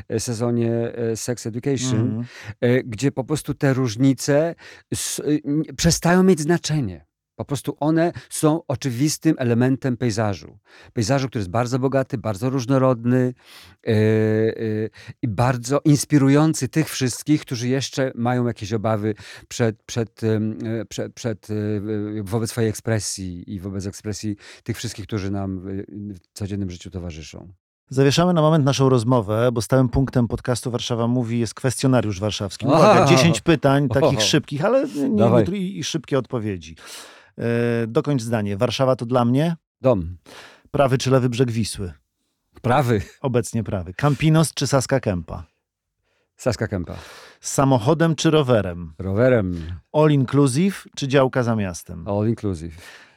e, 0.08 0.14
e, 0.14 0.20
sezonie 0.20 0.72
Sex 1.14 1.46
Education, 1.46 2.24
e, 2.60 2.82
gdzie 2.82 3.12
po 3.12 3.24
prostu 3.24 3.54
te 3.54 3.74
różnice 3.74 4.54
przestają 5.76 6.22
mieć 6.22 6.40
znaczenie. 6.40 7.07
Po 7.38 7.44
prostu 7.44 7.76
one 7.80 8.12
są 8.30 8.62
oczywistym 8.68 9.34
elementem 9.38 9.96
pejzażu. 9.96 10.58
Pejzażu, 10.92 11.28
który 11.28 11.40
jest 11.40 11.50
bardzo 11.50 11.78
bogaty, 11.78 12.18
bardzo 12.18 12.50
różnorodny 12.50 13.34
yy, 13.86 13.94
yy, 13.94 14.90
i 15.22 15.28
bardzo 15.28 15.80
inspirujący 15.84 16.68
tych 16.68 16.90
wszystkich, 16.90 17.40
którzy 17.40 17.68
jeszcze 17.68 18.12
mają 18.14 18.46
jakieś 18.46 18.72
obawy 18.72 19.14
przed, 19.48 19.82
przed, 19.82 20.22
yy, 20.22 20.84
przed, 20.88 21.14
przed 21.14 21.48
wobec 22.22 22.50
swojej 22.50 22.70
ekspresji 22.70 23.54
i 23.54 23.60
wobec 23.60 23.86
ekspresji 23.86 24.36
tych 24.62 24.76
wszystkich, 24.76 25.06
którzy 25.06 25.30
nam 25.30 25.60
w 25.90 26.18
codziennym 26.32 26.70
życiu 26.70 26.90
towarzyszą. 26.90 27.52
Zawieszamy 27.90 28.32
na 28.32 28.40
moment 28.40 28.64
naszą 28.64 28.88
rozmowę, 28.88 29.52
bo 29.52 29.62
stałym 29.62 29.88
punktem 29.88 30.28
podcastu 30.28 30.70
Warszawa 30.70 31.06
Mówi 31.06 31.38
jest 31.38 31.54
kwestionariusz 31.54 32.20
warszawski. 32.20 32.66
Uwaga, 32.66 33.06
10 33.06 33.40
pytań, 33.50 33.88
takich 33.88 34.22
szybkich, 34.22 34.64
ale 34.64 34.86
nie, 35.08 35.58
i, 35.58 35.78
i 35.78 35.84
szybkie 35.84 36.18
odpowiedzi. 36.18 36.76
E, 37.38 37.86
dokończ 37.86 38.22
zdanie. 38.22 38.56
Warszawa 38.56 38.96
to 38.96 39.06
dla 39.06 39.24
mnie? 39.24 39.56
Dom. 39.80 40.16
Prawy 40.70 40.98
czy 40.98 41.10
lewy 41.10 41.28
brzeg 41.28 41.50
Wisły? 41.50 41.92
Prawy. 42.62 43.02
Obecnie 43.20 43.64
prawy. 43.64 43.94
Campinos 43.94 44.54
czy 44.54 44.66
Saska 44.66 45.00
Kępa? 45.00 45.44
Saska 46.36 46.68
Kępa. 46.68 46.94
Samochodem 47.40 48.14
czy 48.14 48.30
rowerem? 48.30 48.92
Rowerem. 48.98 49.56
All 49.92 50.10
inclusive 50.10 50.84
czy 50.96 51.08
działka 51.08 51.42
za 51.42 51.56
miastem? 51.56 52.08
All 52.08 52.28
inclusive. 52.28 52.74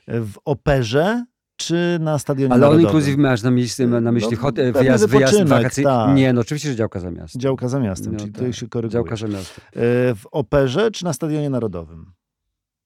W 0.08 0.34
operze 0.46 1.26
czy 1.56 1.98
na 2.02 2.20
stadionie 2.20 2.54
Ale 2.54 2.62
narodowym? 2.62 2.86
all 2.86 2.92
inclusive 2.92 3.18
masz 3.18 3.44
na 3.44 3.52
myśli, 3.52 3.88
na 3.88 4.12
myśli 4.12 4.32
no, 4.32 4.38
hot, 4.38 4.56
wyjazd, 4.56 5.06
wyjazd 5.06 5.44
wakacyjny? 5.44 5.90
Tak. 5.90 6.16
Nie, 6.16 6.34
no 6.34 6.42
oczywiście, 6.42 6.70
że 6.70 6.76
działka 6.76 7.00
za 7.00 7.12
miastem. 7.12 7.42
Działka 7.42 7.68
za 7.68 7.80
miastem, 7.80 8.14
no, 8.14 8.20
czyli 8.20 8.32
tak. 8.32 8.40
tutaj 8.40 8.54
się 8.54 8.68
koryguje. 8.70 8.92
Działka 8.94 9.16
za 9.16 9.28
miastem. 9.28 9.64
E, 9.68 9.72
w 10.16 10.24
operze 10.32 10.92
czy 10.92 11.06
na 11.06 11.14
stadionie 11.14 11.50
narodowym? 11.50 12.12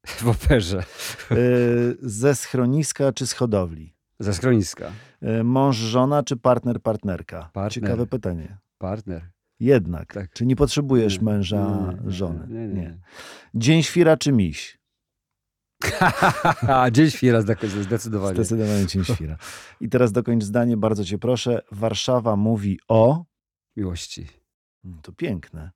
W 0.22 0.28
operze. 0.28 0.80
E, 1.32 1.36
ze 2.02 2.36
schroniska 2.36 3.12
czy 3.12 3.28
z 3.28 3.34
hodowli? 3.34 3.96
Ze 4.20 4.34
schroniska. 4.34 4.92
E, 5.22 5.44
mąż, 5.44 5.78
żona 5.78 6.24
czy 6.24 6.38
partner, 6.38 6.82
partnerka? 6.82 7.50
Partner. 7.54 7.72
Ciekawe 7.72 8.08
pytanie. 8.08 8.58
Partner. 8.78 9.30
Jednak. 9.60 10.14
Tak. 10.14 10.34
Czy 10.34 10.46
nie 10.46 10.56
potrzebujesz 10.56 11.20
nie, 11.20 11.26
męża, 11.26 11.94
nie, 12.04 12.12
żony? 12.12 12.48
Nie, 12.50 12.68
nie, 12.68 13.00
Dzień 13.54 13.84
świra 13.84 14.18
czy 14.18 14.32
miś? 14.32 14.80
Dzień 16.92 17.12
świra 17.12 17.42
zdecydowanie. 17.82 18.36
Zdecydowanie 18.36 18.86
dzień 18.86 19.04
świra. 19.04 19.38
I 19.82 19.90
teraz 19.90 20.12
dokończ 20.12 20.44
zdanie, 20.44 20.78
bardzo 20.78 21.06
cię 21.06 21.18
proszę. 21.18 21.62
Warszawa 21.72 22.36
mówi 22.36 22.80
o... 22.88 23.26
Miłości. 23.76 24.28
Mm, 24.86 25.02
to 25.02 25.12
piękne. 25.12 25.72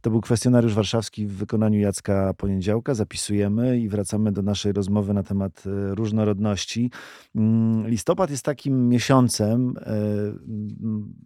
To 0.00 0.10
był 0.10 0.20
kwestionariusz 0.20 0.74
warszawski 0.74 1.26
w 1.26 1.32
wykonaniu 1.32 1.80
Jacka 1.80 2.34
Poniedziałka. 2.34 2.94
Zapisujemy 2.94 3.78
i 3.78 3.88
wracamy 3.88 4.32
do 4.32 4.42
naszej 4.42 4.72
rozmowy 4.72 5.14
na 5.14 5.22
temat 5.22 5.64
e, 5.66 5.94
różnorodności. 5.94 6.90
Mm, 7.36 7.88
listopad 7.88 8.30
jest 8.30 8.44
takim 8.44 8.88
miesiącem, 8.88 9.74
e, 9.76 9.94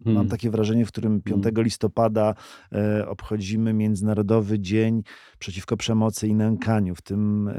mam 0.05 0.13
hmm. 0.13 0.29
takie 0.29 0.49
wrażenie, 0.49 0.85
w 0.85 0.87
którym 0.87 1.21
5 1.21 1.43
hmm. 1.43 1.63
listopada 1.63 2.35
e, 2.71 3.07
obchodzimy 3.07 3.73
Międzynarodowy 3.73 4.59
Dzień 4.59 5.03
przeciwko 5.39 5.77
przemocy 5.77 6.27
i 6.27 6.35
nękaniu, 6.35 6.95
w 6.95 7.01
tym 7.01 7.49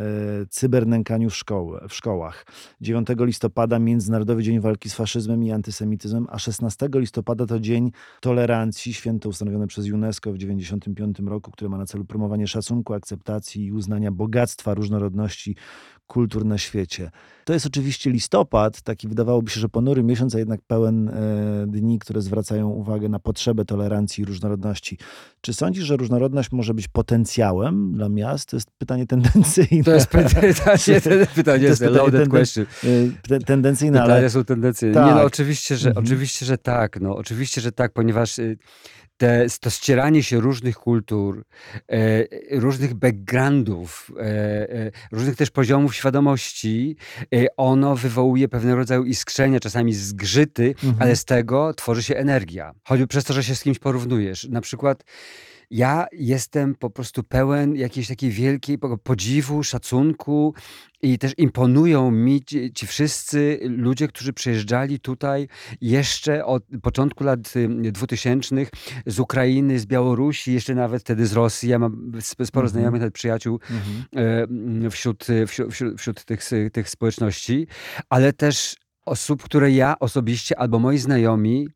cybernękaniu 0.51 1.31
w, 1.31 1.37
szkoły, 1.37 1.81
w 1.89 1.95
szkołach. 1.95 2.47
9 2.81 3.09
listopada 3.19 3.79
Międzynarodowy 3.79 4.43
Dzień 4.43 4.61
Walki 4.61 4.91
z 4.91 4.95
Faszyzmem 4.95 5.45
i 5.45 5.53
Antysemityzmem, 5.53 6.27
a 6.31 6.39
16 6.39 6.89
listopada 6.95 7.47
to 7.47 7.61
Dzień 7.61 7.91
Tolerancji, 8.21 8.95
święto 8.95 9.29
ustanowione 9.29 9.67
przez 9.67 9.91
UNESCO 9.91 10.33
w 10.33 10.39
90 10.39 10.69
1995 10.69 11.31
roku, 11.31 11.51
który 11.51 11.69
ma 11.69 11.79
na 11.79 11.87
celu 11.87 12.05
promowanie 12.05 12.47
szacunku, 12.47 12.95
akceptacji 12.95 13.65
i 13.65 13.73
uznania 13.73 14.13
bogactwa 14.13 14.75
różnorodności 14.75 15.57
kultur 16.09 16.45
na 16.45 16.59
świecie. 16.59 17.11
To 17.45 17.53
jest 17.53 17.67
oczywiście 17.67 18.11
listopad, 18.11 18.83
taki 18.83 19.09
wydawałoby 19.09 19.51
się, 19.51 19.61
że 19.61 19.69
ponury 19.69 20.03
miesiąc, 20.03 20.35
a 20.35 20.39
jednak 20.39 20.61
pełen 20.67 21.09
e, 21.09 21.13
dni, 21.67 21.99
które 21.99 22.21
zwracają 22.21 22.69
uwagę 22.69 23.09
na 23.09 23.19
potrzebę 23.19 23.65
tolerancji 23.65 24.23
i 24.23 24.25
różnorodności. 24.25 24.99
Czy 25.41 25.55
sądzisz, 25.55 25.85
że 25.85 25.97
różnorodność 25.97 26.53
może 26.53 26.75
być 26.75 26.89
potencjałem 26.89 27.93
dla 27.93 28.09
miast? 28.09 28.49
To 28.49 28.57
jest 28.57 28.71
pytanie 28.79 29.07
tendencyjne. 29.07 29.85
To 29.85 29.91
jest 29.91 30.07
pytanie, 30.07 30.55
pytanie, 31.35 31.61
to 31.61 31.67
jest 31.67 31.83
loaded 31.83 32.29
question. 32.29 32.67
E, 33.31 33.41
tendencyjne, 33.41 33.99
Pytania 33.99 34.15
ale... 34.15 34.31
są 34.31 34.45
tendencyjne. 34.45 34.95
Tak. 34.95 35.07
Nie, 35.07 35.15
no 35.15 35.23
oczywiście, 35.23 35.77
że, 35.77 35.89
mhm. 35.89 36.07
oczywiście, 36.07 36.47
że 36.47 36.59
tak. 36.59 37.01
No, 37.01 37.17
oczywiście, 37.17 37.61
że 37.61 37.73
tak, 37.73 37.93
ponieważ 37.93 38.39
y, 38.39 38.59
te, 39.19 39.47
to 39.61 39.71
ścieranie 39.71 40.23
się 40.23 40.41
różnych 40.41 40.77
kultur, 40.77 41.45
e, 41.89 41.99
różnych 42.51 42.95
backgroundów, 42.95 44.13
e, 44.17 44.23
e, 44.23 44.91
różnych 45.13 45.37
też 45.37 45.51
poziomów 45.51 45.95
świadomości, 45.95 46.97
ono 47.57 47.97
wywołuje 47.97 48.49
pewnego 48.49 48.77
rodzaju 48.77 49.05
iskrzenia, 49.05 49.61
czasami 49.61 49.95
zgrzyty, 49.95 50.69
mhm. 50.69 50.97
ale 51.01 51.17
z 51.17 51.25
tego 51.25 51.75
tworzy 51.75 52.03
się 52.03 52.17
energia. 52.17 52.73
Choćby 52.85 53.07
przez 53.07 53.25
to, 53.25 53.33
że 53.33 53.45
się 53.45 53.55
z 53.55 53.63
kimś 53.63 53.79
porównujesz. 53.79 54.49
Na 54.49 54.61
przykład 54.61 55.05
ja 55.71 56.07
jestem 56.13 56.75
po 56.75 56.91
prostu 56.91 57.23
pełen 57.23 57.77
jakiejś 57.77 58.09
takiej 58.09 58.31
wielkiej 58.31 58.79
podziwu, 59.03 59.63
szacunku 59.63 60.55
i 61.03 61.19
też 61.19 61.33
imponują 61.39 62.11
mi 62.11 62.45
ci, 62.45 62.73
ci 62.73 62.87
wszyscy 62.87 63.59
ludzie, 63.63 64.09
którzy 64.09 64.33
przyjeżdżali 64.33 65.01
tutaj 65.01 65.49
jeszcze 65.81 66.45
od 66.45 66.65
początku 66.83 67.25
lat 67.25 67.41
2000 67.93 68.57
z 69.07 69.21
Ukrainy, 69.21 69.79
z 69.79 69.87
Białorusi, 69.87 70.53
jeszcze 70.53 70.75
nawet 70.75 71.03
wtedy 71.03 71.27
z 71.27 71.33
Rosji. 71.33 71.69
Ja 71.69 71.79
mam 71.79 72.13
sporo 72.21 72.67
mhm. 72.67 72.69
znajomych, 72.69 73.01
nawet 73.01 73.15
przyjaciół 73.15 73.61
mhm. 73.71 74.91
wśród, 74.91 75.27
wśród, 75.47 75.73
wśród, 75.73 75.99
wśród 76.01 76.25
tych, 76.25 76.41
tych 76.73 76.91
społeczności, 76.91 77.67
ale 78.09 78.33
też 78.33 78.77
osób, 79.05 79.43
które 79.43 79.71
ja 79.71 79.99
osobiście 79.99 80.59
albo 80.59 80.79
moi 80.79 80.99
znajomi 80.99 81.69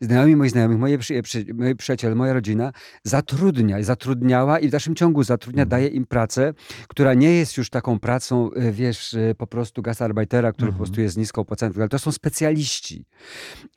znajomi 0.00 0.36
moich 0.36 0.50
znajomych, 0.50 0.78
moje 0.78 0.98
przy, 0.98 1.22
przy, 1.22 1.44
moi 1.54 1.74
przyjaciele, 1.74 2.14
moja 2.14 2.32
rodzina 2.32 2.72
zatrudnia, 3.04 3.82
zatrudniała 3.82 4.58
i 4.58 4.68
w 4.68 4.70
dalszym 4.70 4.94
ciągu 4.94 5.22
zatrudnia, 5.22 5.62
mhm. 5.62 5.68
daje 5.68 5.88
im 5.88 6.06
pracę, 6.06 6.54
która 6.88 7.14
nie 7.14 7.30
jest 7.30 7.56
już 7.56 7.70
taką 7.70 7.98
pracą, 7.98 8.50
e, 8.52 8.72
wiesz, 8.72 9.14
e, 9.14 9.34
po 9.34 9.46
prostu 9.46 9.82
gastarbeitera, 9.82 10.52
który 10.52 10.68
mhm. 10.68 10.78
po 10.78 10.84
prostu 10.84 11.00
jest 11.00 11.16
nisko 11.16 11.40
opłacany, 11.40 11.74
ale 11.76 11.88
to 11.88 11.98
są 11.98 12.12
specjaliści. 12.12 13.04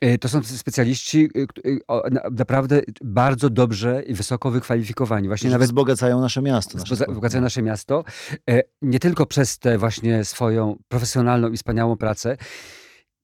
E, 0.00 0.18
to 0.18 0.28
są 0.28 0.42
specjaliści 0.42 1.28
naprawdę 2.30 2.82
bardzo 3.04 3.50
dobrze 3.50 4.02
i 4.06 4.14
wysoko 4.14 4.50
wykwalifikowani. 4.50 5.28
Właśnie 5.28 5.50
nawet 5.50 5.68
wzbogacają 5.68 6.20
nasze 6.20 6.42
miasto. 6.42 6.78
Nasze 6.78 6.94
wzbogacają 6.94 7.42
nasze 7.42 7.62
miasto. 7.62 8.04
Nie 8.82 8.98
tylko 8.98 9.26
przez 9.26 9.58
tę 9.58 9.78
właśnie 9.78 10.24
swoją 10.24 10.78
profesjonalną 10.88 11.48
i 11.48 11.56
wspaniałą 11.56 11.96
pracę, 11.96 12.36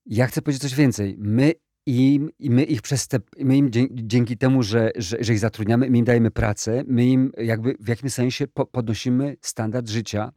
ja 0.07 0.27
chcę 0.27 0.43
powiedzieć 0.43 0.63
coś 0.63 0.75
więcej. 0.75 1.17
My 1.19 1.53
i, 1.87 2.21
I, 2.39 2.51
my 2.51 2.65
ich 2.65 2.83
przez 2.83 3.09
te, 3.09 3.19
my 3.39 3.57
im 3.57 3.71
dzięki, 3.93 4.37
temu, 4.37 4.63
że, 4.63 4.91
że, 4.97 5.17
że, 5.21 5.33
ich 5.33 5.39
zatrudniamy, 5.39 5.91
my 5.91 5.99
im 5.99 6.05
dajemy 6.05 6.31
pracę, 6.31 6.85
my 6.87 7.07
im 7.07 7.33
jakby 7.37 7.77
w 7.81 7.89
jakimś 7.89 8.13
sensie 8.13 8.47
po, 8.47 8.67
podnosimy 8.67 9.37
standard 9.41 9.89
życia. 9.89 10.33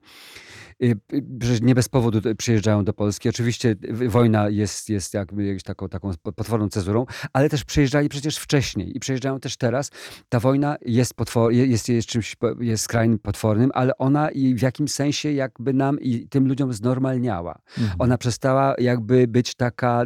Y, 0.84 0.96
y, 1.14 1.60
nie 1.62 1.76
bez 1.76 1.90
powodu 1.90 2.22
przyjeżdżają 2.38 2.84
do 2.84 2.94
Polski. 2.94 3.30
Oczywiście 3.30 3.76
wojna 4.08 4.50
jest, 4.50 4.90
jest 4.90 5.14
jakby 5.14 5.58
taką, 5.64 5.90
taką 5.90 6.12
potworną 6.36 6.70
cezurą, 6.70 7.06
ale 7.34 7.50
też 7.50 7.64
przyjeżdżali 7.64 8.10
przecież 8.10 8.38
wcześniej 8.38 8.98
i 8.98 9.00
przyjeżdżają 9.00 9.40
też 9.40 9.58
teraz. 9.58 9.92
Ta 10.30 10.40
wojna 10.40 10.78
jest, 10.86 11.14
potwor, 11.14 11.54
jest, 11.54 11.90
jest 11.90 12.08
czymś, 12.08 12.36
jest 12.60 12.84
skrajnym 12.84 13.20
potwornym, 13.20 13.72
ale 13.74 13.98
ona 13.98 14.30
w 14.56 14.62
jakimś 14.62 14.92
sensie 14.92 15.32
jakby 15.32 15.74
nam 15.74 16.00
i 16.00 16.28
tym 16.28 16.48
ludziom 16.48 16.74
znormalniała. 16.74 17.60
Mhm. 17.78 17.96
Ona 18.00 18.18
przestała 18.18 18.76
jakby 18.78 19.28
być 19.28 19.56
taka 19.56 20.04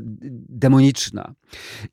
demoniczna. 0.50 1.34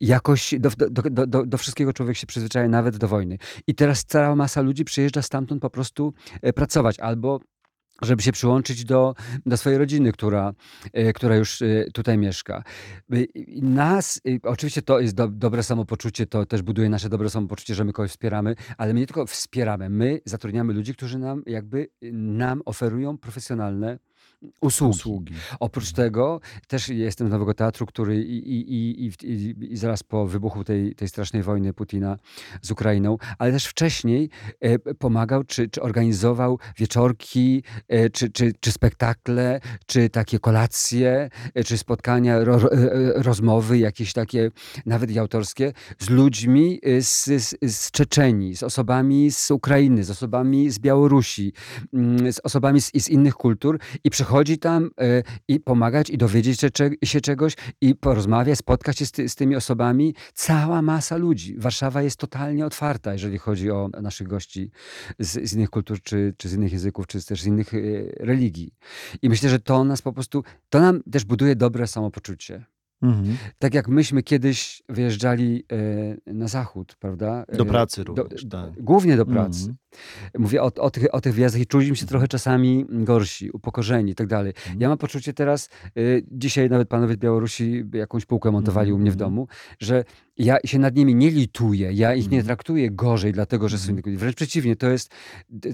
Jakoś 0.00 0.54
do, 0.60 0.70
do, 0.90 1.26
do, 1.26 1.46
do 1.46 1.58
wszystkiego 1.58 1.92
człowiek 1.92 2.16
się 2.16 2.26
przyzwyczaja, 2.26 2.68
nawet 2.68 2.96
do 2.96 3.08
wojny. 3.08 3.38
I 3.66 3.74
teraz 3.74 4.04
cała 4.04 4.36
masa 4.36 4.60
ludzi 4.60 4.84
przyjeżdża 4.84 5.22
stamtąd 5.22 5.62
po 5.62 5.70
prostu 5.70 6.14
e, 6.42 6.52
pracować 6.52 7.00
albo 7.00 7.40
żeby 8.02 8.22
się 8.22 8.32
przyłączyć 8.32 8.84
do, 8.84 9.14
do 9.46 9.56
swojej 9.56 9.78
rodziny, 9.78 10.12
która, 10.12 10.52
e, 10.92 11.12
która 11.12 11.36
już 11.36 11.62
e, 11.62 11.84
tutaj 11.94 12.18
mieszka. 12.18 12.62
Nas, 13.62 14.20
oczywiście 14.42 14.82
to 14.82 15.00
jest 15.00 15.14
do, 15.14 15.28
dobre 15.28 15.62
samopoczucie, 15.62 16.26
to 16.26 16.46
też 16.46 16.62
buduje 16.62 16.88
nasze 16.88 17.08
dobre 17.08 17.30
samopoczucie, 17.30 17.74
że 17.74 17.84
my 17.84 17.92
kogoś 17.92 18.10
wspieramy, 18.10 18.54
ale 18.76 18.94
my 18.94 19.00
nie 19.00 19.06
tylko 19.06 19.26
wspieramy, 19.26 19.90
my 19.90 20.20
zatrudniamy 20.24 20.72
ludzi, 20.72 20.94
którzy 20.94 21.18
nam 21.18 21.42
jakby 21.46 21.88
nam 22.12 22.62
oferują 22.64 23.18
profesjonalne 23.18 23.98
usługi. 24.60 24.96
usługi. 24.96 25.34
Oprócz 25.60 25.92
tego 25.92 26.40
też 26.68 26.88
jestem 26.88 27.28
z 27.28 27.30
Nowego 27.30 27.54
Teatru, 27.54 27.86
który 27.86 28.22
i, 28.22 28.36
i, 28.52 29.06
i, 29.06 29.12
i, 29.22 29.72
i 29.72 29.76
zaraz 29.76 30.02
po 30.02 30.26
wybuchu 30.26 30.64
tej, 30.64 30.94
tej 30.94 31.08
strasznej 31.08 31.42
wojny 31.42 31.72
Putina 31.72 32.16
z 32.62 32.70
Ukrainą, 32.70 33.18
ale 33.38 33.52
też 33.52 33.66
wcześniej 33.66 34.30
e, 34.60 34.78
pomagał, 34.78 35.44
czy, 35.44 35.68
czy 35.68 35.82
organizował 35.82 36.58
wieczorki, 36.76 37.62
e, 37.88 38.10
czy, 38.10 38.30
czy, 38.30 38.52
czy 38.60 38.72
spektakle, 38.72 39.60
czy 39.86 40.08
takie 40.08 40.38
kolacje, 40.38 41.30
e, 41.54 41.64
czy 41.64 41.78
spotkania, 41.78 42.44
ro, 42.44 42.60
rozmowy 43.14 43.78
jakieś 43.78 44.12
takie, 44.12 44.50
nawet 44.86 45.10
i 45.10 45.18
autorskie, 45.18 45.72
z 45.98 46.10
ludźmi 46.10 46.80
z, 47.00 47.24
z, 47.24 47.54
z 47.62 47.90
Czeczenii, 47.90 48.56
z 48.56 48.62
osobami 48.62 49.30
z 49.30 49.50
Ukrainy, 49.50 50.04
z 50.04 50.10
osobami 50.10 50.70
z 50.70 50.78
Białorusi, 50.78 51.52
mm, 51.92 52.32
z 52.32 52.38
osobami 52.38 52.80
z, 52.80 52.90
z 52.94 53.08
innych 53.08 53.34
kultur 53.34 53.78
i 54.04 54.10
przychodził 54.10 54.35
przychodzi 54.36 54.58
tam 54.58 54.90
e, 55.00 55.22
i 55.48 55.60
pomagać, 55.60 56.10
i 56.10 56.18
dowiedzieć 56.18 56.60
się, 56.60 56.68
się 57.04 57.20
czegoś, 57.20 57.54
i 57.80 57.94
porozmawiać, 57.94 58.58
spotkać 58.58 58.98
się 58.98 59.06
z, 59.06 59.12
ty, 59.12 59.28
z 59.28 59.34
tymi 59.34 59.56
osobami. 59.56 60.14
Cała 60.34 60.82
masa 60.82 61.16
ludzi. 61.16 61.54
Warszawa 61.58 62.02
jest 62.02 62.16
totalnie 62.16 62.66
otwarta, 62.66 63.12
jeżeli 63.12 63.38
chodzi 63.38 63.70
o 63.70 63.88
naszych 64.02 64.28
gości 64.28 64.70
z, 65.18 65.50
z 65.50 65.54
innych 65.54 65.70
kultur, 65.70 66.02
czy, 66.02 66.34
czy 66.36 66.48
z 66.48 66.54
innych 66.54 66.72
języków, 66.72 67.06
czy 67.06 67.26
też 67.26 67.42
z 67.42 67.46
innych 67.46 67.74
e, 67.74 67.78
religii. 68.20 68.74
I 69.22 69.28
myślę, 69.28 69.50
że 69.50 69.58
to 69.58 69.84
nas 69.84 70.02
po 70.02 70.12
prostu, 70.12 70.44
to 70.68 70.80
nam 70.80 71.02
też 71.12 71.24
buduje 71.24 71.56
dobre 71.56 71.86
samopoczucie. 71.86 72.64
Mhm. 73.02 73.36
Tak 73.58 73.74
jak 73.74 73.88
myśmy 73.88 74.22
kiedyś 74.22 74.82
wyjeżdżali 74.88 75.64
e, 76.26 76.32
na 76.34 76.48
zachód, 76.48 76.96
prawda? 77.00 77.44
Do 77.56 77.62
E, 77.64 77.66
pracy 77.66 78.04
do- 78.04 78.14
również, 78.14 78.46
tak. 78.50 78.82
Głównie 78.82 79.16
do 79.16 79.26
pracy. 79.26 79.60
Mhm. 79.60 79.76
Mówię 80.38 80.62
o, 80.62 80.72
o, 80.78 80.90
tych, 80.90 81.14
o 81.14 81.20
tych 81.20 81.34
wyjazdach 81.34 81.62
i 81.62 81.66
czuliśmy 81.66 81.96
się 81.96 82.06
trochę 82.06 82.28
czasami 82.28 82.86
gorsi, 82.90 83.50
upokorzeni 83.50 84.12
i 84.12 84.14
tak 84.14 84.26
dalej. 84.26 84.52
Mhm. 84.56 84.80
Ja 84.80 84.88
mam 84.88 84.98
poczucie 84.98 85.32
teraz, 85.32 85.68
y, 85.98 86.22
dzisiaj 86.32 86.70
nawet 86.70 86.88
panowie 86.88 87.14
z 87.14 87.16
Białorusi 87.16 87.84
jakąś 87.92 88.24
półkę 88.26 88.50
montowali 88.50 88.92
u 88.92 88.98
mnie 88.98 89.10
w 89.10 89.14
Mhm. 89.14 89.30
domu, 89.30 89.48
że 89.80 90.04
ja 90.38 90.56
się 90.64 90.78
nad 90.78 90.96
nimi 90.96 91.14
nie 91.14 91.30
lituję, 91.30 91.92
ja 91.92 92.14
ich 92.14 92.24
nie 92.30 92.38
Mhm. 92.38 92.44
traktuję 92.46 92.90
gorzej, 92.90 93.32
dlatego 93.32 93.68
że 93.68 93.78
są 93.78 93.88
Mhm. 93.90 94.02
inni. 94.06 94.16
Wręcz 94.16 94.36
przeciwnie, 94.36 94.76
to 94.76 94.88
jest, 94.90 95.10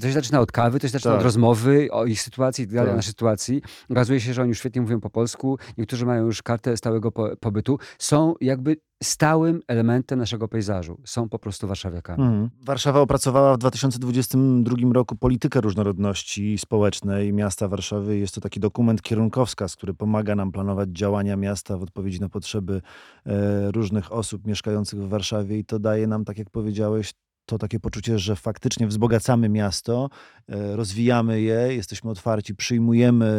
to 0.01 0.07
się 0.07 0.13
zaczyna 0.13 0.41
od 0.41 0.53
kawy, 0.53 0.81
to 0.81 0.87
się 0.87 0.93
zaczyna 0.93 1.13
Tak. 1.13 1.19
od 1.21 1.25
rozmowy 1.25 1.89
o 1.91 2.07
ich 2.07 2.23
sytuacji 2.23 2.65
i 2.65 2.67
tak 2.67 2.75
dalej, 2.75 2.89
Tak. 2.91 2.97
naszej 2.97 3.11
sytuacji. 3.11 3.63
Okazuje 3.91 4.21
się, 4.21 4.35
że 4.35 4.43
oni 4.43 4.49
już 4.49 4.59
świetnie 4.59 4.83
mówią 4.83 5.01
po 5.01 5.11
polsku, 5.11 5.59
niektórzy 5.79 6.07
mają 6.07 6.25
już 6.27 6.43
kartę 6.43 6.77
stałego 6.77 7.13
po, 7.13 7.37
pobytu, 7.37 7.79
są 7.99 8.35
jakby 8.41 8.77
stałym 9.03 9.63
elementem 9.69 10.19
naszego 10.19 10.49
pejzażu. 10.49 10.99
Są 11.05 11.29
po 11.29 11.39
prostu 11.39 11.69
warszawiakami. 11.69 12.23
Mhm. 12.23 12.51
Warszawa 12.65 13.01
opracowała 13.01 13.55
w 13.55 13.59
2022 13.59 14.77
roku 14.93 15.17
politykę 15.17 15.61
różnorodności 15.61 16.59
społecznej 16.59 17.33
miasta 17.33 17.69
Warszawy. 17.69 18.19
Jest 18.19 18.35
to 18.35 18.41
taki 18.41 18.61
dokument 18.61 19.03
kierunkowskaz, 19.03 19.77
który 19.77 19.95
pomaga 19.95 20.35
nam 20.35 20.53
planować 20.53 20.89
działania 20.89 21.37
miasta 21.37 21.79
w 21.79 21.83
odpowiedzi 21.83 22.21
na 22.21 22.29
potrzeby 22.29 22.83
e, 23.27 23.71
różnych 23.71 24.13
osób 24.13 24.47
mieszkających 24.47 25.01
w 25.01 25.09
Warszawie 25.09 25.59
i 25.59 25.65
to 25.65 25.79
daje 25.79 26.07
nam, 26.07 26.25
tak 26.25 26.39
jak 26.39 26.51
powiedziałeś, 26.51 27.15
to 27.47 27.59
takie 27.59 27.80
poczucie, 27.80 28.18
że 28.18 28.36
faktycznie 28.36 28.86
wzbogacamy 28.86 29.49
miasto, 29.49 30.11
e, 30.49 30.76
rozwijamy 30.76 31.40
je, 31.40 31.74
jesteśmy 31.74 32.11
otwarci, 32.11 32.55
przyjmujemy 32.55 33.32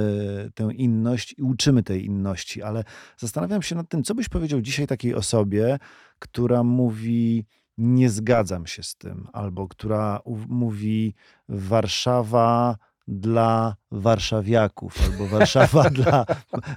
tę 0.55 0.69
inność 0.73 1.35
i 1.37 1.41
uczymy 1.41 1.83
tej 1.83 2.05
inności. 2.05 2.61
Ale 2.61 2.83
zastanawiam 3.17 3.61
się 3.61 3.75
nad 3.75 3.89
tym, 3.89 4.03
co 4.03 4.15
byś 4.15 4.29
powiedział 4.29 4.61
dzisiaj 4.61 4.87
takiej 4.87 5.15
osobie, 5.15 5.79
która 6.19 6.63
mówi: 6.63 7.45
Nie 7.77 8.09
zgadzam 8.09 8.67
się 8.67 8.83
z 8.83 8.95
tym, 8.95 9.27
albo 9.33 9.67
która 9.67 10.21
mówi: 10.47 11.15
Warszawa 11.49 12.77
dla 13.07 13.75
warszawiaków, 13.91 15.01
albo 15.05 15.27
Warszawa 15.27 15.89
dla. 15.99 16.25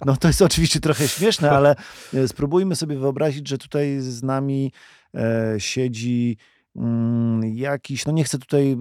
No 0.06 0.16
to 0.16 0.28
jest 0.28 0.42
oczywiście 0.42 0.80
trochę 0.80 1.08
śmieszne, 1.08 1.50
ale 1.50 1.76
e, 2.14 2.28
spróbujmy 2.28 2.76
sobie 2.76 2.98
wyobrazić, 2.98 3.48
że 3.48 3.58
tutaj 3.58 4.00
z 4.00 4.22
nami 4.22 4.72
e, 5.14 5.54
siedzi 5.58 6.36
jakiś, 7.54 8.06
no 8.06 8.12
nie 8.12 8.24
chcę 8.24 8.38
tutaj 8.38 8.72
y, 8.72 8.76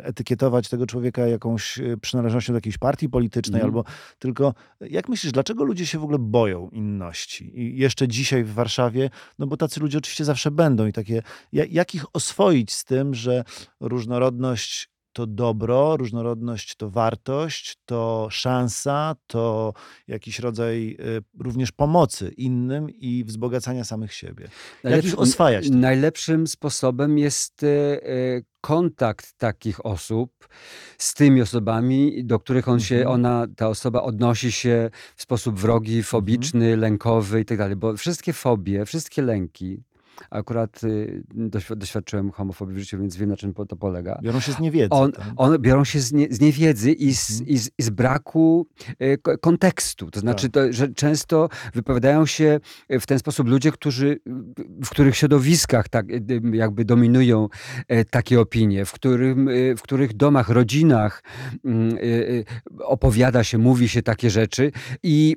y, 0.00 0.02
etykietować 0.02 0.68
tego 0.68 0.86
człowieka 0.86 1.26
jakąś 1.26 1.78
y, 1.78 1.96
przynależnością 2.00 2.52
do 2.52 2.56
jakiejś 2.56 2.78
partii 2.78 3.08
politycznej, 3.08 3.60
Mhm. 3.62 3.68
albo 3.70 3.90
tylko 4.18 4.54
jak 4.80 5.08
myślisz, 5.08 5.32
dlaczego 5.32 5.64
ludzie 5.64 5.86
się 5.86 5.98
w 5.98 6.02
ogóle 6.02 6.18
boją 6.18 6.68
inności? 6.68 7.60
I 7.60 7.78
jeszcze 7.78 8.08
dzisiaj 8.08 8.44
w 8.44 8.52
Warszawie, 8.52 9.10
no 9.38 9.46
bo 9.46 9.56
tacy 9.56 9.80
ludzie 9.80 9.98
oczywiście 9.98 10.24
zawsze 10.24 10.50
będą 10.50 10.86
i 10.86 10.92
takie, 10.92 11.22
ja- 11.52 11.64
jak 11.70 11.94
ich 11.94 12.04
oswoić 12.12 12.72
z 12.72 12.84
tym, 12.84 13.14
że 13.14 13.44
różnorodność 13.80 14.93
to 15.14 15.26
dobro, 15.26 15.96
różnorodność 15.96 16.76
to 16.76 16.90
wartość, 16.90 17.78
to 17.84 18.28
szansa, 18.30 19.14
to 19.26 19.72
jakiś 20.08 20.38
rodzaj 20.38 20.96
y, 21.00 21.22
również 21.40 21.72
pomocy 21.72 22.28
innym 22.36 22.90
i 22.90 23.24
wzbogacania 23.24 23.84
samych 23.84 24.12
siebie. 24.12 24.48
Jak 24.84 25.04
ich 25.04 25.18
oswajać? 25.18 25.70
Najlepszym 25.70 26.46
sposobem 26.46 27.18
jest 27.18 27.62
e, 27.62 27.66
e, 27.66 28.42
kontakt 28.60 29.32
takich 29.38 29.86
osób 29.86 30.48
z 30.98 31.14
tymi 31.14 31.42
osobami, 31.42 32.24
do 32.24 32.38
których 32.38 32.68
on 32.68 32.80
się, 32.80 32.96
Mhm. 32.96 33.14
ona, 33.14 33.46
ta 33.56 33.68
osoba 33.68 34.02
odnosi 34.02 34.52
się 34.52 34.90
w 35.16 35.22
sposób 35.22 35.60
wrogi, 35.60 36.02
fobiczny, 36.02 36.76
lękowy 36.76 37.40
i 37.40 37.44
tak 37.44 37.58
dalej. 37.58 37.76
Bo 37.76 37.96
wszystkie 37.96 38.32
fobie, 38.32 38.84
wszystkie 38.84 39.22
lęki, 39.22 39.82
akurat 40.30 40.84
y, 40.84 41.22
doświ- 41.34 41.76
doświadczyłem 41.76 42.30
homofobii 42.30 42.74
w 42.74 42.78
życiu, 42.78 42.98
więc 42.98 43.16
wiem 43.16 43.28
na 43.28 43.36
czym 43.36 43.54
to 43.54 43.76
polega. 43.76 44.18
Biorą 44.22 44.40
się 44.40 44.52
z 44.52 44.60
niewiedzy. 44.60 44.88
On, 44.90 45.12
tak? 45.12 45.24
one 45.36 45.58
biorą 45.58 45.84
się 45.84 46.00
z, 46.00 46.12
nie, 46.12 46.26
z 46.30 46.40
niewiedzy 46.40 46.92
i 46.92 47.14
z, 47.14 47.30
Mhm. 47.30 47.48
i, 47.48 47.58
z, 47.58 47.70
i 47.78 47.82
z 47.82 47.90
braku 47.90 48.66
ko- 49.22 49.38
kontekstu. 49.38 50.10
To 50.10 50.20
znaczy, 50.20 50.48
to, 50.50 50.72
że 50.72 50.88
często 50.88 51.48
wypowiadają 51.74 52.26
się 52.26 52.60
w 52.90 53.06
ten 53.06 53.18
sposób 53.18 53.48
ludzie, 53.48 53.72
którzy, 53.72 54.20
w 54.84 54.88
których 54.90 55.16
środowiskach 55.16 55.88
tak 55.88 56.06
jakby 56.52 56.84
dominują 56.84 57.48
takie 58.10 58.40
opinie, 58.40 58.84
w, 58.84 58.92
którym, 58.92 59.48
w 59.76 59.82
których 59.82 60.12
domach, 60.16 60.48
rodzinach 60.48 61.22
mm, 61.64 61.96
opowiada 62.78 63.44
się, 63.44 63.58
mówi 63.58 63.88
się 63.88 64.02
takie 64.02 64.30
rzeczy 64.30 64.72
i 65.02 65.36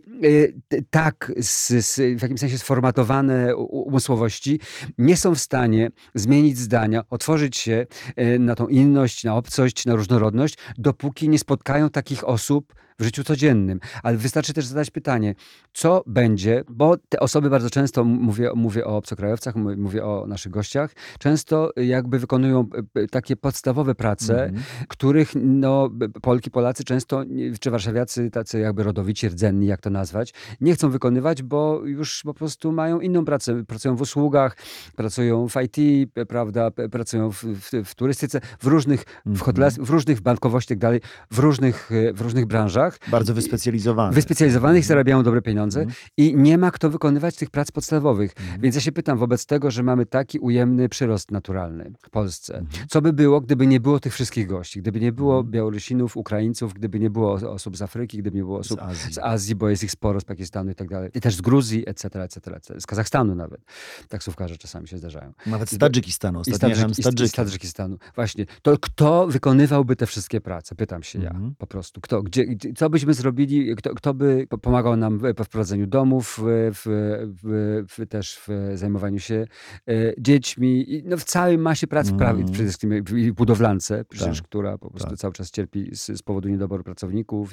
tak 0.89 1.31
z, 1.37 1.85
z, 1.85 1.95
w 2.19 2.21
jakimś 2.21 2.39
sensie 2.39 2.57
sformatowane 2.57 3.55
umysłowości 3.55 4.59
nie 4.97 5.17
są 5.17 5.35
w 5.35 5.39
stanie 5.39 5.89
zmienić 6.15 6.57
zdania, 6.57 7.03
otworzyć 7.09 7.57
się 7.57 7.85
e, 8.15 8.39
na 8.39 8.55
tą 8.55 8.67
inność, 8.67 9.23
na 9.23 9.35
obcość, 9.35 9.85
na 9.85 9.95
różnorodność, 9.95 10.57
dopóki 10.77 11.29
nie 11.29 11.39
spotkają 11.39 11.89
takich 11.89 12.27
osób 12.27 12.73
w 12.99 13.03
życiu 13.03 13.23
codziennym. 13.23 13.79
Ale 14.03 14.17
wystarczy 14.17 14.53
też 14.53 14.65
zadać 14.65 14.91
pytanie, 14.91 15.35
co 15.73 16.03
będzie, 16.07 16.63
bo 16.69 16.97
te 17.09 17.19
osoby 17.19 17.49
bardzo 17.49 17.69
często, 17.69 18.03
mówię, 18.03 18.51
mówię 18.55 18.85
o 18.85 18.97
obcokrajowcach, 18.97 19.55
mówię 19.55 20.05
o 20.05 20.25
naszych 20.27 20.51
gościach, 20.51 20.91
często 21.19 21.71
jakby 21.75 22.19
wykonują 22.19 22.67
takie 23.11 23.35
podstawowe 23.35 23.95
prace, 23.95 24.43
Mhm. 24.45 24.63
których 24.87 25.31
no, 25.35 25.89
Polki, 26.21 26.51
Polacy 26.51 26.83
często, 26.83 27.23
czy 27.59 27.71
warszawiacy, 27.71 28.31
tacy 28.31 28.59
jakby 28.59 28.83
rodowici, 28.83 29.27
rdzenni, 29.29 29.67
jak 29.67 29.81
to 29.81 29.89
nazwać, 29.89 30.33
nie 30.61 30.73
chcą 30.73 30.89
wykonywać, 30.89 31.43
bo 31.43 31.81
już 31.85 32.21
po 32.23 32.33
prostu 32.33 32.71
mają 32.71 32.99
inną 32.99 33.25
pracę. 33.25 33.65
Pracują 33.65 33.95
w 33.95 34.01
usługach, 34.01 34.57
pracują 34.95 35.47
w 35.49 35.55
IT, 35.63 36.09
prawda, 36.27 36.71
pracują 36.91 37.31
w, 37.31 37.43
w, 37.43 37.71
w 37.85 37.95
turystyce, 37.95 38.41
w 38.59 38.67
różnych, 38.67 39.01
w 39.01 39.27
Mhm. 39.27 39.45
hotelarstwie, 39.45 39.83
w 39.85 39.89
różnych 39.89 40.21
bankowości 40.21 40.73
i 40.73 40.75
tak 40.75 40.79
dalej, 40.81 41.01
w 41.31 41.39
różnych, 41.39 41.91
e, 41.91 42.13
w 42.13 42.21
różnych 42.21 42.45
branżach. 42.45 42.86
Bardzo 43.07 43.33
wyspecjalizowane. 43.33 44.13
Wyspecjalizowanych 44.13 44.85
zarabiają 44.85 45.23
dobre 45.23 45.41
pieniądze 45.41 45.79
Mhm. 45.79 45.95
i 46.17 46.35
nie 46.35 46.57
ma 46.57 46.71
kto 46.71 46.89
wykonywać 46.89 47.35
tych 47.35 47.49
prac 47.49 47.71
podstawowych. 47.71 48.33
Mhm. 48.39 48.61
Więc 48.61 48.75
ja 48.75 48.81
się 48.81 48.91
pytam, 48.91 49.17
wobec 49.17 49.45
tego, 49.45 49.71
że 49.71 49.83
mamy 49.83 50.05
taki 50.05 50.39
ujemny 50.39 50.89
przyrost 50.89 51.31
naturalny 51.31 51.91
w 52.05 52.09
Polsce, 52.09 52.57
Mhm. 52.57 52.87
co 52.89 53.01
by 53.01 53.13
było, 53.13 53.41
gdyby 53.41 53.67
nie 53.67 53.79
było 53.79 53.99
tych 53.99 54.13
wszystkich 54.13 54.47
gości, 54.47 54.79
gdyby 54.81 54.99
nie 54.99 55.11
było 55.11 55.35
Mhm. 55.37 55.51
Białorusinów, 55.51 56.17
Ukraińców, 56.17 56.73
gdyby 56.73 56.99
nie 56.99 57.09
było 57.09 57.33
os- 57.33 57.43
osób 57.43 57.77
z 57.77 57.81
Afryki, 57.81 58.17
gdyby 58.17 58.37
nie 58.37 58.43
było 58.43 58.63
Z 58.63 58.65
osób 58.71 58.81
Azji. 58.81 59.13
z 59.13 59.17
Azji, 59.17 59.55
bo 59.55 59.69
jest 59.69 59.83
ich 59.83 59.91
sporo, 59.91 60.19
z 60.19 60.25
Pakistanu 60.25 60.71
i 60.71 60.75
tak 60.75 60.89
dalej, 60.89 61.09
i 61.15 61.21
też 61.21 61.35
z 61.35 61.41
Gruzji, 61.41 61.89
etc., 61.89 62.23
etc., 62.23 62.55
etc., 62.55 62.81
z 62.81 62.85
Kazachstanu 62.85 63.35
nawet. 63.35 63.61
Taksówkarze 64.09 64.57
czasami 64.57 64.87
się 64.87 64.97
zdarzają. 64.97 65.33
Nawet 65.45 65.69
z 65.69 65.77
Tadżykistanu. 65.77 66.39
Ostatnio 66.39 66.75
z 66.75 66.99
i 66.99 67.03
z- 67.03 67.29
z. 67.29 67.31
Tadżykistanu. 67.31 67.97
Właśnie. 68.15 68.45
To 68.61 68.77
kto 68.81 69.27
wykonywałby 69.27 69.95
te 69.95 70.05
wszystkie 70.05 70.41
prace? 70.41 70.75
Pytam 70.75 71.03
się 71.03 71.19
ja 71.19 71.29
Mhm. 71.29 71.55
po 71.57 71.67
prostu. 71.67 72.01
Kto? 72.01 72.23
Gdzie, 72.23 72.45
co 72.77 72.89
byśmy 72.89 73.13
zrobili? 73.13 73.75
Kto, 73.75 73.95
kto 73.95 74.13
by 74.13 74.47
po- 74.49 74.57
pomagał 74.57 74.97
nam 74.97 75.19
we 75.19 75.33
wprowadzeniu 75.33 75.87
domów, 75.87 76.39
w, 76.43 76.71
w, 76.83 77.85
w, 77.97 78.07
też 78.07 78.39
w 78.47 78.77
zajmowaniu 78.77 79.19
się 79.19 79.47
e, 79.87 79.93
dziećmi, 80.17 80.93
i 80.93 81.03
no 81.05 81.17
w 81.17 81.23
całej 81.23 81.57
masie 81.57 81.87
prac, 81.87 82.09
Mhm. 82.09 82.17
prawie, 82.19 82.43
przede 82.43 82.63
wszystkim 82.63 83.03
w 83.03 83.31
budowlance, 83.31 84.05
przecież, 84.09 84.37
Tak. 84.37 84.45
która 84.47 84.77
po 84.77 84.89
prostu 84.89 85.09
Tak. 85.09 85.19
cały 85.19 85.33
czas 85.33 85.51
cierpi 85.51 85.89
z, 85.95 86.05
z 86.19 86.21
powodu 86.21 86.49
niedoboru 86.49 86.83
pracowników, 86.83 87.51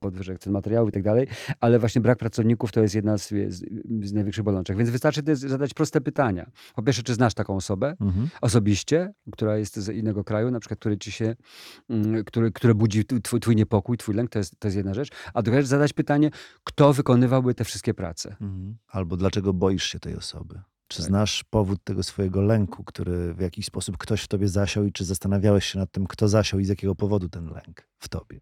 podwyżek 0.00 0.38
cen 0.38 0.52
materiałów 0.52 0.88
i 0.88 0.92
tak 0.92 1.02
dalej, 1.02 1.26
ale 1.60 1.78
właśnie 1.78 2.00
brak 2.00 2.18
pracowników 2.18 2.72
to 2.72 2.80
jest 2.82 2.94
jedna 2.94 3.18
z, 3.18 3.28
z, 3.28 3.64
z 4.02 4.12
największych 4.12 4.44
bolączek. 4.44 4.76
Więc 4.76 4.90
wystarczy 4.90 5.20
zadać 5.34 5.74
proste 5.74 6.00
pytania. 6.00 6.50
Po 6.74 6.82
pierwsze, 6.82 7.02
czy 7.02 7.14
znasz 7.14 7.34
taką 7.34 7.56
osobę? 7.56 7.96
Mhm. 8.00 8.28
osobiście, 8.40 9.12
która 9.32 9.56
jest 9.58 9.76
z 9.76 9.88
innego 9.88 10.24
kraju, 10.24 10.50
na 10.50 10.60
przykład, 10.60 10.80
który 10.80 10.98
ci 10.98 11.12
się, 11.12 11.36
mm, 11.90 12.24
który, 12.24 12.52
które 12.52 12.74
budzi 12.74 13.04
twój, 13.22 13.40
twój 13.40 13.56
niepokój, 13.56 13.96
twój 13.96 14.15
lęk, 14.16 14.30
to 14.30 14.38
jest, 14.38 14.60
to 14.60 14.68
jest 14.68 14.76
jedna 14.76 14.94
rzecz. 14.94 15.08
A 15.34 15.42
druga 15.42 15.60
rzecz, 15.60 15.68
zadać 15.68 15.92
pytanie, 15.92 16.30
kto 16.64 16.92
wykonywałby 16.92 17.54
te 17.54 17.64
wszystkie 17.64 17.94
prace? 17.94 18.30
Mhm. 18.30 18.76
Albo 18.88 19.16
dlaczego 19.16 19.52
boisz 19.52 19.84
się 19.84 20.00
tej 20.00 20.16
osoby? 20.16 20.60
Czy 20.88 20.98
Tak. 20.98 21.06
znasz 21.06 21.44
powód 21.44 21.84
tego 21.84 22.02
swojego 22.02 22.42
lęku, 22.42 22.84
który 22.84 23.34
w 23.34 23.40
jakiś 23.40 23.66
sposób 23.66 23.98
ktoś 23.98 24.22
w 24.22 24.28
tobie 24.28 24.48
zasiał 24.48 24.84
i 24.84 24.92
czy 24.92 25.04
zastanawiałeś 25.04 25.66
się 25.66 25.78
nad 25.78 25.92
tym, 25.92 26.06
kto 26.06 26.28
zasiał 26.28 26.60
i 26.60 26.64
z 26.64 26.68
jakiego 26.68 26.94
powodu 26.94 27.28
ten 27.28 27.46
lęk 27.46 27.88
w 27.98 28.08
tobie? 28.08 28.40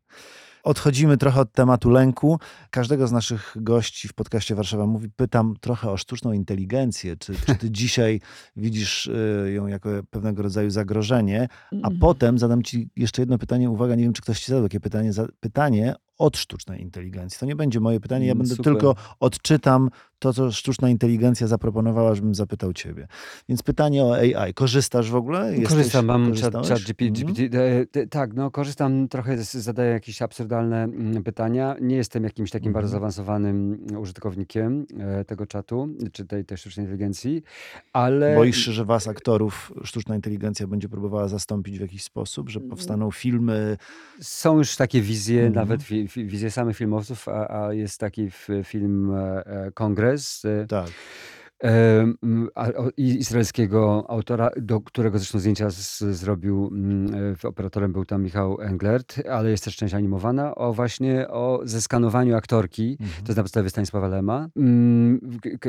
Odchodzimy 0.65 1.17
trochę 1.17 1.41
od 1.41 1.53
tematu 1.53 1.91
lęku. 1.91 2.39
Każdego 2.71 3.07
z 3.07 3.13
naszych 3.13 3.57
gości 3.57 4.09
w 4.09 4.13
podcaście 4.13 4.55
Warszawa 4.55 4.87
Mówi 4.87 5.11
pytam 5.17 5.55
trochę 5.61 5.91
o 5.91 5.97
sztuczną 5.97 6.33
inteligencję. 6.33 7.17
Czy, 7.17 7.35
czy 7.47 7.55
ty 7.55 7.71
dzisiaj 7.81 8.21
widzisz 8.57 9.07
y, 9.07 9.53
ją 9.55 9.67
jako 9.67 9.89
pewnego 10.11 10.43
rodzaju 10.43 10.71
zagrożenie? 10.71 11.49
A 11.83 11.89
potem 12.01 12.39
zadam 12.39 12.63
ci 12.63 12.91
jeszcze 12.97 13.23
jedno 13.23 13.39
pytanie. 13.39 13.71
Uwaga, 13.71 13.95
nie 13.95 14.05
wiem, 14.05 14.13
czy 14.13 14.23
ktoś 14.23 14.41
ci 14.41 14.47
zadał 14.51 14.63
takie 14.63 14.81
pytanie. 14.81 15.11
Pytanie 15.41 15.95
od 16.19 16.37
sztucznej 16.39 16.83
inteligencji. 16.83 17.39
To 17.41 17.47
nie 17.47 17.57
będzie 17.57 17.81
moje 17.81 18.01
pytanie, 18.01 18.27
ja 18.27 18.33
Mm, 18.33 18.39
będę 18.39 18.55
super. 18.57 18.73
tylko 18.73 18.95
odczytam 19.21 19.91
to, 20.19 20.33
co 20.33 20.53
sztuczna 20.53 20.91
inteligencja 20.91 21.47
zaproponowała, 21.47 22.15
żebym 22.15 22.35
zapytał 22.35 22.73
ciebie. 22.73 23.07
Więc 23.49 23.63
pytanie 23.63 24.05
o 24.05 24.17
AI. 24.17 24.55
Korzystasz 24.55 25.11
w 25.11 25.15
ogóle? 25.17 25.51
Jesteś- 25.57 25.69
Korzystam, 25.69 26.07
mam 26.07 26.35
chat, 26.35 26.55
chat 26.69 26.83
GPT, 26.83 27.21
Mhm. 27.21 27.27
GPT 27.35 27.61
e, 28.01 28.07
tak, 28.07 28.35
no 28.35 28.51
korzystam 28.51 29.09
trochę, 29.09 29.39
z- 29.45 29.53
zadaję 29.55 29.91
jakieś 29.93 30.23
absurdalne 30.23 30.83
mm, 30.85 31.23
pytania. 31.23 31.77
Nie 31.81 31.97
jestem 31.97 32.25
jakimś 32.25 32.51
takim 32.51 32.69
Mhm. 32.69 32.83
bardzo 32.83 32.93
zaawansowanym 32.93 33.87
użytkownikiem 33.99 34.87
e, 34.99 35.25
tego 35.25 35.47
czatu, 35.47 35.89
czy 36.13 36.25
tej, 36.27 36.45
tej 36.45 36.59
sztucznej 36.59 36.87
inteligencji, 36.87 37.43
ale... 37.93 38.35
Boisz 38.37 38.65
się, 38.65 38.73
że 38.73 38.85
was, 38.85 39.09
aktorów, 39.09 39.73
sztuczna 39.85 40.15
inteligencja 40.17 40.67
będzie 40.67 40.89
próbowała 40.89 41.29
zastąpić 41.29 41.79
w 41.79 41.81
jakiś 41.81 42.03
sposób, 42.05 42.49
że 42.51 42.61
powstaną 42.61 43.11
filmy. 43.11 43.77
Są 44.21 44.59
już 44.59 44.77
takie 44.77 45.01
wizje, 45.01 45.47
Mhm. 45.47 45.55
nawet 45.69 45.83
wizje 46.09 46.51
samych 46.51 46.77
filmowców, 46.77 47.29
a, 47.29 47.67
a 47.67 47.73
jest 47.73 48.01
taki 48.01 48.31
film 48.65 49.15
e, 49.15 49.47
e, 49.47 49.71
Kongres 49.71 50.45
e, 50.45 50.67
Tak. 50.67 50.91
Izraelskiego 52.97 54.05
autora, 54.09 54.51
do 54.57 54.81
którego 54.81 55.19
zresztą 55.19 55.39
zdjęcia 55.39 55.71
z, 55.71 55.99
zrobił, 55.99 56.71
mm, 56.73 57.35
e, 57.45 57.49
operatorem 57.49 57.93
był 57.93 58.05
tam 58.05 58.23
Michał 58.23 58.61
Englert, 58.61 59.21
ale 59.31 59.51
jest 59.51 59.65
też 59.65 59.77
część 59.77 59.95
animowana, 59.95 60.55
o 60.55 60.73
właśnie 60.73 61.29
o 61.29 61.61
zeskanowaniu 61.65 62.37
aktorki, 62.37 62.97
Mhm. 63.01 63.23
to 63.25 63.29
jest 63.29 63.37
na 63.37 63.43
podstawie 63.43 63.71
Stanisława 63.71 64.09
Lema. 64.09 64.49
Mm, 64.57 65.21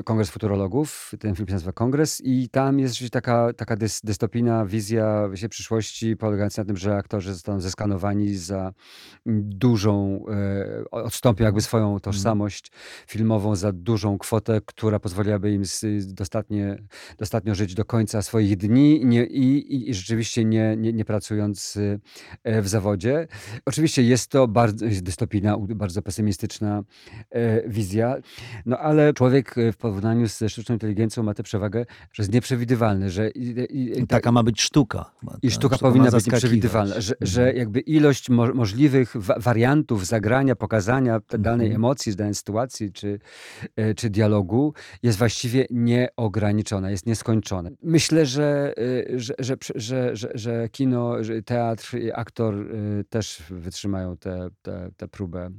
Kongres 0.05 0.29
Futurologów, 0.29 1.11
ten 1.19 1.35
film 1.35 1.47
się 1.47 1.53
nazywa 1.53 1.71
Kongres 1.71 2.21
i 2.23 2.49
tam 2.49 2.79
jest 2.79 2.93
rzeczywiście 2.93 3.11
taka, 3.11 3.53
taka 3.53 3.75
dys, 3.75 4.01
dystopijna 4.03 4.65
wizja 4.65 5.27
właśnie 5.27 5.49
przyszłości 5.49 6.17
polegająca 6.17 6.61
na 6.61 6.65
tym, 6.65 6.77
że 6.77 6.95
aktorzy 6.95 7.33
zostaną 7.33 7.59
zeskanowani 7.61 8.35
za 8.35 8.73
dużą, 9.25 10.25
e, 10.29 10.89
odstąpią 10.91 11.45
jakby 11.45 11.61
swoją 11.61 11.99
tożsamość 11.99 12.71
filmową 13.07 13.55
za 13.55 13.71
dużą 13.71 14.17
kwotę, 14.17 14.61
która 14.65 14.99
pozwoliłaby 14.99 15.51
im 15.53 15.65
z, 15.65 15.84
dostatnie, 16.07 16.77
dostatnio 17.17 17.55
żyć 17.55 17.73
do 17.73 17.85
końca 17.85 18.21
swoich 18.21 18.57
dni 18.57 19.01
i, 19.01 19.05
nie, 19.05 19.25
i, 19.25 19.89
i- 19.89 19.93
rzeczywiście 19.93 20.45
nie, 20.45 20.75
nie, 20.77 20.93
nie 20.93 21.05
pracując 21.05 21.77
e, 22.43 22.61
w 22.61 22.67
zawodzie. 22.67 23.27
Oczywiście 23.65 24.03
jest 24.03 24.27
to 24.31 24.47
bardzo 24.47 24.85
dystopijna, 25.01 25.57
bardzo 25.59 26.01
pesymistyczna 26.01 26.83
e, 27.29 27.69
wizja, 27.69 28.15
no 28.65 28.77
ale 28.79 29.13
człowiek 29.13 29.57
e, 29.57 29.71
w 29.71 29.77
porównaniu 29.77 30.27
ze 30.27 30.49
sztuczną 30.49 30.75
inteligencją 30.75 31.23
ma 31.23 31.33
tę 31.33 31.43
przewagę, 31.43 31.85
że 32.13 32.23
jest 32.23 32.33
nieprzewidywalny, 32.33 33.09
że 33.09 33.29
i, 33.29 33.47
i, 33.47 33.99
i, 33.99 34.07
Taka 34.07 34.31
ma 34.31 34.43
być 34.43 34.61
sztuka. 34.61 35.11
I 35.41 35.51
sztuka 35.51 35.75
ma 35.75 35.79
powinna 35.79 36.11
być 36.11 36.25
nieprzewidywalna, 36.27 37.01
że, 37.01 37.13
że 37.21 37.41
Mhm. 37.41 37.57
jakby 37.57 37.79
ilość 37.79 38.29
mo 38.29 38.53
możliwych 38.53 39.11
wa 39.17 39.39
wariantów 39.39 40.05
zagrania, 40.05 40.55
pokazania 40.55 41.19
te 41.19 41.37
danej 41.39 41.67
Mhm. 41.67 41.81
emocji, 41.81 42.15
danej 42.15 42.35
sytuacji 42.35 42.91
czy, 42.91 43.19
czy 43.95 44.09
dialogu 44.09 44.73
jest 45.03 45.17
właściwie 45.17 45.65
nieograniczona, 45.75 46.91
jest 46.91 47.05
nieskończona. 47.05 47.69
Myślę, 47.83 48.25
że, 48.25 48.73
e, 48.77 49.19
że, 49.19 49.33
że, 49.39 49.55
że, 49.75 50.15
że, 50.15 50.31
że 50.33 50.69
kino, 50.69 51.15
teatr 51.45 51.97
aktor 52.13 52.55
e, 52.55 53.03
też 53.03 53.43
wytrzymają 53.49 54.17
tę 54.17 54.49
te, 54.61 54.89
te 54.97 55.07
próbę, 55.07 55.49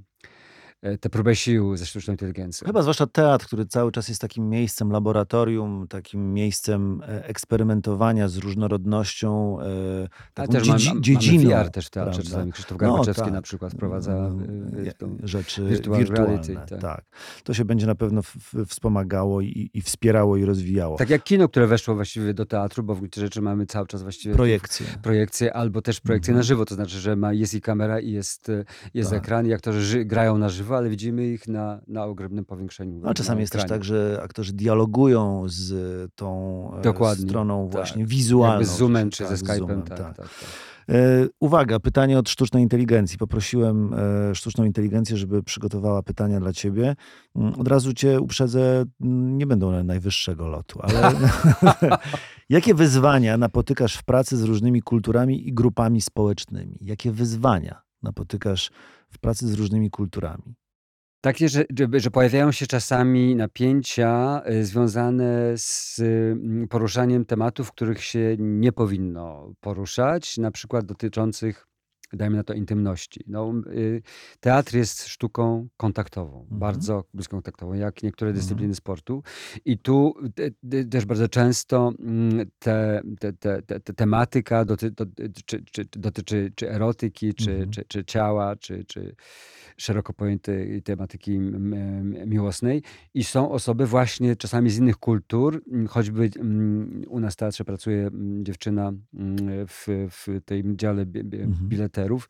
e, 0.87 0.99
tę 0.99 1.11
próbę 1.11 1.37
sił 1.37 1.77
ze 1.77 1.87
sztuczną 1.87 2.13
inteligencją. 2.15 2.67
Chyba 2.67 2.83
zwłaszcza 2.83 3.07
teatr, 3.07 3.47
który 3.47 3.67
cały 3.67 3.93
czas 3.93 4.09
jest 4.09 4.21
takim 4.21 4.49
miejscem 4.49 4.91
laboratorium, 4.93 5.87
takim 5.89 6.35
miejscem 6.35 7.03
e, 7.09 7.25
eksperymentowania 7.29 8.29
z 8.29 8.37
różnorodnością, 8.37 9.61
e, 9.61 9.65
taką 10.35 10.53
też 10.53 10.69
mamy, 10.69 10.81
dziedzi- 10.81 10.89
mamy 10.89 11.01
dziedziną. 11.01 11.51
VR 11.63 11.71
też 11.71 11.87
w 11.87 11.91
teatrze 11.91 12.13
prawda? 12.13 12.31
czasami. 12.31 12.53
Krzysztof 12.53 12.73
No, 12.81 12.89
Garbaczewski 12.89 13.25
tak. 13.25 13.33
na 13.33 13.43
przykład 13.43 13.73
wprowadza 13.73 14.13
No, 14.15 14.93
tą 14.99 15.17
rzeczy 15.23 15.65
virtual 15.65 15.99
wirtualne. 15.99 16.27
reality, 16.27 16.55
tak. 16.69 16.81
tak. 16.81 17.05
To 17.45 17.55
się 17.55 17.65
będzie 17.65 17.87
na 17.87 17.95
pewno 17.95 18.23
w, 18.23 18.37
wspomagało 18.67 19.41
i, 19.41 19.71
i 19.75 19.83
wspierało 19.83 20.37
i 20.37 20.45
rozwijało. 20.45 20.97
Tak 20.97 21.11
jak 21.11 21.23
kino, 21.25 21.49
które 21.49 21.67
weszło 21.67 21.95
właściwie 21.95 22.35
do 22.35 22.47
teatru, 22.47 22.83
bo 22.83 22.95
w 22.95 22.99
gruncie 22.99 23.21
rzeczy 23.21 23.43
mamy 23.43 23.67
cały 23.67 23.87
czas 23.87 24.03
właściwie 24.03 24.35
Projekcje. 24.35 24.87
projekcje 25.03 25.55
albo 25.55 25.83
też 25.83 26.01
projekcje 26.01 26.33
Mhm. 26.33 26.39
na 26.39 26.43
żywo, 26.43 26.65
to 26.65 26.75
znaczy, 26.75 26.99
że 26.99 27.17
ma, 27.17 27.33
jest 27.33 27.55
i 27.55 27.61
kamera 27.61 28.01
i 28.01 28.11
jest, 28.11 28.51
jest 28.95 29.11
Tak. 29.11 29.19
ekran 29.23 29.47
i 29.47 29.53
aktorzy 29.53 29.83
ży, 29.83 30.05
grają 30.05 30.39
na 30.39 30.49
żywo, 30.49 30.76
ale 30.77 30.91
widzimy 30.91 31.27
ich 31.27 31.49
na, 31.49 31.81
na 31.87 32.05
ogromnym 32.05 32.45
powiększeniu. 32.45 33.01
No, 33.03 33.15
czasami 33.15 33.37
na 33.37 33.41
jest 33.41 33.53
też 33.53 33.65
tak, 33.67 33.85
że 33.85 34.21
aktorzy 34.23 34.53
dialogują 34.53 35.43
z 35.47 35.73
tą 36.15 36.71
e, 36.79 36.83
Dokładnie, 36.83 37.29
stroną 37.29 37.69
tak. 37.69 37.73
właśnie 37.73 38.07
wizualną. 38.07 38.61
Jakby 38.61 38.67
z 38.67 38.77
Zoomem 38.77 39.11
czy 39.11 39.25
tak, 39.25 39.37
ze 39.37 39.45
Skype'em, 39.45 39.59
Zoomem, 39.59 39.83
tak, 39.83 39.99
tak, 39.99 40.17
tak. 40.17 40.29
E, 40.89 41.27
Uwaga, 41.41 41.81
pytanie 41.81 42.19
od 42.19 42.29
sztucznej 42.29 42.63
inteligencji. 42.63 43.19
Poprosiłem 43.19 43.95
e, 43.95 44.35
sztuczną 44.35 44.65
inteligencję, 44.65 45.17
żeby 45.17 45.43
przygotowała 45.43 46.03
pytania 46.03 46.41
dla 46.41 46.53
ciebie. 46.53 46.97
Mm, 47.37 47.55
Od 47.55 47.69
razu 47.69 47.93
cię 47.93 48.21
uprzedzę, 48.21 48.85
mm, 49.01 49.39
nie 49.39 49.47
będą 49.47 49.69
one 49.69 49.85
najwyższego 49.85 50.49
lotu, 50.49 50.81
ale 50.83 51.13
jakie 52.49 52.75
wyzwania 52.75 53.39
napotykasz 53.39 53.97
w 53.97 54.05
pracy 54.05 54.37
z 54.37 54.43
różnymi 54.43 54.83
kulturami 54.83 55.49
i 55.49 55.55
grupami 55.55 56.01
społecznymi? 56.01 56.79
Jakie 56.81 57.13
wyzwania 57.13 57.83
napotykasz 58.03 58.71
w 59.09 59.19
pracy 59.19 59.49
z 59.49 59.55
różnymi 59.55 59.91
kulturami? 59.91 60.55
Takie, 61.21 61.49
że, 61.49 61.65
że, 61.93 62.11
pojawiają 62.11 62.53
się 62.53 62.67
czasami 62.67 63.37
napięcia 63.37 64.43
y, 64.51 64.65
związane 64.65 65.59
z 65.59 65.99
y, 65.99 66.37
poruszaniem 66.71 67.25
tematów, 67.25 67.73
których 67.73 68.05
się 68.05 68.37
nie 68.39 68.73
powinno 68.73 69.53
poruszać, 69.61 70.39
na 70.39 70.51
przykład 70.51 70.85
dotyczących, 70.85 71.69
dajmy 72.17 72.37
na 72.37 72.43
to, 72.45 72.55
intymności. 72.55 73.21
No, 73.27 73.53
y, 73.73 74.03
teatr 74.41 74.75
jest 74.77 75.07
sztuką 75.07 75.69
kontaktową, 75.77 76.41
Mhm. 76.43 76.59
bardzo 76.61 77.05
blisko 77.15 77.37
kontaktową, 77.37 77.75
jak 77.75 78.03
niektóre 78.03 78.29
Mhm. 78.31 78.41
dyscypliny 78.41 78.75
sportu. 78.75 79.23
I 79.65 79.79
tu 79.79 80.15
te, 80.35 80.51
te, 80.71 80.85
też 80.85 81.05
bardzo 81.05 81.29
często 81.29 81.93
mm, 81.99 82.47
te, 82.59 83.03
te, 83.21 83.33
te, 83.33 83.63
te, 83.63 83.81
te 83.81 83.93
tematyka 83.93 84.65
doty, 84.65 84.91
dotyczy, 84.91 85.65
czy, 85.73 85.85
dotyczy 85.93 86.53
czy 86.55 86.71
erotyki, 86.71 87.35
czy, 87.35 87.51
Mhm. 87.51 87.71
czy, 87.71 87.85
czy 87.89 88.05
ciała, 88.05 88.57
czy, 88.57 88.85
czy 88.85 89.15
szeroko 89.77 90.13
pojętej 90.13 90.83
tematyki 90.83 91.39
miłosnej. 92.27 92.83
I 93.15 93.25
są 93.25 93.51
osoby 93.51 93.87
właśnie 93.87 94.37
czasami 94.37 94.71
z 94.71 94.79
innych 94.79 94.97
kultur, 94.97 95.63
m, 95.73 95.87
choćby 95.87 96.31
mm, 96.41 97.03
u 97.09 97.21
nas 97.21 97.35
w 97.35 97.37
teatrze 97.37 97.65
pracuje 97.65 98.07
mm, 98.07 98.45
dziewczyna 98.45 98.93
mm, 99.15 99.37
w, 99.69 99.87
w 100.11 100.27
tym 100.45 100.77
dziale 100.77 101.07
bi, 101.07 101.21
bi, 102.09 102.17
bileterów, 102.17 102.29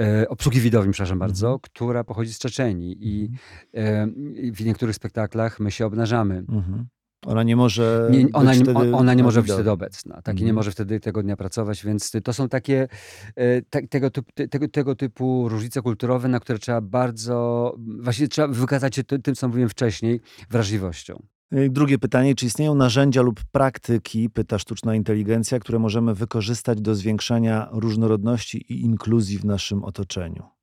e, 0.00 0.28
obsługi 0.28 0.60
widowni, 0.60 0.92
przepraszam 0.92 1.18
bardzo, 1.18 1.46
Mhm. 1.46 1.60
która 1.62 2.04
pochodzi 2.04 2.32
z 2.34 2.38
Czeczenii 2.38 2.96
i 3.00 3.30
Mhm. 3.74 4.34
e, 4.36 4.40
i 4.40 4.52
w 4.52 4.64
niektórych 4.64 4.96
spektaklach 4.96 5.60
my 5.60 5.70
się 5.70 5.86
obnażamy. 5.86 6.38
Mhm. 6.48 6.86
Ona 7.26 7.42
nie 7.42 7.56
może. 7.56 8.08
Nie, 8.10 8.26
ona, 8.32 8.50
być 8.50 8.58
nie, 8.58 8.64
wtedy 8.64 8.96
ona 8.96 9.14
nie 9.14 9.22
może 9.22 9.42
być 9.42 9.52
wtedy 9.52 9.70
obecna. 9.70 10.22
Tak, 10.22 10.40
i 10.40 10.44
nie 10.44 10.52
może 10.52 10.70
wtedy 10.70 11.00
tego 11.00 11.22
dnia 11.22 11.36
pracować, 11.36 11.84
więc 11.84 12.12
to 12.24 12.32
są 12.32 12.48
takie 12.48 12.88
e, 13.36 13.62
te, 13.62 13.82
tego, 13.88 14.10
typu, 14.10 14.30
te, 14.34 14.48
tego, 14.48 14.68
tego 14.68 14.94
typu 14.94 15.48
różnice 15.48 15.82
kulturowe, 15.82 16.28
na 16.28 16.40
które 16.40 16.58
trzeba 16.58 16.80
bardzo, 16.80 17.74
właściwie 18.00 18.28
trzeba 18.28 18.48
wykazać 18.48 18.96
się 18.96 19.04
ty- 19.04 19.18
tym, 19.18 19.34
co 19.34 19.48
mówiłem 19.48 19.68
wcześniej, 19.68 20.20
wrażliwością. 20.50 21.22
Y, 21.52 21.70
Drugie 21.70 21.98
pytanie, 21.98 22.34
czy 22.34 22.46
istnieją 22.46 22.74
narzędzia 22.74 23.22
lub 23.22 23.40
praktyki, 23.52 24.30
pyta 24.30 24.58
sztuczna 24.58 24.94
inteligencja, 24.94 25.58
które 25.58 25.78
możemy 25.78 26.14
wykorzystać 26.14 26.80
do 26.80 26.94
zwiększania 26.94 27.68
różnorodności 27.72 28.58
i 28.72 28.80
inkluzji 28.80 29.38
w 29.38 29.44
naszym 29.44 29.84
otoczeniu? 29.84 30.61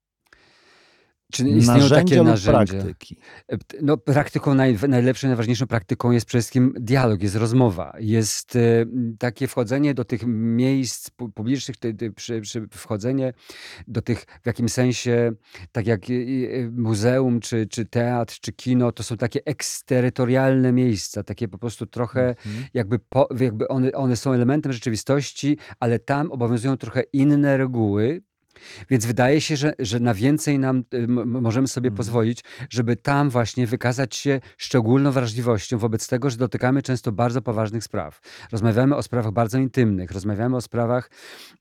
Czy 1.31 1.43
istnieją 1.49 1.79
narzędzia 1.79 1.95
takie 2.15 2.23
narzędzia? 2.23 2.73
praktyki? 2.73 3.17
E, 3.51 3.57
No, 3.81 3.97
praktyką 3.97 4.53
naj, 4.53 4.77
najlepszą, 4.87 5.27
najważniejszą 5.27 5.67
praktyką 5.67 6.11
jest 6.11 6.25
przede 6.25 6.41
wszystkim 6.41 6.73
dialog, 6.79 7.23
jest 7.23 7.35
rozmowa, 7.35 7.93
jest 7.99 8.55
m, 8.55 9.15
takie 9.19 9.47
wchodzenie 9.47 9.93
do 9.93 10.05
tych 10.05 10.21
miejsc 10.27 11.09
pu- 11.09 11.31
publicznych, 11.31 11.77
ty, 11.77 11.93
ty, 11.93 12.11
przy, 12.11 12.41
przy 12.41 12.67
wchodzenie 12.71 13.33
do 13.87 14.01
tych 14.01 14.25
w 14.43 14.45
jakimś 14.45 14.71
sensie, 14.71 15.31
tak 15.71 15.87
jak 15.87 16.09
i- 16.09 16.13
i, 16.13 16.69
muzeum, 16.71 17.39
czy, 17.39 17.67
czy 17.67 17.85
teatr, 17.85 18.39
czy 18.41 18.51
kino, 18.53 18.91
to 18.91 19.03
są 19.03 19.17
takie 19.17 19.39
eksterytorialne 19.45 20.71
miejsca, 20.71 21.23
takie 21.23 21.47
po 21.47 21.57
prostu 21.57 21.85
trochę 21.85 22.29
Mhm. 22.29 22.65
jakby, 22.73 22.99
po, 22.99 23.29
jakby 23.39 23.67
one, 23.67 23.91
one 23.91 24.15
są 24.15 24.33
elementem 24.33 24.73
rzeczywistości, 24.73 25.57
ale 25.79 25.99
tam 25.99 26.31
obowiązują 26.31 26.77
trochę 26.77 27.01
inne 27.13 27.57
reguły. 27.57 28.21
Więc 28.89 29.05
wydaje 29.05 29.41
się, 29.41 29.55
że, 29.57 29.73
że 29.79 29.99
na 29.99 30.13
więcej 30.13 30.59
nam 30.59 30.83
y, 30.93 31.07
możemy 31.25 31.67
sobie 31.67 31.87
Mhm. 31.87 31.97
pozwolić, 31.97 32.43
żeby 32.69 32.95
tam 32.95 33.29
właśnie 33.29 33.67
wykazać 33.67 34.15
się 34.15 34.39
szczególną 34.57 35.11
wrażliwością 35.11 35.77
wobec 35.77 36.07
tego, 36.07 36.29
że 36.29 36.37
dotykamy 36.37 36.81
często 36.81 37.11
bardzo 37.11 37.41
poważnych 37.41 37.83
spraw. 37.83 38.21
Rozmawiamy 38.51 38.95
o 38.95 39.03
sprawach 39.03 39.31
bardzo 39.33 39.57
intymnych, 39.57 40.11
rozmawiamy 40.11 40.55
o 40.55 40.61
sprawach 40.61 41.09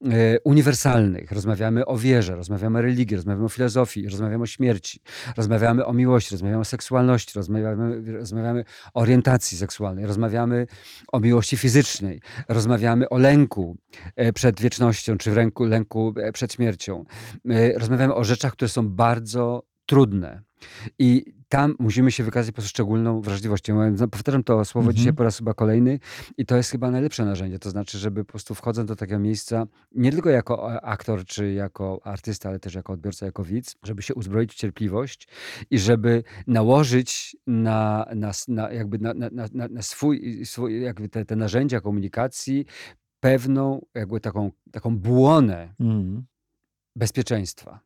e, 0.04 0.40
uniwersalnych, 0.44 1.32
rozmawiamy 1.32 1.86
o 1.86 1.96
wierze, 1.98 2.36
rozmawiamy 2.36 2.78
o 2.78 2.82
religii, 2.82 3.16
rozmawiamy 3.16 3.44
o 3.44 3.48
filozofii, 3.48 4.08
rozmawiamy 4.08 4.42
o 4.42 4.46
śmierci, 4.46 5.00
rozmawiamy 5.36 5.84
o 5.86 5.92
miłości, 5.92 6.34
rozmawiamy 6.34 6.60
o 6.60 6.64
seksualności, 6.64 7.32
rozmawiamy, 7.36 8.12
rozmawiamy 8.12 8.64
o 8.94 9.00
orientacji 9.00 9.58
seksualnej, 9.58 10.06
rozmawiamy 10.06 10.66
o 11.12 11.20
miłości 11.20 11.56
fizycznej, 11.56 12.20
rozmawiamy 12.48 13.08
o 13.08 13.18
lęku 13.18 13.76
e, 14.16 14.32
przed 14.32 14.60
wiecznością, 14.60 15.18
czy 15.18 15.30
w 15.30 15.34
ręku, 15.34 15.64
lęku 15.64 16.14
e, 16.16 16.32
przed 16.32 16.52
śmiercią. 16.52 16.87
Rozmawiamy 17.76 18.14
o 18.14 18.24
rzeczach, 18.24 18.52
które 18.52 18.68
są 18.68 18.88
bardzo 18.88 19.62
trudne. 19.86 20.42
I 20.98 21.24
tam 21.48 21.74
musimy 21.78 22.12
się 22.12 22.24
wykazać 22.24 22.50
po 22.50 22.54
prostu 22.54 22.68
szczególną 22.68 23.20
wrażliwością. 23.20 23.82
Ja 24.00 24.06
Powtarzam 24.08 24.44
to 24.44 24.64
słowo 24.64 24.84
Mhm. 24.86 24.96
dzisiaj 24.96 25.12
po 25.12 25.22
raz 25.22 25.38
chyba 25.38 25.54
kolejny 25.54 25.98
i 26.38 26.46
to 26.46 26.56
jest 26.56 26.70
chyba 26.70 26.90
najlepsze 26.90 27.24
narzędzie. 27.24 27.58
To 27.58 27.70
znaczy, 27.70 27.98
żeby 27.98 28.24
po 28.24 28.30
prostu 28.32 28.54
wchodząc 28.54 28.88
do 28.88 28.96
takiego 28.96 29.18
miejsca, 29.18 29.66
nie 29.92 30.12
tylko 30.12 30.30
jako 30.30 30.74
e, 30.74 30.80
aktor 30.80 31.24
czy 31.24 31.52
jako 31.52 32.00
artysta, 32.04 32.48
ale 32.48 32.58
też 32.60 32.74
jako 32.74 32.92
odbiorca, 32.92 33.26
jako 33.26 33.44
widz, 33.44 33.76
żeby 33.82 34.02
się 34.02 34.14
uzbroić 34.14 34.52
w 34.52 34.56
cierpliwość 34.56 35.28
i 35.70 35.78
żeby 35.78 36.22
nałożyć 36.46 37.36
na, 37.46 38.06
na, 38.14 38.32
na, 38.48 38.72
jakby 38.72 38.98
na, 38.98 39.14
na, 39.14 39.28
na, 39.32 39.46
na- 39.52 39.68
na 39.68 39.82
swój, 39.82 40.40
swój 40.46 40.82
jakby 40.82 41.08
te, 41.08 41.24
te 41.24 41.36
narzędzia 41.36 41.80
komunikacji 41.80 42.66
pewną 43.20 43.86
jakby 43.94 44.20
taką, 44.20 44.50
taką 44.72 44.98
błonę 44.98 45.74
Mhm. 45.80 46.24
Bezpieczeństwa. 46.98 47.80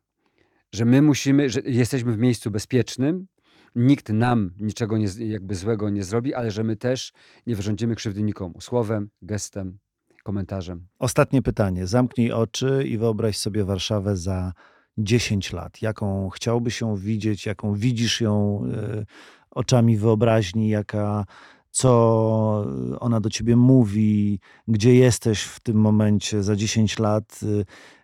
Że 0.71 0.85
my 0.85 1.01
musimy, 1.01 1.49
że 1.49 1.61
jesteśmy 1.65 2.11
w 2.13 2.17
miejscu 2.17 2.51
bezpiecznym, 2.51 3.27
nikt 3.75 4.09
nam 4.09 4.51
niczego 4.59 4.97
nie, 4.97 5.07
jakby 5.19 5.55
złego 5.55 5.89
nie 5.89 6.03
zrobi, 6.03 6.33
ale 6.33 6.51
że 6.51 6.63
my 6.63 6.75
też 6.75 7.13
nie 7.47 7.55
wyrządzimy 7.55 7.95
krzywdy 7.95 8.23
nikomu. 8.23 8.61
Słowem, 8.61 9.09
gestem, 9.21 9.77
komentarzem. 10.23 10.87
Ostatnie 10.99 11.41
pytanie. 11.41 11.87
Zamknij 11.87 12.31
oczy 12.31 12.83
i 12.87 12.97
wyobraź 12.97 13.37
sobie 13.37 13.63
Warszawę 13.63 14.17
za 14.17 14.53
10 14.97 15.53
lat. 15.53 15.81
Jaką 15.81 16.29
chciałbyś 16.29 16.81
ją 16.81 16.95
widzieć, 16.95 17.45
jaką 17.45 17.73
widzisz 17.73 18.21
ją 18.21 18.63
e, 18.73 19.05
oczami 19.51 19.97
wyobraźni, 19.97 20.69
jaka, 20.69 21.25
co 21.73 22.65
ona 22.99 23.19
do 23.19 23.29
ciebie 23.29 23.55
mówi, 23.55 24.39
gdzie 24.67 24.95
jesteś 24.95 25.43
w 25.43 25.59
tym 25.59 25.77
momencie 25.77 26.43
za 26.43 26.55
10 26.55 26.99
lat, 26.99 27.39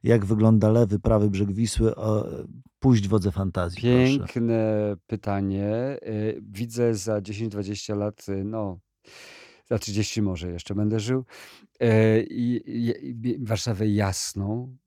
jak 0.04 0.26
wygląda 0.26 0.70
lewy, 0.72 1.00
prawy 1.00 1.30
brzeg 1.30 1.52
Wisły. 1.52 1.94
Puść 2.80 3.08
wodze 3.08 3.32
fantazji, 3.32 3.82
proszę. 3.82 4.18
Piękne 4.18 4.96
pytanie. 5.08 5.98
Y, 6.08 6.42
Widzę 6.42 6.96
za 6.96 7.22
10-20 7.22 7.98
lat, 7.98 8.26
y, 8.30 8.44
no 8.44 8.80
za 9.70 9.80
30 9.80 10.22
może 10.22 10.52
jeszcze 10.52 10.76
będę 10.76 11.00
żył, 11.00 11.26
y, 11.84 12.28
i 12.30 13.36
Warszawę 13.40 13.88
jasną, 13.88 14.78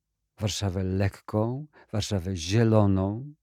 Warszawę 0.41 0.85
lekką, 0.85 1.67
Warszawę 1.93 2.37
zieloną, 2.37 3.35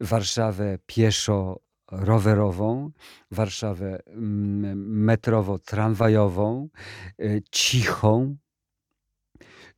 Warszawę 0.00 0.78
pieszo 0.86 1.60
rowerową, 1.90 2.90
Warszawę 3.30 4.02
mm, 4.06 5.04
metrowo-tramwajową, 5.06 6.68
y, 7.20 7.42
cichą, 7.50 8.36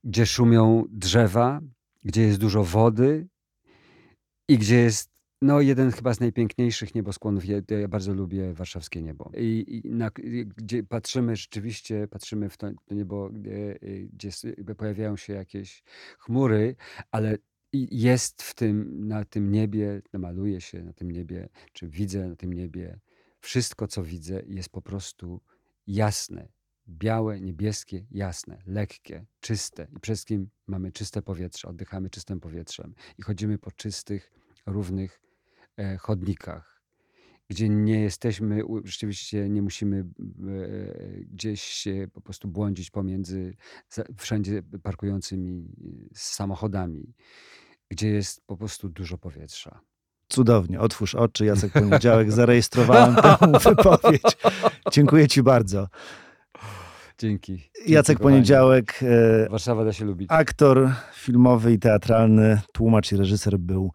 gdzie 0.05 0.27
szumią 0.27 0.85
drzewa, 0.91 1.61
gdzie 2.05 2.23
jest 2.23 2.39
dużo 2.39 2.65
wody 2.65 3.29
i 4.49 4.59
gdzie 4.59 4.77
jest 4.77 5.11
no, 5.43 5.61
jeden 5.61 5.91
chyba 5.91 6.15
z 6.15 6.21
najpiękniejszych 6.21 6.95
nieboskłonów. 6.95 7.45
Ja, 7.45 7.57
ja 7.81 7.89
bardzo 7.89 8.15
lubię 8.15 8.53
warszawskie 8.55 9.03
niebo. 9.03 9.31
I, 9.37 9.83
i 9.87 9.91
na, 9.91 10.11
gdzie 10.57 10.83
patrzymy 10.83 11.37
rzeczywiście, 11.37 12.09
patrzymy 12.09 12.49
w 12.51 12.57
to, 12.57 12.71
niebo, 12.91 13.31
gdzie, 13.31 13.79
gdzie 14.13 14.29
s- 14.29 14.43
jakby 14.43 14.75
pojawiają 14.75 15.17
się 15.17 15.33
jakieś 15.33 15.83
chmury, 16.19 16.77
ale 17.11 17.39
i 17.73 18.01
jest 18.01 18.43
w 18.43 18.55
tym, 18.55 19.09
na 19.09 19.25
tym 19.25 19.53
niebie, 19.53 20.03
maluje 20.12 20.61
się 20.61 20.83
na 20.83 20.93
tym 20.93 21.11
niebie, 21.11 21.49
czy 21.73 21.89
widzę 21.89 22.29
na 22.29 22.37
tym 22.37 22.53
niebie. 22.53 23.01
Wszystko, 23.41 23.87
co 23.87 24.03
widzę, 24.03 24.43
jest 24.47 24.68
po 24.68 24.83
prostu 24.83 25.41
jasne. 25.87 26.49
Białe, 26.89 27.41
niebieskie, 27.41 28.07
jasne, 28.11 28.62
lekkie, 28.66 29.27
czyste. 29.41 29.83
I 29.97 30.01
przede 30.01 30.16
wszystkim 30.16 30.51
mamy 30.66 30.93
czyste 30.93 31.23
powietrze, 31.23 31.68
oddychamy 31.68 32.11
czystym 32.11 32.41
powietrzem 32.41 32.95
i 33.18 33.23
chodzimy 33.23 33.59
po 33.59 33.71
czystych, 33.71 34.33
równych 34.66 35.21
e, 35.77 35.97
chodnikach, 35.97 36.83
gdzie 37.49 37.68
nie 37.68 38.01
jesteśmy, 38.01 38.62
rzeczywiście 38.85 39.49
nie 39.49 39.62
musimy 39.62 39.97
e, 39.99 40.05
gdzieś 41.21 41.62
się 41.62 42.09
po 42.12 42.21
prostu 42.21 42.49
błądzić 42.49 42.91
pomiędzy 42.91 43.57
wszędzie 44.16 44.62
parkującymi 44.83 45.59
e, 45.59 46.09
samochodami, 46.14 47.14
gdzie 47.91 48.09
jest 48.09 48.41
po 48.47 48.57
prostu 48.57 48.88
dużo 48.88 49.18
powietrza. 49.18 49.80
Cudownie. 50.28 50.80
Otwórz 50.80 51.14
oczy. 51.14 51.45
Jacek 51.45 51.72
Poniedziałek. 51.72 52.32
Zarejestrowałem 52.32 53.14
tę 53.16 53.36
wypowiedź. 53.70 54.22
Dziękuję 54.93 55.28
ci 55.28 55.43
bardzo. 55.43 55.88
Dzięki. 57.18 57.70
Jacek. 57.86 58.18
Poniedziałek, 58.18 59.01
e, 59.03 59.49
Warszawa 59.49 59.84
da 59.84 59.93
się 59.93 60.05
lubić. 60.05 60.28
aktor 60.32 60.91
filmowy 61.14 61.72
i 61.72 61.78
teatralny, 61.78 62.61
tłumacz 62.72 63.12
i 63.12 63.16
reżyser 63.16 63.59
był 63.59 63.93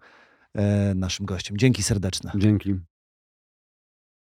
e, 0.56 0.94
naszym 0.96 1.26
gościem. 1.26 1.58
Dzięki 1.58 1.84
serdeczne. 1.84 2.32
Dzięki. 2.36 2.76